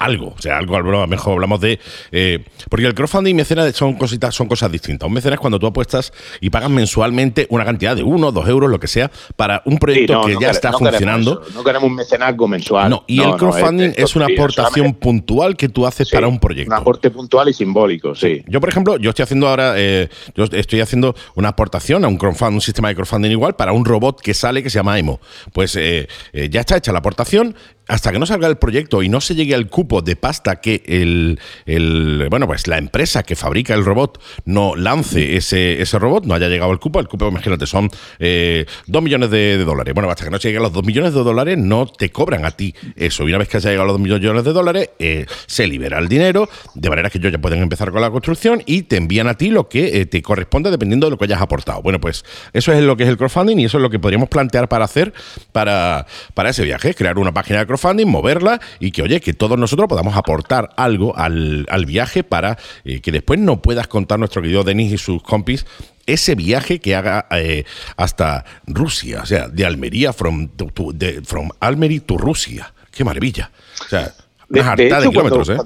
[0.04, 0.34] algo.
[0.36, 1.78] O sea, algo, mejor hablamos de.
[2.12, 5.06] Eh, porque el crowdfunding y mecenas son cositas, son cosas distintas.
[5.06, 8.70] Un mecenas es cuando tú apuestas y pagas mensualmente una cantidad de uno, dos euros,
[8.70, 11.42] lo que sea, para un proyecto que ya está funcionando.
[11.54, 12.90] no queremos un mecenazgo mensual.
[12.90, 16.72] No, y el crowdfunding es, una aportación puntual que tú haces para un proyecto.
[16.72, 18.42] Un aporte puntual y simbólico, sí.
[18.46, 22.16] Yo, por ejemplo, yo estoy haciendo ahora, eh, yo estoy haciendo una aportación a un
[22.16, 25.20] crowdfunding, un sistema de crowdfunding igual, para un robot que sale que se llama Emo.
[25.52, 26.08] Pues eh,
[26.50, 27.56] ya está hecha la aportación
[27.88, 30.82] hasta que no salga el proyecto y no se llegue al cupo de pasta que
[30.86, 36.24] el, el, bueno pues la empresa que fabrica el robot no lance ese, ese robot,
[36.24, 39.94] no haya llegado al cupo, el cupo imagínate son eh, 2 millones de, dólares.
[39.94, 42.44] Bueno, hasta que no se llegue a los 2 millones de dólares no te cobran
[42.44, 43.24] a ti eso.
[43.24, 45.98] Y una vez que haya llegado a los 2 millones de dólares, eh, se libera
[45.98, 49.28] el dinero, de manera que ellos ya pueden empezar con la construcción y te envían
[49.28, 51.82] a ti lo que eh, te corresponde dependiendo de lo que hayas aportado.
[51.82, 54.28] Bueno, pues eso es lo que es el crowdfunding y eso es lo que podríamos
[54.28, 55.12] plantear para hacer
[55.52, 59.58] para, para ese viaje, crear una página de crowdfunding, moverla y que, oye, que todos
[59.58, 64.64] nosotros podamos aportar algo al, viaje para eh, que después no puedas contar nuestro querido
[64.64, 65.66] Denis y sus compis
[66.06, 67.64] ese viaje que haga eh,
[67.96, 70.48] hasta Rusia, o sea, de Almería, from,
[70.92, 72.72] de, from Almería to Rusia.
[72.90, 73.50] ¡Qué maravilla!
[73.86, 74.12] O sea,
[74.50, 75.56] una de, de, kilómetros, ¿eh?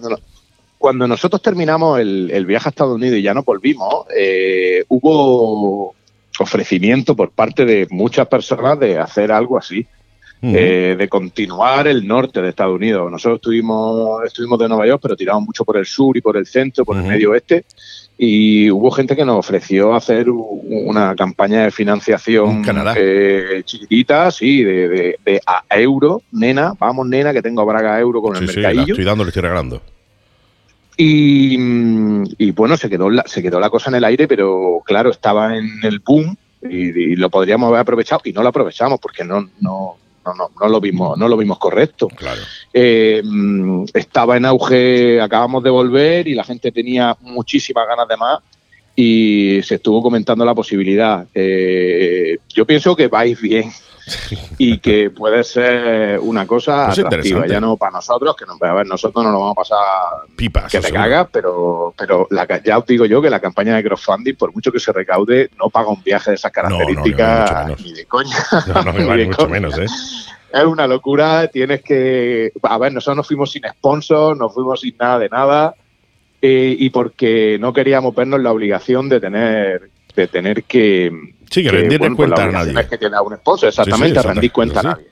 [0.79, 4.07] Cuando, nosotros terminamos el, viaje a Estados Unidos y ya no volvimos,
[4.89, 5.97] hubo
[6.39, 9.87] ofrecimiento por parte de muchas personas de hacer algo así.
[10.41, 13.11] Eh, de continuar el norte de Estados Unidos.
[13.11, 16.47] Nosotros estuvimos, estuvimos de Nueva York, pero tiramos mucho por el sur y por el
[16.47, 17.65] centro, por el medio oeste.
[18.17, 22.65] Y hubo gente que nos ofreció hacer una campaña de financiación
[22.97, 28.37] eh, chiquitita, sí, de, de, a euro, nena, vamos nena, que tengo braga euro con
[28.37, 28.85] el mercadillo.
[28.85, 29.83] Sí, estoy dando, le estoy regalando.
[31.01, 35.57] Y, bueno, se quedó, la, se quedó la cosa en el aire, pero claro, estaba
[35.57, 39.97] en el boom y, lo podríamos haber aprovechado y no lo aprovechamos porque no, no,
[40.35, 42.09] no, no, lo vimos, no lo vimos correcto.
[42.73, 43.23] Eh,
[43.95, 48.41] estaba en auge, acabamos de volver y la gente tenía muchísimas ganas de más
[48.95, 51.27] y se estuvo comentando la posibilidad.
[51.35, 53.71] Eh, yo pienso que vais bien
[54.59, 58.87] y que puede ser una cosa pues atractiva, ya no para nosotros, que a ver,
[58.87, 59.79] nosotros no nos vamos a pasar
[60.37, 62.29] pipas que te cagas, pero, pero
[62.65, 65.71] ya os digo yo que la campaña de crowdfunding, por mucho que se recaude, no
[65.71, 68.37] paga un viaje de esas características ni de coña.
[69.17, 69.87] ni mucho menos, ¿eh?
[70.51, 72.53] Es una locura, tienes que...
[72.63, 75.75] A ver, nosotros nos fuimos sin sponsor, nos fuimos sin nada de nada
[76.41, 81.13] eh, y porque no queríamos vernos la obligación de tener de tener que
[81.51, 82.81] Sí, que rendirle bueno, pues la cuenta a nadie.
[82.81, 85.09] es que tiene a un sponsor, exactamente, Sí, sí, rendir cuenta a nadie.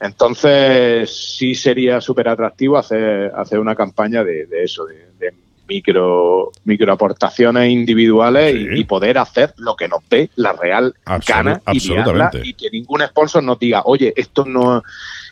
[0.00, 5.34] Entonces, sí sería súper atractivo hacer, hacer una campaña de, de eso, de, de
[5.68, 8.66] micro, micro aportaciones individuales Sí.
[8.72, 12.40] y, y poder hacer lo que nos dé la real Absolu- gana y, absolutamente.
[12.44, 14.82] y que ningún sponsor nos diga, oye, esto no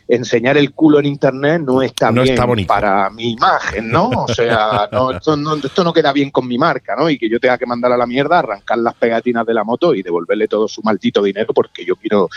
[0.07, 4.09] enseñar el culo en internet no está No bien está para mi imagen, ¿no?
[4.09, 7.09] O sea, no, esto, no, esto no queda bien con mi marca, ¿no?
[7.09, 9.95] Y que yo tenga que mandar a la mierda, arrancar las pegatinas de la moto
[9.95, 12.29] y devolverle todo su maldito dinero porque yo quiero,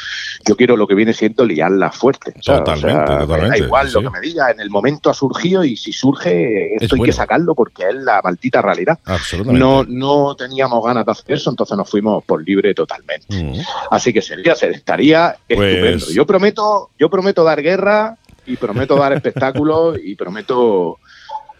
[0.46, 2.34] yo quiero lo que viene siendo liarla fuerte.
[2.40, 5.10] Sea, Totalmente, o sea, me totalmente, Da igual lo que me diga, en el momento
[5.10, 7.10] ha surgido y si surge, Es esto hay bueno.
[7.12, 8.98] que sacarlo porque es la maldita realidad.
[9.04, 9.58] Absolutamente.
[9.60, 13.26] No, no teníamos ganas de hacer eso, entonces nos fuimos por libre totalmente.
[13.42, 13.60] Mm.
[13.90, 16.06] Así que sería, se estaría Pues- estupendo.
[16.12, 18.16] Yo prometo, yo prometo dar guerra
[18.46, 20.98] y prometo dar espectáculos y prometo,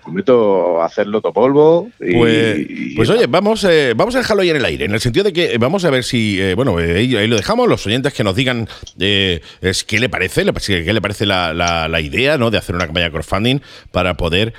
[0.02, 1.90] prometo hacerlo topolvo.
[2.00, 4.92] Y, Pues, y- pues oye, vamos, eh, vamos a dejarlo ahí en el aire, en
[4.94, 7.36] el sentido de que eh, vamos a ver si, eh, bueno, eh, ahí, ahí lo
[7.36, 8.66] dejamos, los oyentes que nos digan
[8.98, 12.50] es, qué le parece, le- qué le parece la, la- la idea ¿no?
[12.50, 13.60] de hacer una campaña de crowdfunding
[13.92, 14.54] para poder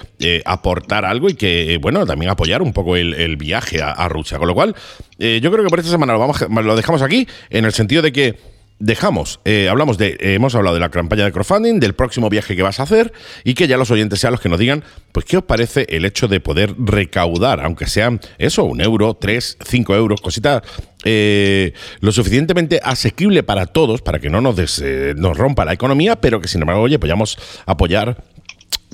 [0.46, 4.38] aportar algo y que, bueno, también apoyar un poco el, el viaje a, a Rusia.
[4.38, 4.76] Con lo cual,
[5.18, 8.12] yo creo que por esta semana lo, vamos, lo dejamos aquí, en el sentido de
[8.14, 8.36] que
[8.80, 12.56] dejamos, eh, hablamos de, eh, hemos hablado de la campaña de crowdfunding, del próximo viaje
[12.56, 13.12] que vas a hacer
[13.44, 16.06] y que ya los oyentes sean los que nos digan, pues qué os parece el
[16.06, 20.64] hecho de poder recaudar, aunque sean eso, un euro, tres, cinco euros, cosita
[21.04, 25.74] eh, lo suficientemente asequible para todos, para que no nos, des- eh, nos rompa la
[25.74, 28.24] economía, pero que sin embargo, oye, podamos apoyar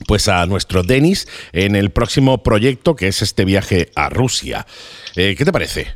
[0.07, 4.65] pues a nuestro Denis en el próximo proyecto que es este viaje a Rusia.
[5.13, 5.87] ¿Qué te parece?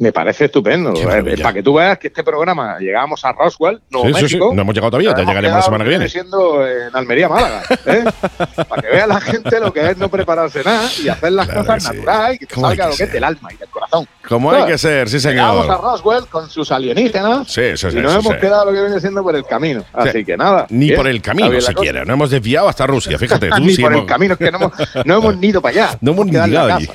[0.00, 0.92] Me parece estupendo.
[0.94, 4.24] Eh, para que tú veas que este programa llegamos a Roswell, Nuevo Sí, sí, sí.
[4.36, 4.52] México.
[4.54, 6.08] No hemos llegado todavía, ya llegaremos la semana que viene.
[6.08, 7.62] siendo en Almería, Málaga.
[7.86, 8.04] ¿eh?
[8.68, 11.60] para que vea la gente lo que es no prepararse nada y hacer las Claro
[11.62, 11.88] cosas sí.
[11.88, 13.68] naturales y que te ¿Cómo hay salga que lo que es del alma y del
[13.70, 14.06] corazón.
[14.28, 15.80] Como hay que ser, sí Llegamos a señor.
[15.82, 18.40] Roswell con sus alienígenas Sí, sí, sí, y nos sí, hemos sí.
[18.40, 19.82] quedado lo que viene siendo por el camino.
[19.92, 20.66] Así que nada.
[20.70, 22.04] Ni bien, por el camino siquiera.
[22.04, 23.18] No hemos desviado hasta Rusia.
[23.18, 24.72] Fíjate, tú Ni sí por el hemos- camino, es que no hemos,
[25.04, 25.98] no hemos ni ido para allá.
[26.00, 26.88] No hemos ni llegado allí.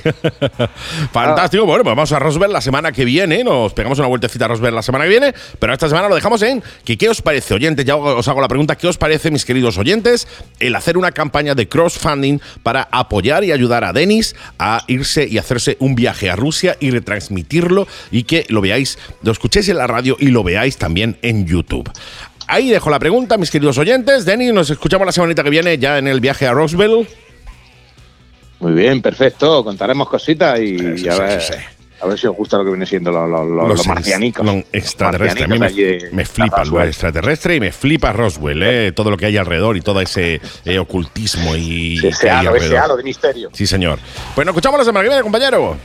[1.12, 1.66] Fantástico.
[1.66, 3.42] Bueno, pues vamos a Roswell la semana que viene.
[3.42, 5.34] Nos pegamos una vueltecita a Roswell la semana que viene.
[5.58, 7.86] Pero esta semana lo dejamos en que qué os parece, oyentes.
[7.86, 8.76] Ya os hago la pregunta.
[8.76, 10.28] ¿Qué os parece, mis queridos oyentes,
[10.60, 15.38] el hacer una campaña de crowdfunding para apoyar y ayudar a Denis a irse y
[15.38, 19.86] hacerse un viaje a Rusia y retransmitirlo y que lo veáis, lo escuchéis en la
[19.86, 21.90] radio y lo veáis también en YouTube?
[22.46, 24.26] Ahí dejo la pregunta, mis queridos oyentes.
[24.26, 27.08] Denis, nos escuchamos la semanita que viene ya en el viaje a Roswell.
[28.60, 29.64] Muy bien, perfecto.
[29.64, 31.54] Contaremos cositas y, Sí, a, ver, sí.
[32.00, 34.44] A ver si os gusta lo que viene siendo los, marcianicos.
[34.44, 35.44] Los extraterrestres.
[35.44, 35.58] A mí
[36.12, 36.88] me, flipa Roswell.
[36.88, 40.78] extraterrestre y me flipa Roswell, eh, todo lo que hay alrededor y todo ese eh,
[40.78, 43.50] ocultismo y Sí, ese halo, ese halo de misterio.
[43.52, 43.98] Sí, señor.
[44.34, 45.76] Pues nos escuchamos la semana que viene, compañero.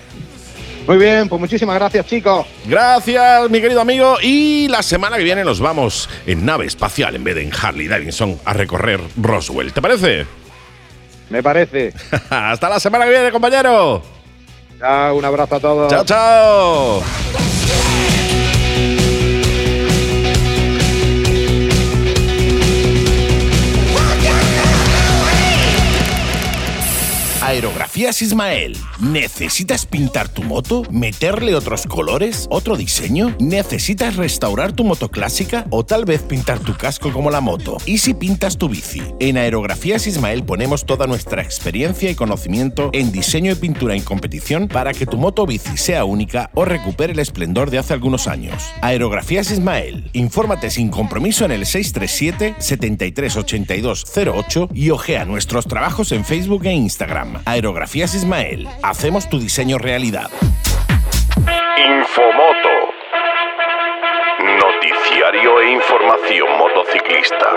[0.88, 2.48] Muy bien, pues muchísimas gracias, chicos.
[2.66, 4.18] Gracias, mi querido amigo.
[4.24, 7.88] Y la semana que viene nos vamos en nave espacial en vez de en Harley
[7.88, 9.72] Davidson a recorrer Roswell.
[9.72, 10.26] ¿Te parece?
[11.30, 11.94] Me parece.
[12.30, 14.19] Hasta la semana que viene, compañero.
[14.82, 15.92] Un abrazo a todos.
[15.92, 17.04] Chao, chao.
[27.50, 28.78] Aerografías Ismael.
[29.00, 30.84] ¿Necesitas pintar tu moto?
[30.92, 32.46] ¿Meterle otros colores?
[32.52, 33.36] ¿Otro diseño?
[33.40, 35.66] ¿Necesitas restaurar tu moto clásica?
[35.72, 37.78] ¿O tal vez pintar tu casco como la moto?
[37.88, 39.02] ¿Y si pintas tu bici?
[39.20, 44.68] En Aerografías Ismael ponemos toda nuestra experiencia y conocimiento en diseño y pintura en competición
[44.68, 48.62] para que tu moto bici sea única o recupere el esplendor de hace algunos años.
[48.84, 50.12] Aerografías Ismael.
[50.14, 57.39] Infórmate sin compromiso en el 637 738208 y ojea nuestros trabajos en Facebook e Instagram.
[57.46, 58.68] Aerografías Ismael.
[58.84, 60.30] Hacemos tu diseño realidad.
[61.78, 62.70] Infomoto.
[64.40, 67.48] Noticiario e información motociclista.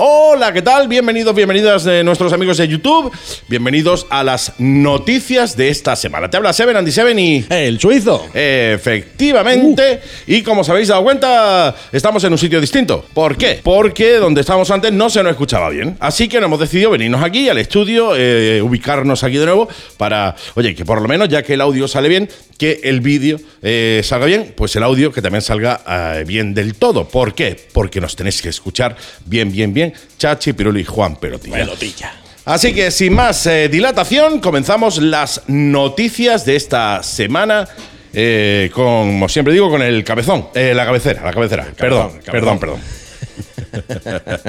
[0.00, 0.86] Hola, ¿qué tal?
[0.86, 3.10] Bienvenidos, bienvenidas de nuestros amigos de YouTube.
[3.48, 6.30] Bienvenidos a las noticias de esta semana.
[6.30, 7.44] Te habla Seven Andy Seven y.
[7.50, 8.24] El suizo.
[8.32, 10.00] Efectivamente.
[10.28, 13.04] Y como os habéis dado cuenta, estamos en un sitio distinto.
[13.12, 13.58] ¿Por qué?
[13.60, 15.96] Porque donde estábamos antes no se nos escuchaba bien.
[15.98, 20.36] Así que nos hemos decidido venirnos aquí al estudio, eh, ubicarnos aquí de nuevo para,
[20.54, 22.28] oye, que por lo menos ya que el audio sale bien,
[22.58, 25.80] que el vídeo eh, salga bien, pues el audio que también salga
[26.18, 27.08] eh, bien del todo.
[27.08, 27.56] ¿Por qué?
[27.72, 29.94] Porque nos tenéis que escuchar bien, bien, bien.
[30.18, 31.56] Chachi, Piruli y Juan Pelotilla.
[31.56, 32.12] Pelotilla.
[32.44, 37.68] Así que sin más eh, dilatación, comenzamos las noticias de esta semana.
[38.12, 41.66] eh, con, como siempre digo, con el cabezón, eh, la cabecera, la cabecera.
[41.76, 42.80] perdón, perdón, perdón.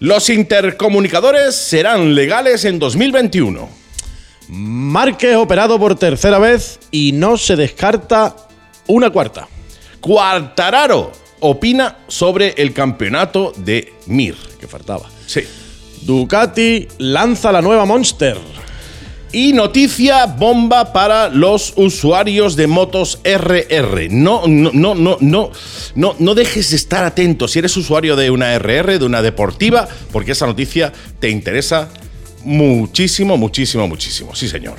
[0.00, 3.83] Los intercomunicadores serán legales en 2021.
[4.54, 8.36] Márquez operado por tercera vez y no se descarta
[8.86, 9.48] una cuarta.
[10.00, 11.10] Cuartararo
[11.40, 14.36] opina sobre el campeonato de Mir.
[14.60, 15.10] Que faltaba.
[15.26, 15.40] Sí.
[16.02, 18.38] Ducati lanza la nueva Monster.
[19.32, 24.08] Y noticia bomba para los usuarios de motos RR.
[24.10, 25.50] No, no, no, no, no,
[25.96, 29.88] no, no dejes de estar atento si eres usuario de una RR, de una deportiva,
[30.12, 31.88] porque esa noticia te interesa
[32.44, 34.34] muchísimo, muchísimo, muchísimo.
[34.34, 34.76] Sí, señor.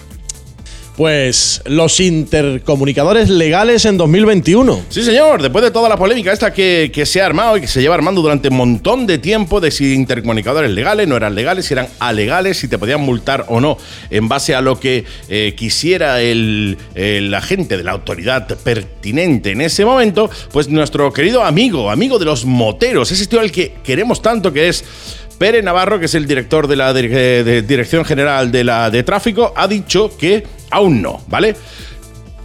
[0.95, 4.85] Pues los intercomunicadores legales en 2021.
[4.87, 7.67] Sí, señor, después de toda la polémica esta que, que se ha armado y que
[7.67, 11.65] se lleva armando durante un montón de tiempo de si intercomunicadores legales, no eran legales,
[11.65, 13.77] si eran alegales, si te podían multar o no,
[14.09, 19.59] en base a lo que eh, quisiera el, el agente de la autoridad pertinente en
[19.59, 24.21] ese momento, pues nuestro querido amigo, amigo de los moteros, ese tío al que queremos
[24.21, 24.85] tanto que es
[25.37, 29.03] Pere Navarro, que es el director de la eh, de Dirección General de, la, de
[29.03, 31.55] Tráfico, ha dicho que aún no, ¿vale?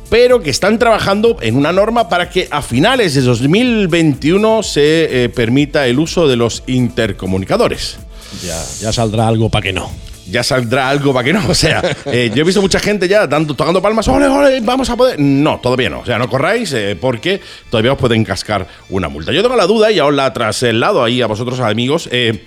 [0.09, 5.29] Pero que están trabajando en una norma para que a finales de 2021 se eh,
[5.29, 7.99] permita el uso de los intercomunicadores.
[8.43, 9.91] Ya, ya saldrá algo para que no.
[10.29, 11.49] Ya saldrá algo para que no.
[11.49, 14.07] O sea, eh, yo he visto mucha gente ya dando, tocando palmas.
[14.09, 14.61] ¡Ole, ole!
[14.61, 15.19] Vamos a poder.
[15.19, 16.01] No, todavía no.
[16.01, 17.41] O sea, no corráis eh, porque
[17.71, 19.33] todavía os pueden cascar una multa.
[19.33, 22.09] Yo tengo la duda y os la traslado ahí a vosotros, amigos.
[22.11, 22.45] eh,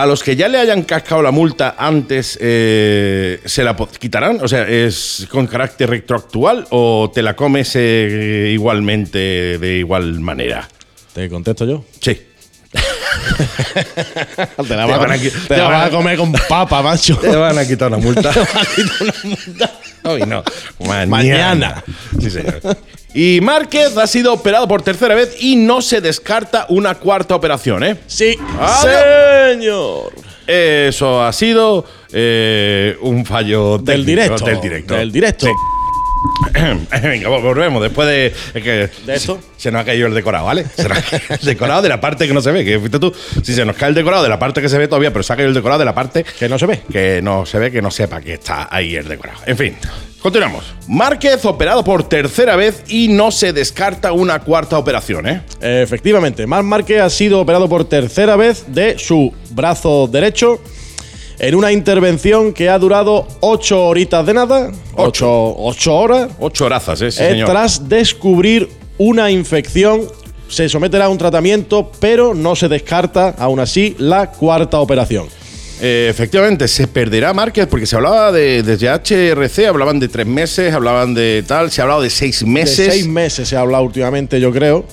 [0.00, 4.38] a los que ya le hayan cascado la multa antes, eh, ¿se la quitarán?
[4.40, 10.66] O sea, ¿es con carácter retroactual o te la comes eh, igualmente de igual manera?
[11.12, 11.84] ¿Te contesto yo?
[12.00, 12.18] Sí.
[13.72, 16.32] Te la, Te van a, a qui- te te la van a- a comer con
[16.32, 17.16] papa, macho.
[17.16, 18.32] Te van a quitar una multa.
[20.04, 20.42] Hoy no.
[20.80, 21.06] Mañana.
[21.06, 21.84] Mañana.
[22.20, 22.60] Sí, señor.
[23.12, 27.82] Y Márquez ha sido operado por tercera vez y no se descarta una cuarta operación,
[27.82, 27.96] ¿eh?
[28.06, 28.94] Sí, Adiós.
[29.52, 30.12] señor.
[30.46, 34.44] Eso ha sido eh, un fallo Del técnico, directo.
[34.44, 34.94] Del directo.
[34.94, 35.46] Del directo.
[35.46, 35.52] Sí.
[37.02, 38.26] Venga, volvemos después de.
[38.26, 39.38] es que ¿De esto?
[39.56, 40.64] Se, se nos ha caído el decorado, ¿vale?
[40.76, 42.98] Se nos ha caído el decorado de la parte que no se ve, que fuiste
[42.98, 43.12] tú.
[43.42, 45.32] Si se nos cae el decorado de la parte que se ve todavía, pero se
[45.32, 46.82] ha caído el decorado de la parte Que no se ve.
[46.90, 49.40] que no se ve, que no sepa que está ahí el decorado.
[49.46, 49.76] En fin,
[50.20, 50.64] continuamos.
[50.88, 55.42] Márquez operado por tercera vez y no se descarta una cuarta operación, ¿eh?
[55.60, 60.60] Efectivamente, Marc Márquez ha sido operado por tercera vez de su brazo derecho
[61.40, 64.70] en una intervención que ha durado ocho horitas de nada.
[64.94, 66.28] Ocho, ocho horas.
[66.38, 67.10] Ocho horazas, ¿eh?
[67.10, 67.48] Sí, señor.
[67.48, 68.68] tras descubrir
[68.98, 70.02] una infección,
[70.48, 75.28] se someterá a un tratamiento, pero no se descarta, aún así, la cuarta operación.
[75.80, 80.74] Eh, efectivamente, se perderá Márquez porque se hablaba de desde HRC, hablaban de tres meses,
[80.74, 82.76] hablaban de tal, se ha hablado de seis meses.
[82.76, 84.84] De seis meses se ha hablado últimamente, yo creo.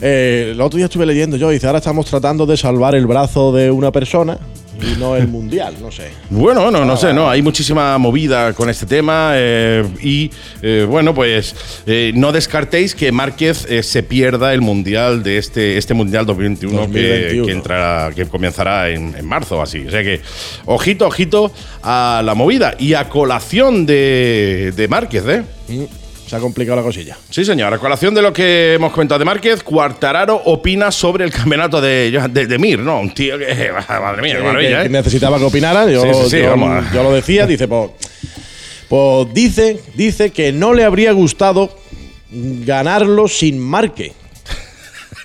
[0.00, 3.52] Eh, el otro día estuve leyendo yo, dice, ahora estamos tratando de salvar el brazo
[3.52, 4.40] de una persona
[4.82, 6.10] y no el mundial, no sé.
[6.30, 10.30] Bueno, no, no sé, no, hay muchísima movida con este tema eh, y
[10.62, 11.54] eh, bueno, pues
[11.86, 16.86] eh, no descartéis que Márquez se pierda el mundial de este este mundial 2021, que-
[16.86, 17.46] 2021.
[17.46, 19.84] Que, entrará, que comenzará en, en marzo, así.
[19.86, 20.20] O sea que
[20.66, 21.52] ojito, ojito
[21.82, 25.42] a la movida y a colación de, de Márquez, ¿eh?
[25.68, 25.84] Mm,
[26.28, 27.16] Se ha complicado la cosilla.
[27.30, 27.72] Sí, señor.
[27.72, 32.10] A colación de lo que hemos comentado de Márquez, Cuartararo opina sobre el campeonato de,
[32.30, 33.00] de, de Mir, ¿no?
[33.00, 33.70] Un tío que.
[33.88, 34.90] Madre mía, qué maravilla, que ¿eh?
[34.90, 35.90] necesitaba que opinara.
[35.90, 37.90] Yo, Sí, sí, sí, yo- vamos yo lo decía, dice, pues,
[38.88, 41.70] pues dice, dice que no le habría gustado
[42.30, 44.12] ganarlo sin marque.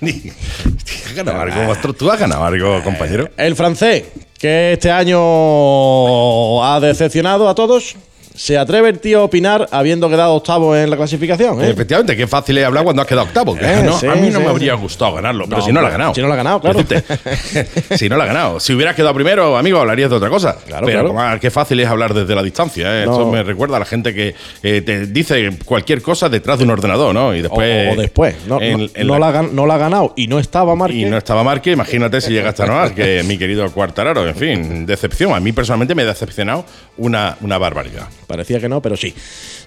[0.00, 1.92] ¿Has ganado algo, Ostro?
[1.92, 3.28] ¿Tú has ganado algo, compañero?
[3.36, 4.04] El francés,
[4.38, 7.94] que este año ha decepcionado a todos,
[8.34, 11.62] se atreve el tío a opinar habiendo quedado octavo en la clasificación.
[11.62, 11.70] ¿eh?
[11.70, 13.56] Efectivamente, qué fácil es hablar cuando has quedado octavo.
[13.60, 15.80] Eh, no, sí, a mí no sí, me habría gustado ganarlo, pero No, si no
[15.80, 16.14] lo ha ganado.
[16.14, 16.80] si no lo ha ganado, claro.
[17.96, 18.60] Si no lo ha ganado.
[18.60, 20.56] Si hubieras quedado primero, amigo, hablarías de otra cosa.
[20.66, 21.20] Claro, pero claro.
[21.34, 23.02] ah, qué fácil es hablar desde la distancia.
[23.02, 23.06] ¿eh?
[23.06, 23.12] No.
[23.12, 27.14] Esto me recuerda a la gente que te dice cualquier cosa detrás de un ordenador,
[27.14, 27.34] ¿no?
[27.34, 27.96] Y después.
[27.96, 28.34] o después.
[28.46, 30.74] No, en- no- en no la- la, gan- no la ha ganado y no estaba
[30.74, 30.96] marque.
[30.96, 34.26] Y no estaba Marque, imagínate si llegaste a no que mi querido Cuartararo.
[34.26, 35.34] En fin, decepción.
[35.34, 36.64] A mí personalmente me ha decepcionado
[36.96, 38.08] una, una barbaridad.
[38.26, 39.14] Parecía que no, pero sí.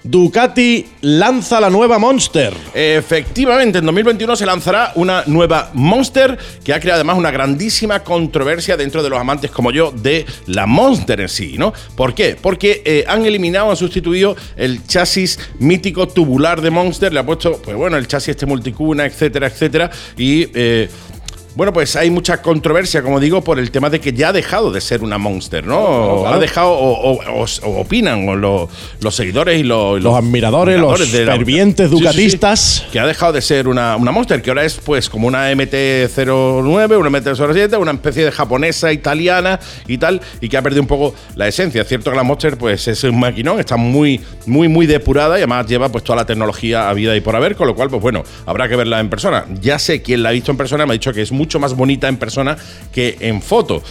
[0.02, 2.52] Ducati lanza la nueva Monster.
[2.74, 8.76] Efectivamente, en 2021 se lanzará una nueva Monster que ha creado además una grandísima controversia
[8.76, 11.72] dentro de los amantes como yo de la Monster en sí, ¿no?
[11.96, 12.36] ¿Por qué?
[12.40, 17.60] Porque eh, han eliminado, han sustituido el chasis mítico tubular de Monster, le ha puesto,
[17.62, 20.48] pues bueno, el chasis este multicuna, etcétera, etcétera, y...
[20.54, 20.88] eh,
[21.58, 24.70] Bueno, pues hay mucha controversia, como digo, por el tema de que ya ha dejado
[24.70, 25.74] de ser una Monster, ¿no?
[25.80, 26.36] Claro, claro.
[26.36, 28.68] Ha dejado, o, o- o- o opinan o lo-
[29.00, 32.04] los seguidores y lo- y Los admiradores, los fervientes Sí, sí, sí.
[32.04, 32.86] ducatistas.
[32.92, 36.96] que ha dejado de ser una, una Monster, que ahora es pues como una MT-09,
[36.96, 39.58] una MT-07, una especie de japonesa, italiana
[39.88, 41.82] y tal, y que ha perdido un poco la esencia.
[41.82, 45.38] Es cierto que la Monster pues es un maquinón, está muy, muy, muy depurada y
[45.38, 48.00] además lleva pues toda la tecnología a vida y por haber, con lo cual pues
[48.00, 49.44] bueno, habrá que verla en persona.
[49.60, 51.74] Ya sé quién la ha visto en persona, me ha dicho que es mucho más
[51.74, 52.56] bonita en persona
[52.92, 53.82] que en foto.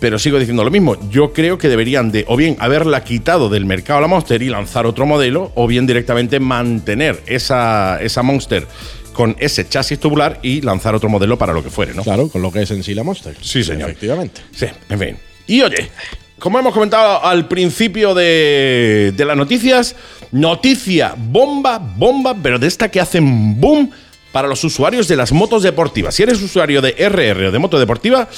[0.00, 0.96] Pero sigo diciendo lo mismo.
[1.10, 4.86] Yo creo que deberían de o bien haberla quitado del mercado la Monster y lanzar
[4.86, 8.66] otro modelo, o bien directamente mantener esa, esa Monster
[9.12, 12.02] con ese chasis tubular y lanzar otro modelo para lo que fuere, ¿no?
[12.02, 13.34] Claro, con lo que es en sí la Monster.
[13.40, 13.90] Sí, señor.
[13.90, 14.40] Efectivamente.
[14.54, 15.16] Sí, en fin.
[15.46, 15.90] Y oye,
[16.38, 19.96] como hemos comentado al principio de, de las noticias,
[20.32, 23.90] noticia bomba, bomba, pero de esta que hacen boom
[24.32, 26.14] para los usuarios de las motos deportivas.
[26.14, 28.28] Si eres usuario de RR o de moto deportiva,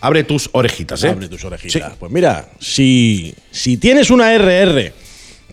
[0.00, 1.08] abre tus orejitas, ¿eh?
[1.08, 1.92] Abre tus orejitas.
[1.98, 4.92] Pues mira, si, si tienes una RR,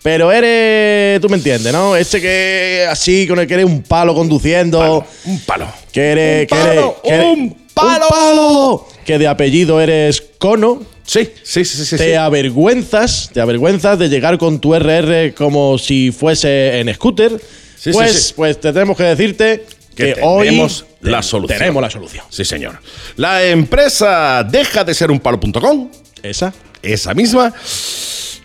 [0.02, 1.96] pero eres, tú me entiendes, ¿no?
[1.96, 5.66] Ese que así, con el que eres un palo conduciendo, Un palo.
[5.92, 6.42] que eres...
[6.42, 8.06] Un que eres- palo, que eres- un palo.
[8.08, 11.96] palo, que de apellido eres Cono, Sí, sí, sí, sí.
[11.96, 12.12] te sí.
[12.14, 17.32] avergüenzas, te avergüenzas de llegar con tu RR como si fuese en scooter.
[17.76, 18.32] Sí, sí, pues, sí.
[18.36, 19.64] pues tenemos que decirte
[19.98, 21.58] Que que, hoy tenemos la solución.
[21.58, 22.24] Tenemos la solución.
[22.30, 22.80] Sí, señor.
[23.16, 25.90] La empresa deja de ser un palo.com
[26.22, 26.54] Esa.
[26.82, 27.52] esa misma,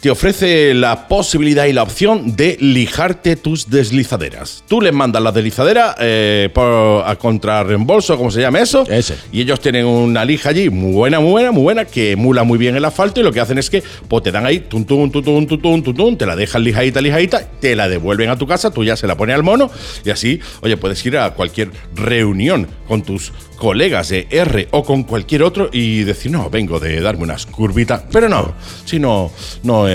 [0.04, 4.62] te ofrece la posibilidad y la opción de lijarte tus deslizaderas.
[4.68, 8.86] Tú les mandas la deslizadera eh, por, a contrarreembolso, como se llama eso.
[8.90, 9.16] Ese.
[9.32, 12.58] Y ellos tienen una lija allí muy buena, muy buena, muy buena, que emula muy
[12.58, 15.10] bien el asfalto y lo que hacen es que pues, te dan ahí, tum, tum,
[15.10, 18.46] tum, tum, tum, tum, tum, te la dejan lijadita, lijadita, te la devuelven a tu
[18.46, 19.72] casa, tú ya se la pones al mono
[20.04, 25.04] y así, oye, puedes ir a cualquier reunión con tus colegas de R o con
[25.04, 28.54] cualquier otro y decir, no, vengo de darme unas curvitas, pero no,
[28.86, 29.32] si no,
[29.64, 29.92] no, eh,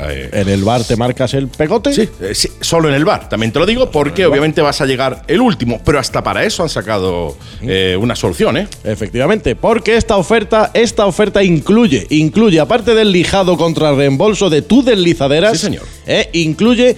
[0.00, 1.92] eh, En el bar te marcas el pegote.
[1.92, 4.86] Sí, eh, sí, solo en el bar, también te lo digo, porque obviamente vas a
[4.86, 8.68] llegar el último, pero hasta para eso han sacado eh, una solución, ¿eh?
[8.84, 14.82] Efectivamente, porque esta oferta, esta oferta incluye, incluye, aparte del lijado contra reembolso de tu
[14.82, 15.84] deslizaderas, Sí, señor.
[16.32, 16.96] incluye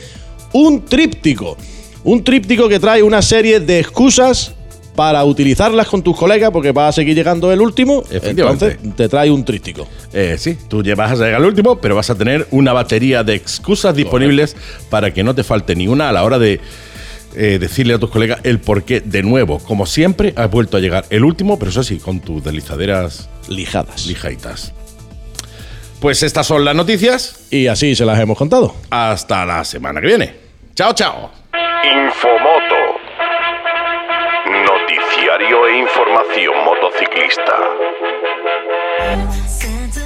[0.53, 1.57] un tríptico.
[2.05, 4.55] Un tríptico que trae una serie de excusas
[4.95, 8.03] para utilizarlas con tus colegas, porque vas a seguir llegando el último.
[8.11, 8.67] Efectivamente.
[8.73, 9.89] Entonces, te trae un tríptico.
[10.13, 13.35] Eh, sí, tú llevas a llegar al último, pero vas a tener una batería de
[13.35, 14.57] excusas disponibles
[14.91, 16.61] para que no te falte ni una a la hora de
[17.37, 20.81] eh, decirle a tus colegas el por qué, de nuevo, como siempre, has vuelto a
[20.81, 24.07] llegar el último, pero eso sí, con tus deslizaderas Lijadas.
[24.07, 24.73] lijaitas.
[26.01, 27.47] Pues estas son las noticias.
[27.51, 28.75] y así se las hemos contado.
[28.91, 30.35] Hasta la semana que viene.
[30.75, 31.31] Chao, chao.
[31.83, 32.74] Infomoto.
[36.25, 38.14] Espacio Motociclista.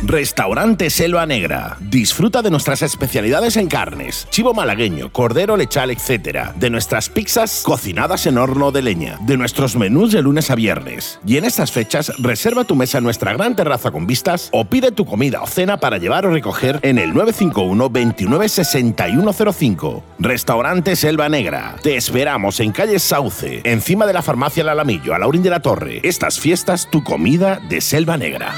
[0.09, 1.77] Restaurante Selva Negra.
[1.81, 6.53] Disfruta de nuestras especialidades en carnes, chivo malagueño, cordero lechal, etc.
[6.57, 9.19] De nuestras pizzas cocinadas en horno de leña.
[9.21, 11.21] De nuestros menús de lunes a viernes.
[11.27, 14.93] Y en estas fechas, reserva tu mesa en nuestra gran terraza con vistas o pide
[14.93, 20.05] tu comida o cena para llevar o recoger en el 951 29 6105.
[20.21, 21.77] Restaurante Selva Negra.
[21.83, 25.61] Te esperamos en calle Sauce, encima de la farmacia El Alamillo, a Laurín de la
[25.61, 26.01] Torre.
[26.03, 28.55] Estas fiestas, tu comida de Selva Negra.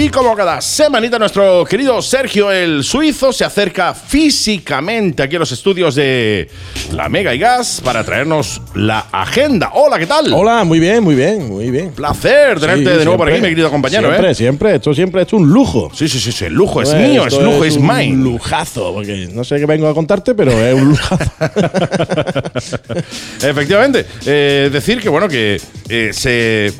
[0.00, 5.50] Y como cada semanita, nuestro querido Sergio el Suizo se acerca físicamente aquí a los
[5.50, 6.48] estudios de
[6.92, 9.72] la Mega y Gas para traernos la agenda.
[9.74, 10.32] Hola, ¿qué tal?
[10.32, 11.90] Hola, muy bien, muy bien, muy bien.
[11.90, 13.50] Placer tenerte Sí, de nuevo por aquí, siempre.
[13.50, 14.08] mi querido compañero.
[14.08, 14.34] Siempre, ¿eh?
[14.36, 14.74] siempre.
[14.76, 15.90] Esto siempre es un lujo.
[15.92, 18.22] Sí, sí, sí, sí, el lujo es Pues mío, es lujo, es, un mine.
[18.22, 21.24] lujazo, porque no sé qué vengo a contarte, pero es un lujazo.
[23.42, 24.06] Efectivamente.
[24.24, 26.72] Eh, decir que, bueno, que eh, se.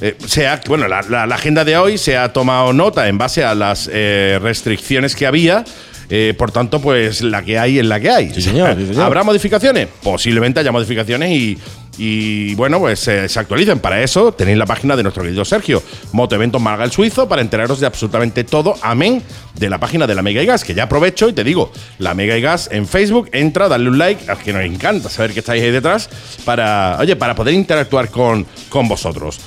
[0.00, 3.18] Eh, se ha- bueno, la, la- la agenda de hoy se ha tomado nota en
[3.18, 5.64] base a las eh, restricciones que había.
[6.12, 8.34] eh, por tanto, pues la que hay es la que hay.
[8.34, 9.04] Sí, señor, sí, señor.
[9.04, 9.86] ¿Habrá modificaciones?
[10.02, 11.56] Posiblemente haya modificaciones y,
[11.98, 13.78] y, bueno, pues eh, se actualicen.
[13.78, 17.78] Para eso tenéis la página de nuestro querido Sergio, Motoeventos Marga el Suizo, para enteraros
[17.78, 19.22] de absolutamente todo, amén,
[19.54, 22.12] de la página de la Mega y Gas, que ya aprovecho y te digo, la
[22.14, 25.62] Mega y Gas en Facebook, entra, dale un like, que nos encanta saber que estáis
[25.62, 26.08] ahí detrás,
[26.44, 29.38] para, oye, para poder interactuar con, con vosotros.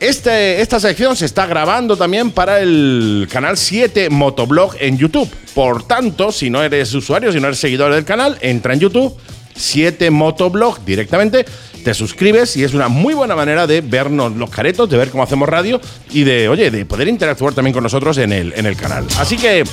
[0.00, 5.28] Este, esta sección se está grabando también para el canal 7 Motoblog en YouTube.
[5.54, 9.16] Por tanto, si no eres usuario, si no eres seguidor del canal, entra en YouTube,
[9.56, 11.44] 7 Motoblog directamente,
[11.82, 15.24] te suscribes y es una muy buena manera de vernos los caretos, de ver cómo
[15.24, 15.80] hacemos radio
[16.12, 19.04] y de, oye, de poder interactuar también con nosotros en el, en el canal.
[19.18, 19.64] Así que,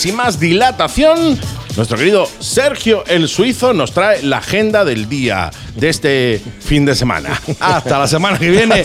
[0.00, 1.38] sin más dilatación,
[1.76, 6.94] nuestro querido Sergio el Suizo nos trae la agenda del día de este fin de
[6.94, 7.38] semana.
[7.60, 8.82] Hasta la semana que viene.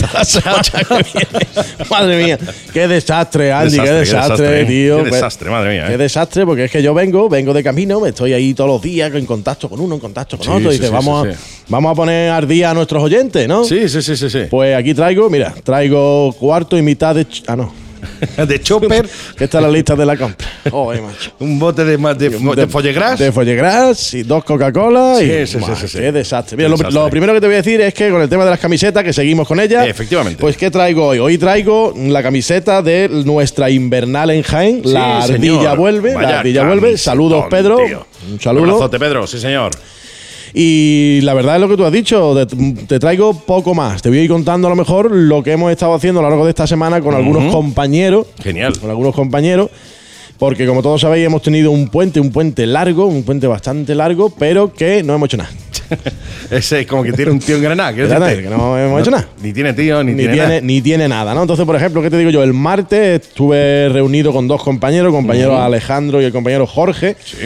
[1.89, 2.37] Madre mía,
[2.73, 4.97] qué desastre, Andy, Desastre, qué qué desastre, desastre, tío.
[4.97, 5.97] qué desastre, madre mía, Qué eh.
[5.97, 9.13] desastre, porque es que yo vengo, vengo de camino, me estoy ahí todos los días
[9.15, 11.31] en contacto con uno, en contacto con Sí, otro, y dice, sí, vamos, a,
[11.69, 13.63] vamos a poner al día a nuestros oyentes, ¿no?
[13.63, 14.41] Sí, sí, sí, sí, sí.
[14.49, 17.25] Pues aquí traigo, mira, traigo cuarto y mitad de.
[17.47, 17.84] Ah, no.
[18.47, 19.07] De chopper,
[19.37, 20.47] Que está la lista de la compra.
[20.69, 21.31] Joder, macho.
[21.39, 23.19] un bote de, de, fo- de follegras.
[23.19, 25.15] De follegras y dos Coca-Cola.
[25.19, 25.97] Sí, y, sí, sí, Buah, sí, sí.
[25.99, 26.57] Qué desastre.
[26.57, 28.59] Mira, lo, primero que te voy a decir es que con el tema de las
[28.59, 29.87] camisetas, que seguimos con ellas.
[29.87, 30.39] Efectivamente.
[30.41, 31.19] Pues, ¿qué traigo hoy?
[31.19, 34.81] Hoy traigo la camiseta de nuestra invernal en Jaén.
[34.83, 35.77] Sí, la ardilla señor.
[35.77, 36.13] vuelve.
[36.15, 36.97] Vaya la ardilla vuelve.
[36.97, 37.77] Saludos, Pedro.
[37.77, 38.05] tío.
[38.31, 38.63] Un saludo.
[38.63, 39.71] abrazote, Pedro, sí, señor.
[40.57, 42.55] Y la verdad es lo que tú has dicho, te,
[42.87, 44.01] te traigo poco más.
[44.01, 46.29] Te voy a ir contando a lo mejor lo que hemos estado haciendo a lo
[46.29, 48.27] largo de esta semana con algunos compañeros.
[48.41, 48.79] Genial.
[48.79, 49.69] Con algunos compañeros.
[50.37, 54.29] Porque como todos sabéis, hemos tenido un puente, un puente largo, un puente bastante largo,
[54.29, 55.49] pero que no hemos hecho nada.
[56.51, 57.93] Ese es como que tiene un tío en Granada.
[57.93, 58.03] Que
[58.49, 59.27] no hemos hecho nada.
[59.41, 60.61] Ni tiene tío, ni, Ni tiene, tiene, nada.
[60.61, 61.41] ni tiene nada, ¿no?
[61.41, 62.43] Entonces, por ejemplo, ¿qué te digo yo?
[62.43, 67.15] El martes estuve reunido con dos compañeros, compañero Alejandro y el compañero Jorge.
[67.23, 67.37] Sí.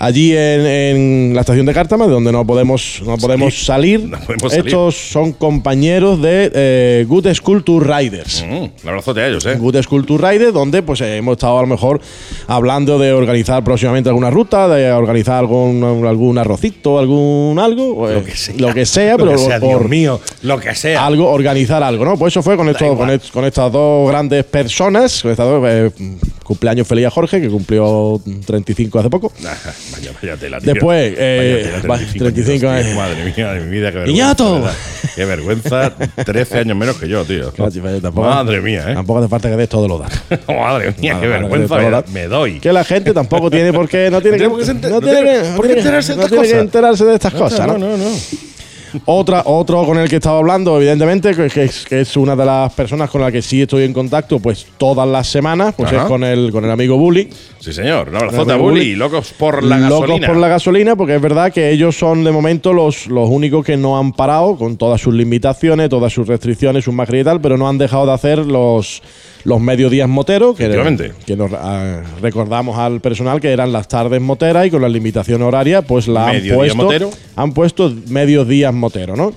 [0.00, 3.98] Allí en, en la estación de Cártama, de donde no podemos, no podemos salir.
[4.08, 4.66] No podemos salir.
[4.68, 8.44] Estos son compañeros de eh, Good School Tour Riders.
[8.48, 8.54] Mm,
[8.84, 9.56] un abrazote a ellos, ¿eh?
[9.56, 12.00] Good School Tour Riders, donde pues eh, hemos estado a lo mejor
[12.46, 18.36] hablando de organizar próximamente alguna ruta, de organizar algún, algún arrocito, algún algo, Lo que
[18.36, 18.54] sea.
[18.56, 21.04] lo que sea, pero que sea, por- Dios mío, lo que sea.
[21.04, 22.16] algo, organizar algo, ¿no?
[22.16, 22.98] Pues eso fue con, estos, igual.
[22.98, 25.22] con, est- con estas dos grandes personas.
[25.22, 25.90] Con estas dos, eh,
[26.48, 29.30] cumpleaños feliz a Jorge, que cumplió 35 hace poco.
[29.46, 29.54] Ah,
[29.92, 30.72] Vaya, vaya tela, tío.
[30.72, 32.94] Después, eh, Vaya tela, va, 35 años, tío.
[32.96, 34.52] Madre mía de mi vida, qué vergüenza.
[34.54, 34.72] Verdad.
[35.14, 35.94] Qué vergüenza,
[36.24, 37.50] 13 años menos que yo, tío.
[38.02, 38.94] Tampoco- Madre mía, ¿eh?
[38.94, 40.18] Tampoco hace falta que des todo lo datos.
[40.48, 42.60] Madre mía, Madre qué vergüenza me, me doy.
[42.60, 44.10] Que la gente tampoco tiene por qué.
[44.10, 47.76] No tiene, No tiene no que- no tiene enterarse de estas cosas, ¿no?
[47.78, 48.06] no, no.
[49.04, 52.72] Otra, otro con el que estaba hablando, evidentemente, que, es, que es una de las
[52.72, 56.02] personas con las que sí estoy en contacto, pues todas las semanas, pues Ajá.
[56.02, 57.28] es con el, con el amigo Bully.
[57.68, 58.08] Sí, señor.
[58.08, 58.94] Un abrazote a Bully.
[58.94, 60.06] Locos por la gasolina.
[60.06, 63.62] Locos por la gasolina, porque es verdad que ellos son de momento los, los únicos
[63.62, 67.40] que no han parado con todas sus limitaciones, todas sus restricciones, sus mascarillas y tal,
[67.42, 69.02] pero no han dejado de hacer los,
[69.44, 74.66] los mediodías moteros, que, que nos ah, recordamos al personal que eran las tardes moteras
[74.66, 77.10] y con la limitación horaria, pues la han puesto, motero.
[77.36, 79.34] han puesto medios días motero, ¿no?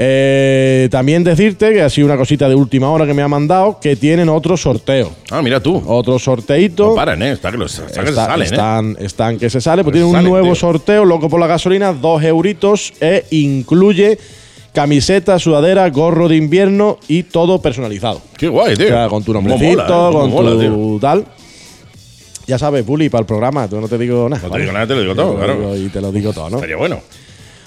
[0.00, 3.80] Eh, también decirte que ha sido una cosita de última hora que me ha mandado,
[3.80, 5.10] que tienen otro sorteo.
[5.28, 5.82] Ah, mira tú.
[5.86, 6.90] Otro sorteito.
[6.90, 7.32] No paran, ¿eh?
[7.32, 8.44] Está que, los, está que se salen, ¿eh?
[8.44, 10.54] están, están que se sale, pues Que tiene un salen, nuevo tío.
[10.54, 14.18] sorteo, loco por la gasolina, dos euritos e incluye
[14.72, 18.22] camiseta, sudadera, gorro de invierno y todo personalizado.
[18.36, 18.86] Qué guay, tío.
[18.86, 20.12] O sea, con tu Cómo nombrecito, mola, ¿eh?
[20.12, 20.98] Cómo con mola, tu tío.
[21.00, 21.24] tal.
[22.46, 24.46] Ya sabes, Bully, para el programa, tú no te digo nada.
[24.46, 25.76] No te digo nada, te lo digo todo, claro.
[25.76, 26.56] Y te lo digo todo, ¿no?
[26.58, 27.00] Estaría bueno.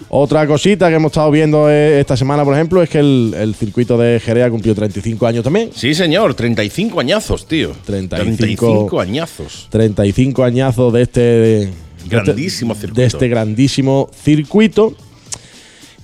[0.09, 3.55] Otra cosita que hemos estado viendo eh, esta semana, por ejemplo, es que el, el
[3.55, 5.69] circuito de Jerez ha cumplido 35 años también.
[5.73, 6.33] Sí, señor.
[6.33, 7.71] 35 añazos, tío.
[7.85, 9.67] 35 35 añazos.
[9.69, 11.69] 35 añazos de este de
[12.09, 13.01] Grandísimo este- circuito.
[13.01, 14.93] de este grandísimo circuito.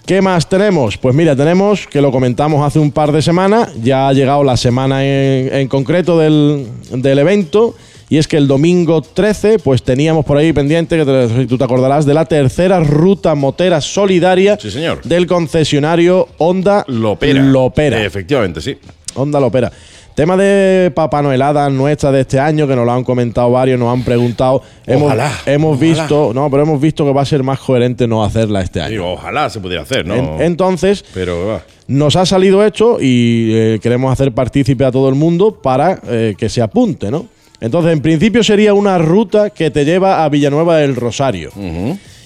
[0.05, 0.97] ¿Qué más tenemos?
[0.97, 4.55] Pues mira, tenemos que lo comentamos hace un par de semanas, ya ha llegado la
[4.55, 7.75] semana en, en concreto del, del evento,
[8.09, 11.63] y es que el domingo 13, pues teníamos por ahí pendiente, que te- tú te
[11.63, 15.01] acordarás, de la tercera ruta motera solidaria Sí, señor.
[15.03, 17.41] del concesionario Honda Lopera.
[17.41, 18.03] Lopera.
[18.03, 18.77] Efectivamente, sí.
[19.15, 19.71] Onda Lopera.
[20.15, 23.93] Tema de Papá Noelada nuestra de este año, que nos lo han comentado varios, nos
[23.93, 24.63] han preguntado.
[24.87, 25.91] Hemos, Ojalá, hemos ojalá.
[26.01, 29.11] visto, no, pero hemos visto que va a ser más coherente no hacerla este año.
[29.13, 30.15] Ojalá se pudiera hacer, ¿no?
[30.15, 35.13] En- entonces, Pero nos ha salido hecho y eh, queremos hacer partícipe a todo el
[35.15, 37.27] mundo para eh, que se apunte, ¿no?
[37.59, 41.51] Entonces, en principio sería una ruta que te lleva a Villanueva del Rosario.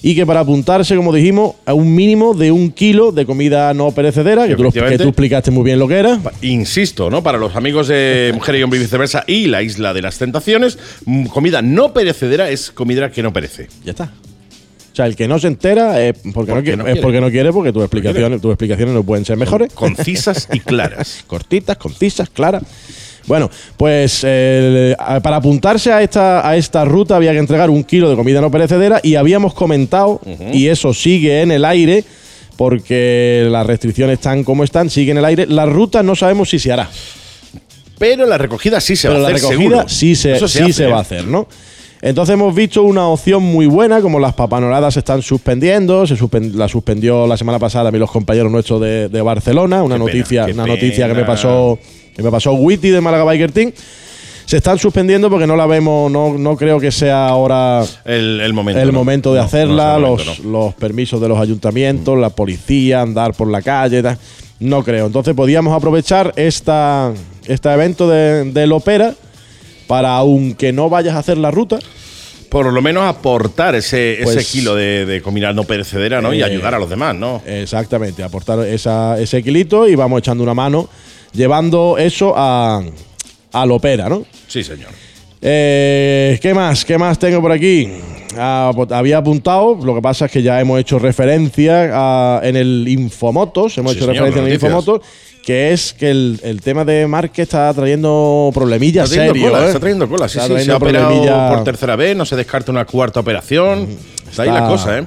[0.03, 3.91] Y que para apuntarse, como dijimos, a un mínimo de un kilo de comida no
[3.91, 6.19] perecedera, que tú, lo- que tú explicaste muy bien lo que era.
[6.41, 7.21] Insisto, ¿no?
[7.21, 10.79] Para los amigos de Mujer y Hombre y viceversa y la Isla de las Tentaciones,
[11.05, 13.67] mm, comida no perecedera es comida que no perece.
[13.85, 14.11] Ya está.
[14.91, 17.53] O sea, el que no se entera es porque, no, quiere, es porque no quiere,
[17.53, 19.72] porque tus explicaciones, tus explicaciones no pueden ser mejores.
[19.73, 21.23] Concisas y claras.
[21.27, 22.63] Cortitas, concisas, claras.
[23.27, 28.09] Bueno, pues eh, para apuntarse a esta, a esta ruta había que entregar un kilo
[28.09, 30.19] de comida no perecedera y habíamos comentado,
[30.51, 32.03] y eso sigue en el aire,
[32.57, 35.45] porque las restricciones están como están, sigue en el aire.
[35.45, 36.89] La ruta no sabemos si se hará.
[37.97, 39.89] Pero la recogida sí se pero va a la hacer recogida seguro.
[39.89, 40.88] sí se, Eso sí hace, se ¿eh?
[40.88, 41.47] va a hacer, ¿no?
[42.02, 46.18] Entonces hemos visto una opción muy buena, como las papanoradas se están suspendiendo, se
[46.53, 49.99] la suspendió la semana pasada a mí los compañeros nuestros de, de Barcelona, una Qué
[49.99, 51.78] noticia, una noticia que me pasó,
[52.15, 53.72] que me pasó Witty de Málaga Biker Team.
[54.45, 58.53] se están suspendiendo porque no la vemos, no, no creo que sea ahora El, el
[58.53, 58.82] momento.
[58.82, 58.94] el ¿no?
[58.94, 64.02] momento de No, hacerla, los permisos de los ayuntamientos, la policía, andar por la calle,
[64.02, 64.18] tal.
[64.60, 65.06] no creo.
[65.06, 67.14] Entonces podíamos aprovechar esta,
[67.45, 69.14] este evento de, del Opera
[69.91, 71.77] para, aunque no vayas a hacer la ruta,
[72.47, 76.34] Por lo menos aportar ese, Pues- ese kilo de, de comida no perecedera, ¿no?
[76.34, 77.41] y Eh, ayudar a los demás, ¿no?
[77.45, 80.88] exactamente, aportar esa, ese equilito y vamos echando una mano
[81.34, 82.81] llevando eso a,
[83.53, 84.26] al Opera, ¿no?
[84.47, 84.89] Sí, señor.
[85.41, 86.85] Eh, ¿Qué más?
[86.85, 87.89] ¿Qué más tengo por aquí?
[88.38, 92.55] Ah, pues, había apuntado, lo que pasa es que ya hemos hecho referencia a- en
[92.55, 94.53] el Infomotos, hemos Sí, hecho señor, referencia en el.
[94.53, 95.01] Infomotos,
[95.43, 99.51] que es que el, el tema de Márquez está trayendo problemillas Está trayendo serios.
[99.51, 99.68] cola, ¿eh?
[99.68, 100.30] está trayendo cola.
[100.30, 103.19] Sí, Está sí, se trayendo ha operado por tercera vez, no se descarta una cuarta
[103.19, 103.88] operación.
[104.30, 105.03] Está ahí la cosa, ¿eh?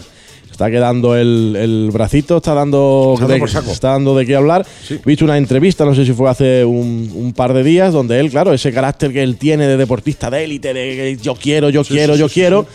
[0.51, 3.73] Está quedando el, el bracito, está dando, Está dando de, por saco.
[3.73, 4.65] está dando de qué hablar.
[4.87, 4.95] Sí.
[5.05, 8.21] He visto una entrevista, no sé si fue hace un, un par de días, donde
[8.21, 11.83] él, claro, ese carácter que él tiene de deportista de élite, de yo quiero, yo
[11.83, 12.67] quiero, sí, yo quiero,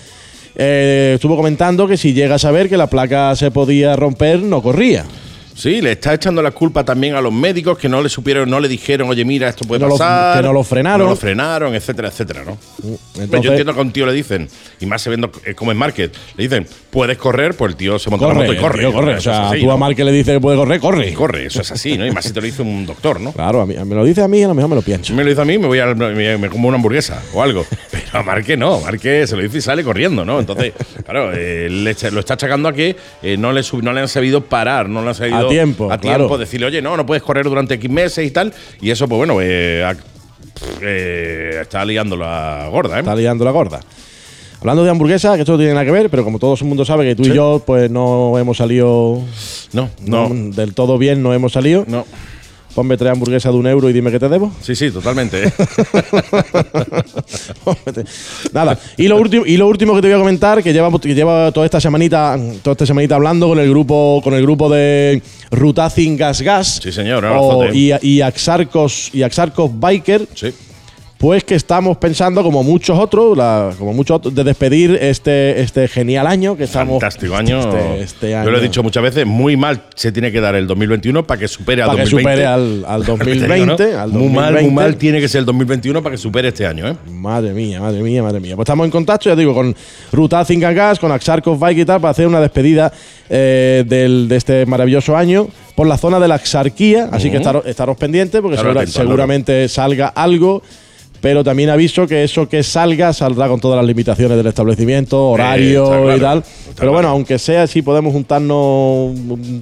[0.56, 4.62] eh, estuvo comentando que si llega a saber que la placa se podía romper, no
[4.62, 5.06] corría.
[5.60, 8.62] Sí, le está echando la culpa también a los médicos que no le supieron, no
[8.62, 10.38] le dijeron, oye, mira, esto puede Que no lo- pasar.
[10.38, 11.02] que no lo frenaron.
[11.08, 12.58] No lo frenaron, etcétera, etcétera, ¿no?
[12.82, 14.48] Entonces, Pero yo entiendo que a un tío le dicen,
[14.80, 18.10] y más sabiendo eh, cómo es Market, le dicen, puedes correr, pues el tío se
[18.10, 18.80] monta en la corre, moto y corre.
[18.80, 19.16] tío corre.
[19.16, 19.72] O sea, así, tú ¿no?
[19.74, 21.14] a Mar que le dices que puede correr, corre.
[21.14, 22.06] Corre, eso es así, ¿no?
[22.06, 23.32] Y más si te lo dice un doctor, ¿no?
[23.32, 25.14] Claro, a mí, me lo dice a mí, a lo mejor me lo pienso.
[25.14, 27.66] Me lo dice a mí, me voy a me, me como una hamburguesa o algo.
[27.92, 30.40] Pero a Marque no, Marque se lo dice y sale corriendo, ¿no?
[30.40, 30.74] Entonces,
[31.06, 34.08] claro, eh, le lo está achacando a que eh, no, le sub- no le han
[34.08, 36.18] sabido parar, no le han sabido A tiempo, a claro.
[36.18, 38.54] tiempo decirle, oye, no, no puedes correr durante X meses y tal.
[38.82, 39.96] Y eso, pues bueno, eh, a-
[40.82, 43.00] eh, está liando la gorda, ¿eh?
[43.00, 43.80] Está liando la gorda.
[44.62, 46.84] Hablando de hamburguesa, que esto no tiene nada que ver, pero como todo el mundo
[46.84, 47.32] sabe que tú Sí.
[47.32, 49.22] y yo pues no hemos salido
[49.74, 51.86] No, no, no, del todo bien, no hemos salido.
[51.88, 52.06] no.
[52.76, 54.52] Ponme tres hamburguesas de un euro y dime qué te debo.
[54.62, 55.44] Sí, sí, totalmente.
[55.44, 55.52] ¿eh?
[58.54, 58.78] Nada.
[58.96, 61.52] Y lo último, y lo último que te voy a comentar, que lleva, que lleva
[61.52, 65.22] toda esta semanita, toda esta semanita hablando con el grupo, con el grupo de
[65.52, 66.80] Rutazing Gas Gas.
[66.82, 70.28] Sí, señor, o- y, y Axarcos y Axarcos Biker.
[70.36, 70.54] Sí.
[71.20, 75.90] Pues que estamos pensando, como muchos otros, la- como muchos otros, de despedir este, este
[75.90, 76.94] genial año que estamos.
[77.02, 77.60] Fantástico año.
[77.60, 78.62] Este, este Yo lo he año.
[78.62, 81.88] dicho muchas veces, muy mal se tiene que dar el 2021 para que supere al
[81.90, 82.32] Para que 2020.
[82.32, 83.18] supere al, al Te digo,
[83.48, 83.92] 2020.
[83.92, 84.00] ¿no?
[84.00, 84.74] al Muy mal, muy 2020.
[84.74, 86.96] mal tiene que ser el 2021 para que supere este año, ¿eh?
[87.12, 88.56] Madre mía, madre mía, madre mía.
[88.56, 89.76] Pues estamos en contacto, ya digo, con
[90.14, 92.94] Ruta Gas, con Axarkov Bike y tal, para hacer una despedida
[93.30, 97.10] eh, del- de este maravilloso año por la zona de la Axarquía.
[97.12, 100.62] Así que estaros, estaros pendientes, porque segura- seguramente salga algo.
[101.22, 105.84] Pero también aviso que eso que salga saldrá con todas las limitaciones del establecimiento, horario
[105.84, 106.42] está claro, y tal.
[106.42, 106.92] Pero claro.
[106.94, 109.18] bueno, aunque sea si podemos juntarnos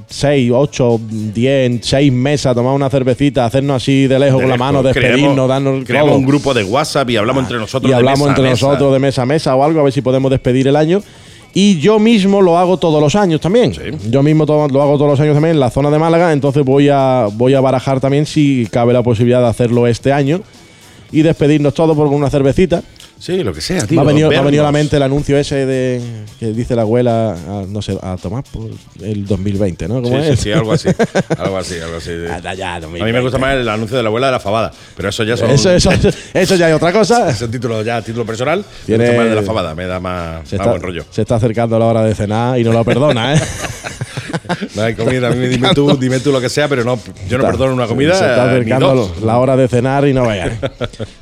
[0.07, 0.99] 6, 8,
[1.33, 5.79] 10, 6 mesas, tomar una cervecita, hacernos así de lejos con la mano, despedirnos, darnos
[5.79, 7.89] el creamos un grupo de WhatsApp y hablamos entre nosotros.
[7.89, 8.65] y de hablamos mesa a entre mesa.
[8.67, 11.01] nosotros de mesa a mesa o algo, a ver si podemos despedir el año.
[11.53, 13.73] Y yo mismo lo hago todos los años también.
[13.73, 13.81] Sí.
[14.11, 16.89] Yo mismo lo hago todos los años también en la zona de Málaga, entonces voy
[16.89, 20.43] a, voy a barajar también si cabe la posibilidad de hacerlo este año
[21.11, 22.81] y despedirnos todos por una cervecita.
[23.19, 23.95] Sí, lo que sea, tío.
[23.95, 25.99] me, ha venido, me ha venido a la mente el anuncio ese de
[26.39, 28.69] que dice la abuela, a, no sé, a tomar por
[29.01, 29.95] el 2020, ¿no?
[29.97, 30.39] Sí, ¿Cómo sí, es?
[30.39, 30.89] sí, algo así.
[31.39, 32.11] algo así, algo así.
[32.55, 35.09] Ya, A mí me gusta más el anuncio de la abuela de la fabada, pero
[35.09, 35.49] eso ya son.
[35.49, 35.89] Eso, eso,
[36.31, 37.27] eso ya es otra cosa.
[37.37, 38.63] Es un título ya, título personal.
[38.85, 40.81] Tiene- Me gusta más el de la fabada, me da más, Se más está, buen
[40.83, 41.05] rollo.
[41.09, 43.41] se está acercando la hora de cenar y no lo perdona, ¿eh?
[44.75, 46.97] No hay comida, a mí dime tú, dime tú lo que sea, pero no,
[47.29, 48.13] yo no Está- perdono una comida.
[48.15, 50.57] Se está acercando la hora de cenar y no vayan.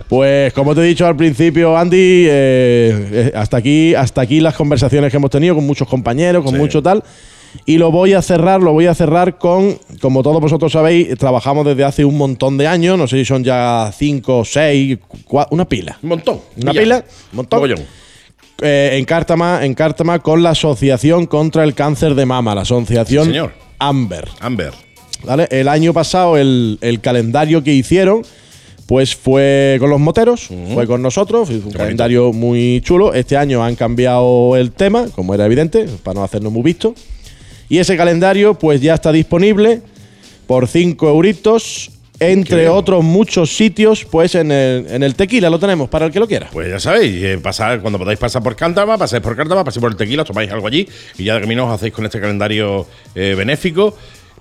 [0.07, 1.97] pues como te he dicho al principio, Andy,
[2.27, 2.29] eh,
[3.11, 6.59] eh, hasta aquí, hasta aquí las conversaciones que hemos tenido con muchos compañeros, con Sí.
[6.59, 7.03] mucho tal.
[7.65, 11.65] Y lo voy a cerrar, lo voy a cerrar con, como todos vosotros sabéis, trabajamos
[11.65, 15.63] desde hace un montón de años, no sé si son ya cinco, seis, cua- una
[15.63, 15.97] pila.
[16.03, 16.41] Un montón.
[16.61, 16.97] Una pila,
[17.31, 17.59] un montón.
[17.59, 17.79] Mogollón.
[18.61, 23.25] Eh, en Cártama, en Cártama con la Asociación contra el Cáncer de Mama, la asociación
[23.25, 23.53] Sí, señor.
[23.79, 24.27] Amber.
[24.39, 24.71] Amber.
[25.23, 25.47] ¿vale?
[25.51, 28.21] El año pasado el, el calendario que hicieron
[28.85, 33.15] pues fue con los moteros, fue con nosotros, fue un calendario muy chulo.
[33.15, 36.93] Este año han cambiado el tema, como era evidente, para no hacernos muy visto.
[37.67, 39.81] Y ese calendario pues ya está disponible
[40.45, 45.89] por 5 euritos, entre otros muchos sitios, pues en el, en el tequila lo tenemos
[45.89, 46.49] para el que lo quiera.
[46.51, 49.91] Pues ya sabéis, eh, pasar, cuando podáis pasar por Cántama, pasáis por Cántama, pasáis por
[49.91, 50.87] el tequila, tomáis algo allí
[51.17, 53.97] y ya de camino os hacéis con este calendario eh, benéfico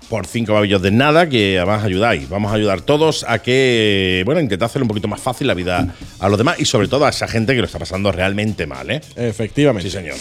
[0.09, 2.29] por cinco babillos de nada que además ayudáis.
[2.29, 5.95] Vamos a ayudar todos a que, bueno, intentad hacerle un poquito más fácil la vida
[6.19, 8.89] a los demás y sobre todo a esa gente que lo está pasando realmente mal,
[8.91, 9.01] ¿eh?
[9.15, 9.89] Efectivamente.
[9.89, 10.15] Sí, señor.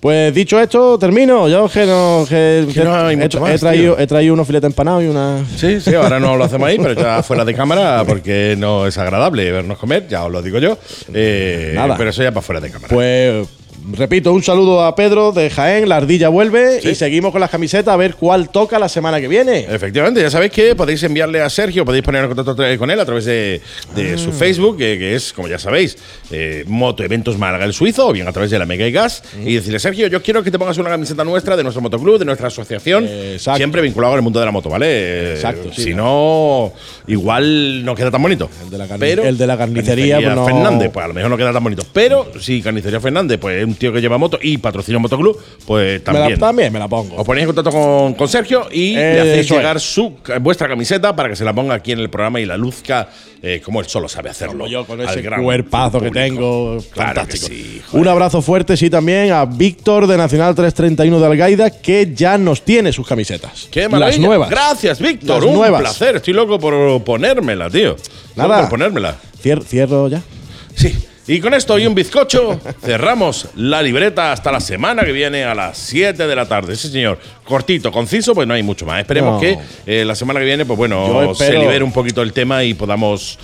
[0.00, 1.48] Pues dicho esto, termino.
[1.48, 2.24] Yo que no.
[2.28, 5.06] Que, Que no hay he, mucho he más, traído, he traído unos filetes empanados y
[5.06, 5.44] una.
[5.56, 8.96] Sí, sí, ahora no lo hacemos ahí, pero ya fuera de cámara porque no es
[8.98, 10.78] agradable vernos comer, ya os lo digo yo.
[11.12, 11.96] Eh, Nada.
[11.96, 12.94] Pero eso ya para fuera de cámara.
[12.94, 13.48] Pues.
[13.90, 17.94] Repito, un saludo a Pedro de Jaén, la ardilla vuelve y seguimos con las camisetas
[17.94, 19.60] a ver cuál toca la semana que viene.
[19.70, 23.04] Efectivamente, ya sabéis que podéis enviarle a Sergio, podéis poner en contacto con él a
[23.06, 23.62] través de,
[23.94, 24.18] de Ah.
[24.18, 25.96] su Facebook, que, que es, como ya sabéis,
[26.30, 29.22] eh, Moto Eventos Málaga el Suizo, o bien a través de la Mega y Gas,
[29.42, 32.24] y decirle, Sergio, yo quiero que te pongas una camiseta nuestra, de nuestro motoclub, de
[32.26, 35.32] nuestra asociación, siempre vinculado al mundo de la moto, ¿vale?
[35.32, 35.82] Exacto, sí.
[35.84, 36.72] Si no,
[37.06, 38.50] igual no queda tan bonito.
[38.64, 41.14] El de la carni- Pero- el de la carnicería, pues no- Fernández, pues a lo
[41.14, 41.84] mejor no queda tan bonito.
[41.92, 45.38] Pero si Carnicería Fernández, pues es un tío que lleva moto y patrocina un motoclub,
[45.66, 46.40] pues Me la- también.
[46.40, 47.16] también me la pongo.
[47.16, 50.68] Os ponéis en contacto con, con Sergio y le Eh, hacéis eso llegar su, vuestra
[50.68, 53.08] camiseta para que se la ponga aquí en el programa y la luzca
[53.40, 54.54] eh, como él solo sabe hacerlo.
[54.58, 56.78] Como yo con ese gran cuerpazo que tengo.
[56.90, 57.46] Claro fantástico.
[57.48, 58.02] que sí, joder.
[58.02, 62.62] Un abrazo fuerte, sí, también a Víctor de Nacional 331 de Algaida, que ya nos
[62.62, 63.68] tiene sus camisetas.
[63.70, 64.18] ¡Qué maravilla!
[64.18, 64.50] Las nuevas.
[64.50, 65.44] Gracias, Víctor.
[65.44, 65.80] Un nuevas.
[65.82, 66.16] placer.
[66.16, 67.94] Estoy loco por ponérmela, tío.
[68.34, 68.60] Nada.
[68.62, 69.16] Por ponérmela.
[69.42, 70.20] Cier- cierro ya.
[70.74, 70.94] Sí.
[71.28, 75.54] Y con esto y un bizcocho, cerramos la libreta hasta la semana que viene a
[75.54, 76.74] las 7 de la tarde.
[76.74, 77.18] Sí, señor.
[77.48, 79.00] Cortito, conciso, pues no hay mucho más.
[79.00, 79.40] Esperemos No.
[79.40, 82.74] que eh, la semana que viene, pues bueno, se libere un poquito el tema y
[82.74, 83.38] podamos,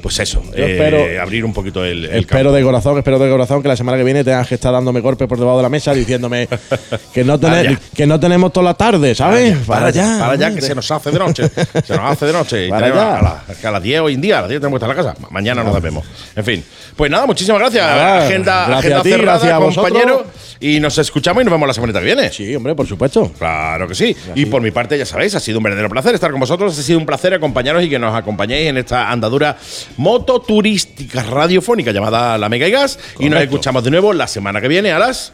[0.00, 2.52] pues eso, eh, espero- abrir un poquito el, el Espero campo.
[2.52, 5.26] de corazón, espero de corazón que la semana que viene tengas que estar dándome golpes
[5.26, 6.48] por debajo de la mesa diciéndome
[7.12, 7.80] que no, Para allá.
[7.94, 9.56] que no tenemos toda la tarde, ¿sabes?
[9.66, 11.48] Para allá, para allá, que se nos hace de noche.
[11.84, 12.66] Se nos hace de noche.
[12.66, 13.18] Y Para tenemos allá.
[13.18, 14.96] A, la- que a las 10 hoy en día, a las 10 tenemos que estar
[14.96, 15.20] en la casa.
[15.20, 16.04] Ma- Mañana nos vemos.
[16.36, 16.64] En fin.
[16.96, 17.84] Pues nada, muchísimas gracias.
[17.86, 20.26] Nada, agenda gracias agenda a ti, cerrada, gracias a compañero.
[20.60, 22.32] Y nos escuchamos y nos vemos la semana que viene.
[22.32, 23.30] Sí, hombre, por supuesto.
[23.38, 24.16] Claro que sí.
[24.34, 26.78] Y por mi parte, ya sabéis, ha sido un verdadero placer estar con vosotros.
[26.78, 29.56] Ha sido un placer acompañaros y que nos acompañéis en esta andadura
[29.96, 32.98] mototurística radiofónica llamada La Mega y Gas.
[33.18, 35.32] Y nos escuchamos de nuevo la semana que viene a las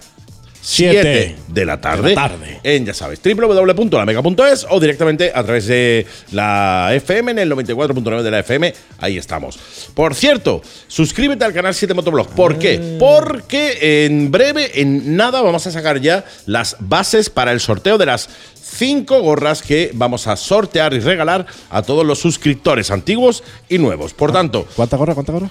[0.67, 2.09] 7 Siete de la tarde.
[2.09, 2.61] de la tarde.
[2.63, 8.31] En, ya sabes, www.lamega.es o directamente a través de la FM en el 94.9 de
[8.31, 8.75] la FM.
[8.99, 9.59] Ahí estamos.
[9.93, 12.29] Por cierto, suscríbete al canal 7 Motoblog.
[12.29, 12.97] ¿Por qué?
[12.99, 18.07] Porque en breve, en nada, vamos a sacar ya las bases para el sorteo de
[18.07, 18.31] las
[18.63, 24.15] cinco gorras que vamos a sortear y regalar a todos los suscriptores antiguos y nuevos.
[24.15, 25.13] Por tanto, ¿Cuánta gorra?
[25.15, 25.51] ¿Cuánta gorra?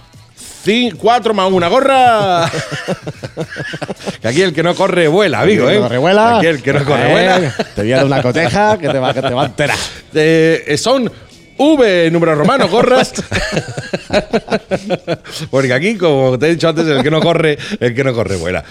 [0.65, 2.49] Cin- cuatro más una gorra.
[4.21, 5.73] que aquí el que no corre vuela, amigo, ¿eh?
[5.73, 6.37] Que no corre vuela.
[6.37, 7.55] Aquí el que no corre Eh, vuela.
[7.75, 9.77] Te voy a dar una coteja que te va, que te va a enterar.
[10.15, 11.11] Eh, son
[11.57, 13.13] V, número romano, gorras.
[15.51, 18.35] Porque aquí, como te he dicho antes, el que no corre, el que no corre
[18.35, 18.63] vuela.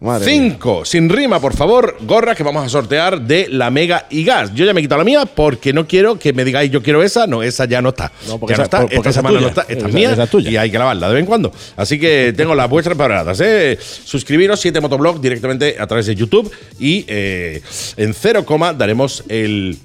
[0.00, 4.22] Madre Cinco, sin rima, por favor, gorras que vamos a sortear de la Mega y
[4.22, 4.54] Gas.
[4.54, 7.02] Yo ya me he quitado la mía porque no quiero que me digáis yo quiero
[7.02, 7.26] esa.
[7.26, 8.12] No, esa ya no está.
[8.28, 8.82] No, porque ya no está.
[8.82, 9.60] por- Esta semana no tuya.
[9.62, 9.72] está.
[9.72, 10.50] Esta es mía esa es tuya.
[10.52, 11.52] y hay que lavarla de vez en cuando.
[11.76, 13.40] Así que tengo las vuestras preparadas.
[13.40, 13.76] ¿eh?
[14.04, 16.48] Suscribiros 7 Motoblog directamente a través de YouTube
[16.78, 17.60] y eh,
[17.96, 19.78] en cero coma daremos el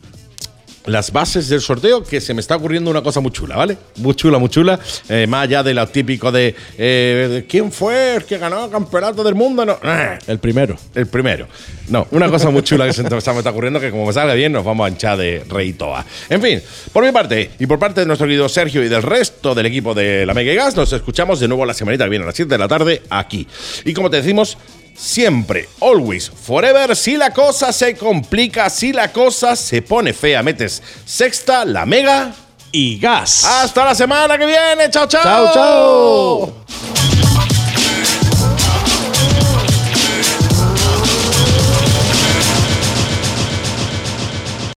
[0.85, 3.77] las bases del sorteo, que se me está ocurriendo una cosa muy chula, ¿vale?
[3.97, 4.79] Muy chula, muy chula.
[5.09, 9.23] Eh, más allá de lo típico de, eh, quién fue el que ganó el campeonato
[9.23, 9.65] del mundo.
[9.65, 10.75] No, Ah, El primero.
[10.95, 11.47] el primero.
[11.87, 14.51] No, una cosa muy chula que se me está ocurriendo que como me salga bien
[14.51, 16.05] nos vamos a hinchar de reitoa.
[16.29, 16.61] En fin,
[16.91, 19.93] por mi parte y por parte de nuestro querido Sergio y del resto del equipo
[19.93, 22.49] de la Mega Gas, nos escuchamos de nuevo la semanita que viene a las 7
[22.49, 23.47] de la tarde aquí.
[23.85, 24.57] Y como te decimos,
[24.95, 30.81] siempre, always, forever, si la cosa se complica, si la cosa se pone fea, metes
[31.05, 32.33] sexta, la Mega.
[32.75, 33.43] Y gas.
[33.43, 34.89] Hasta la semana que viene.
[34.89, 35.21] Chao, chao.
[35.21, 37.52] Chao, chao.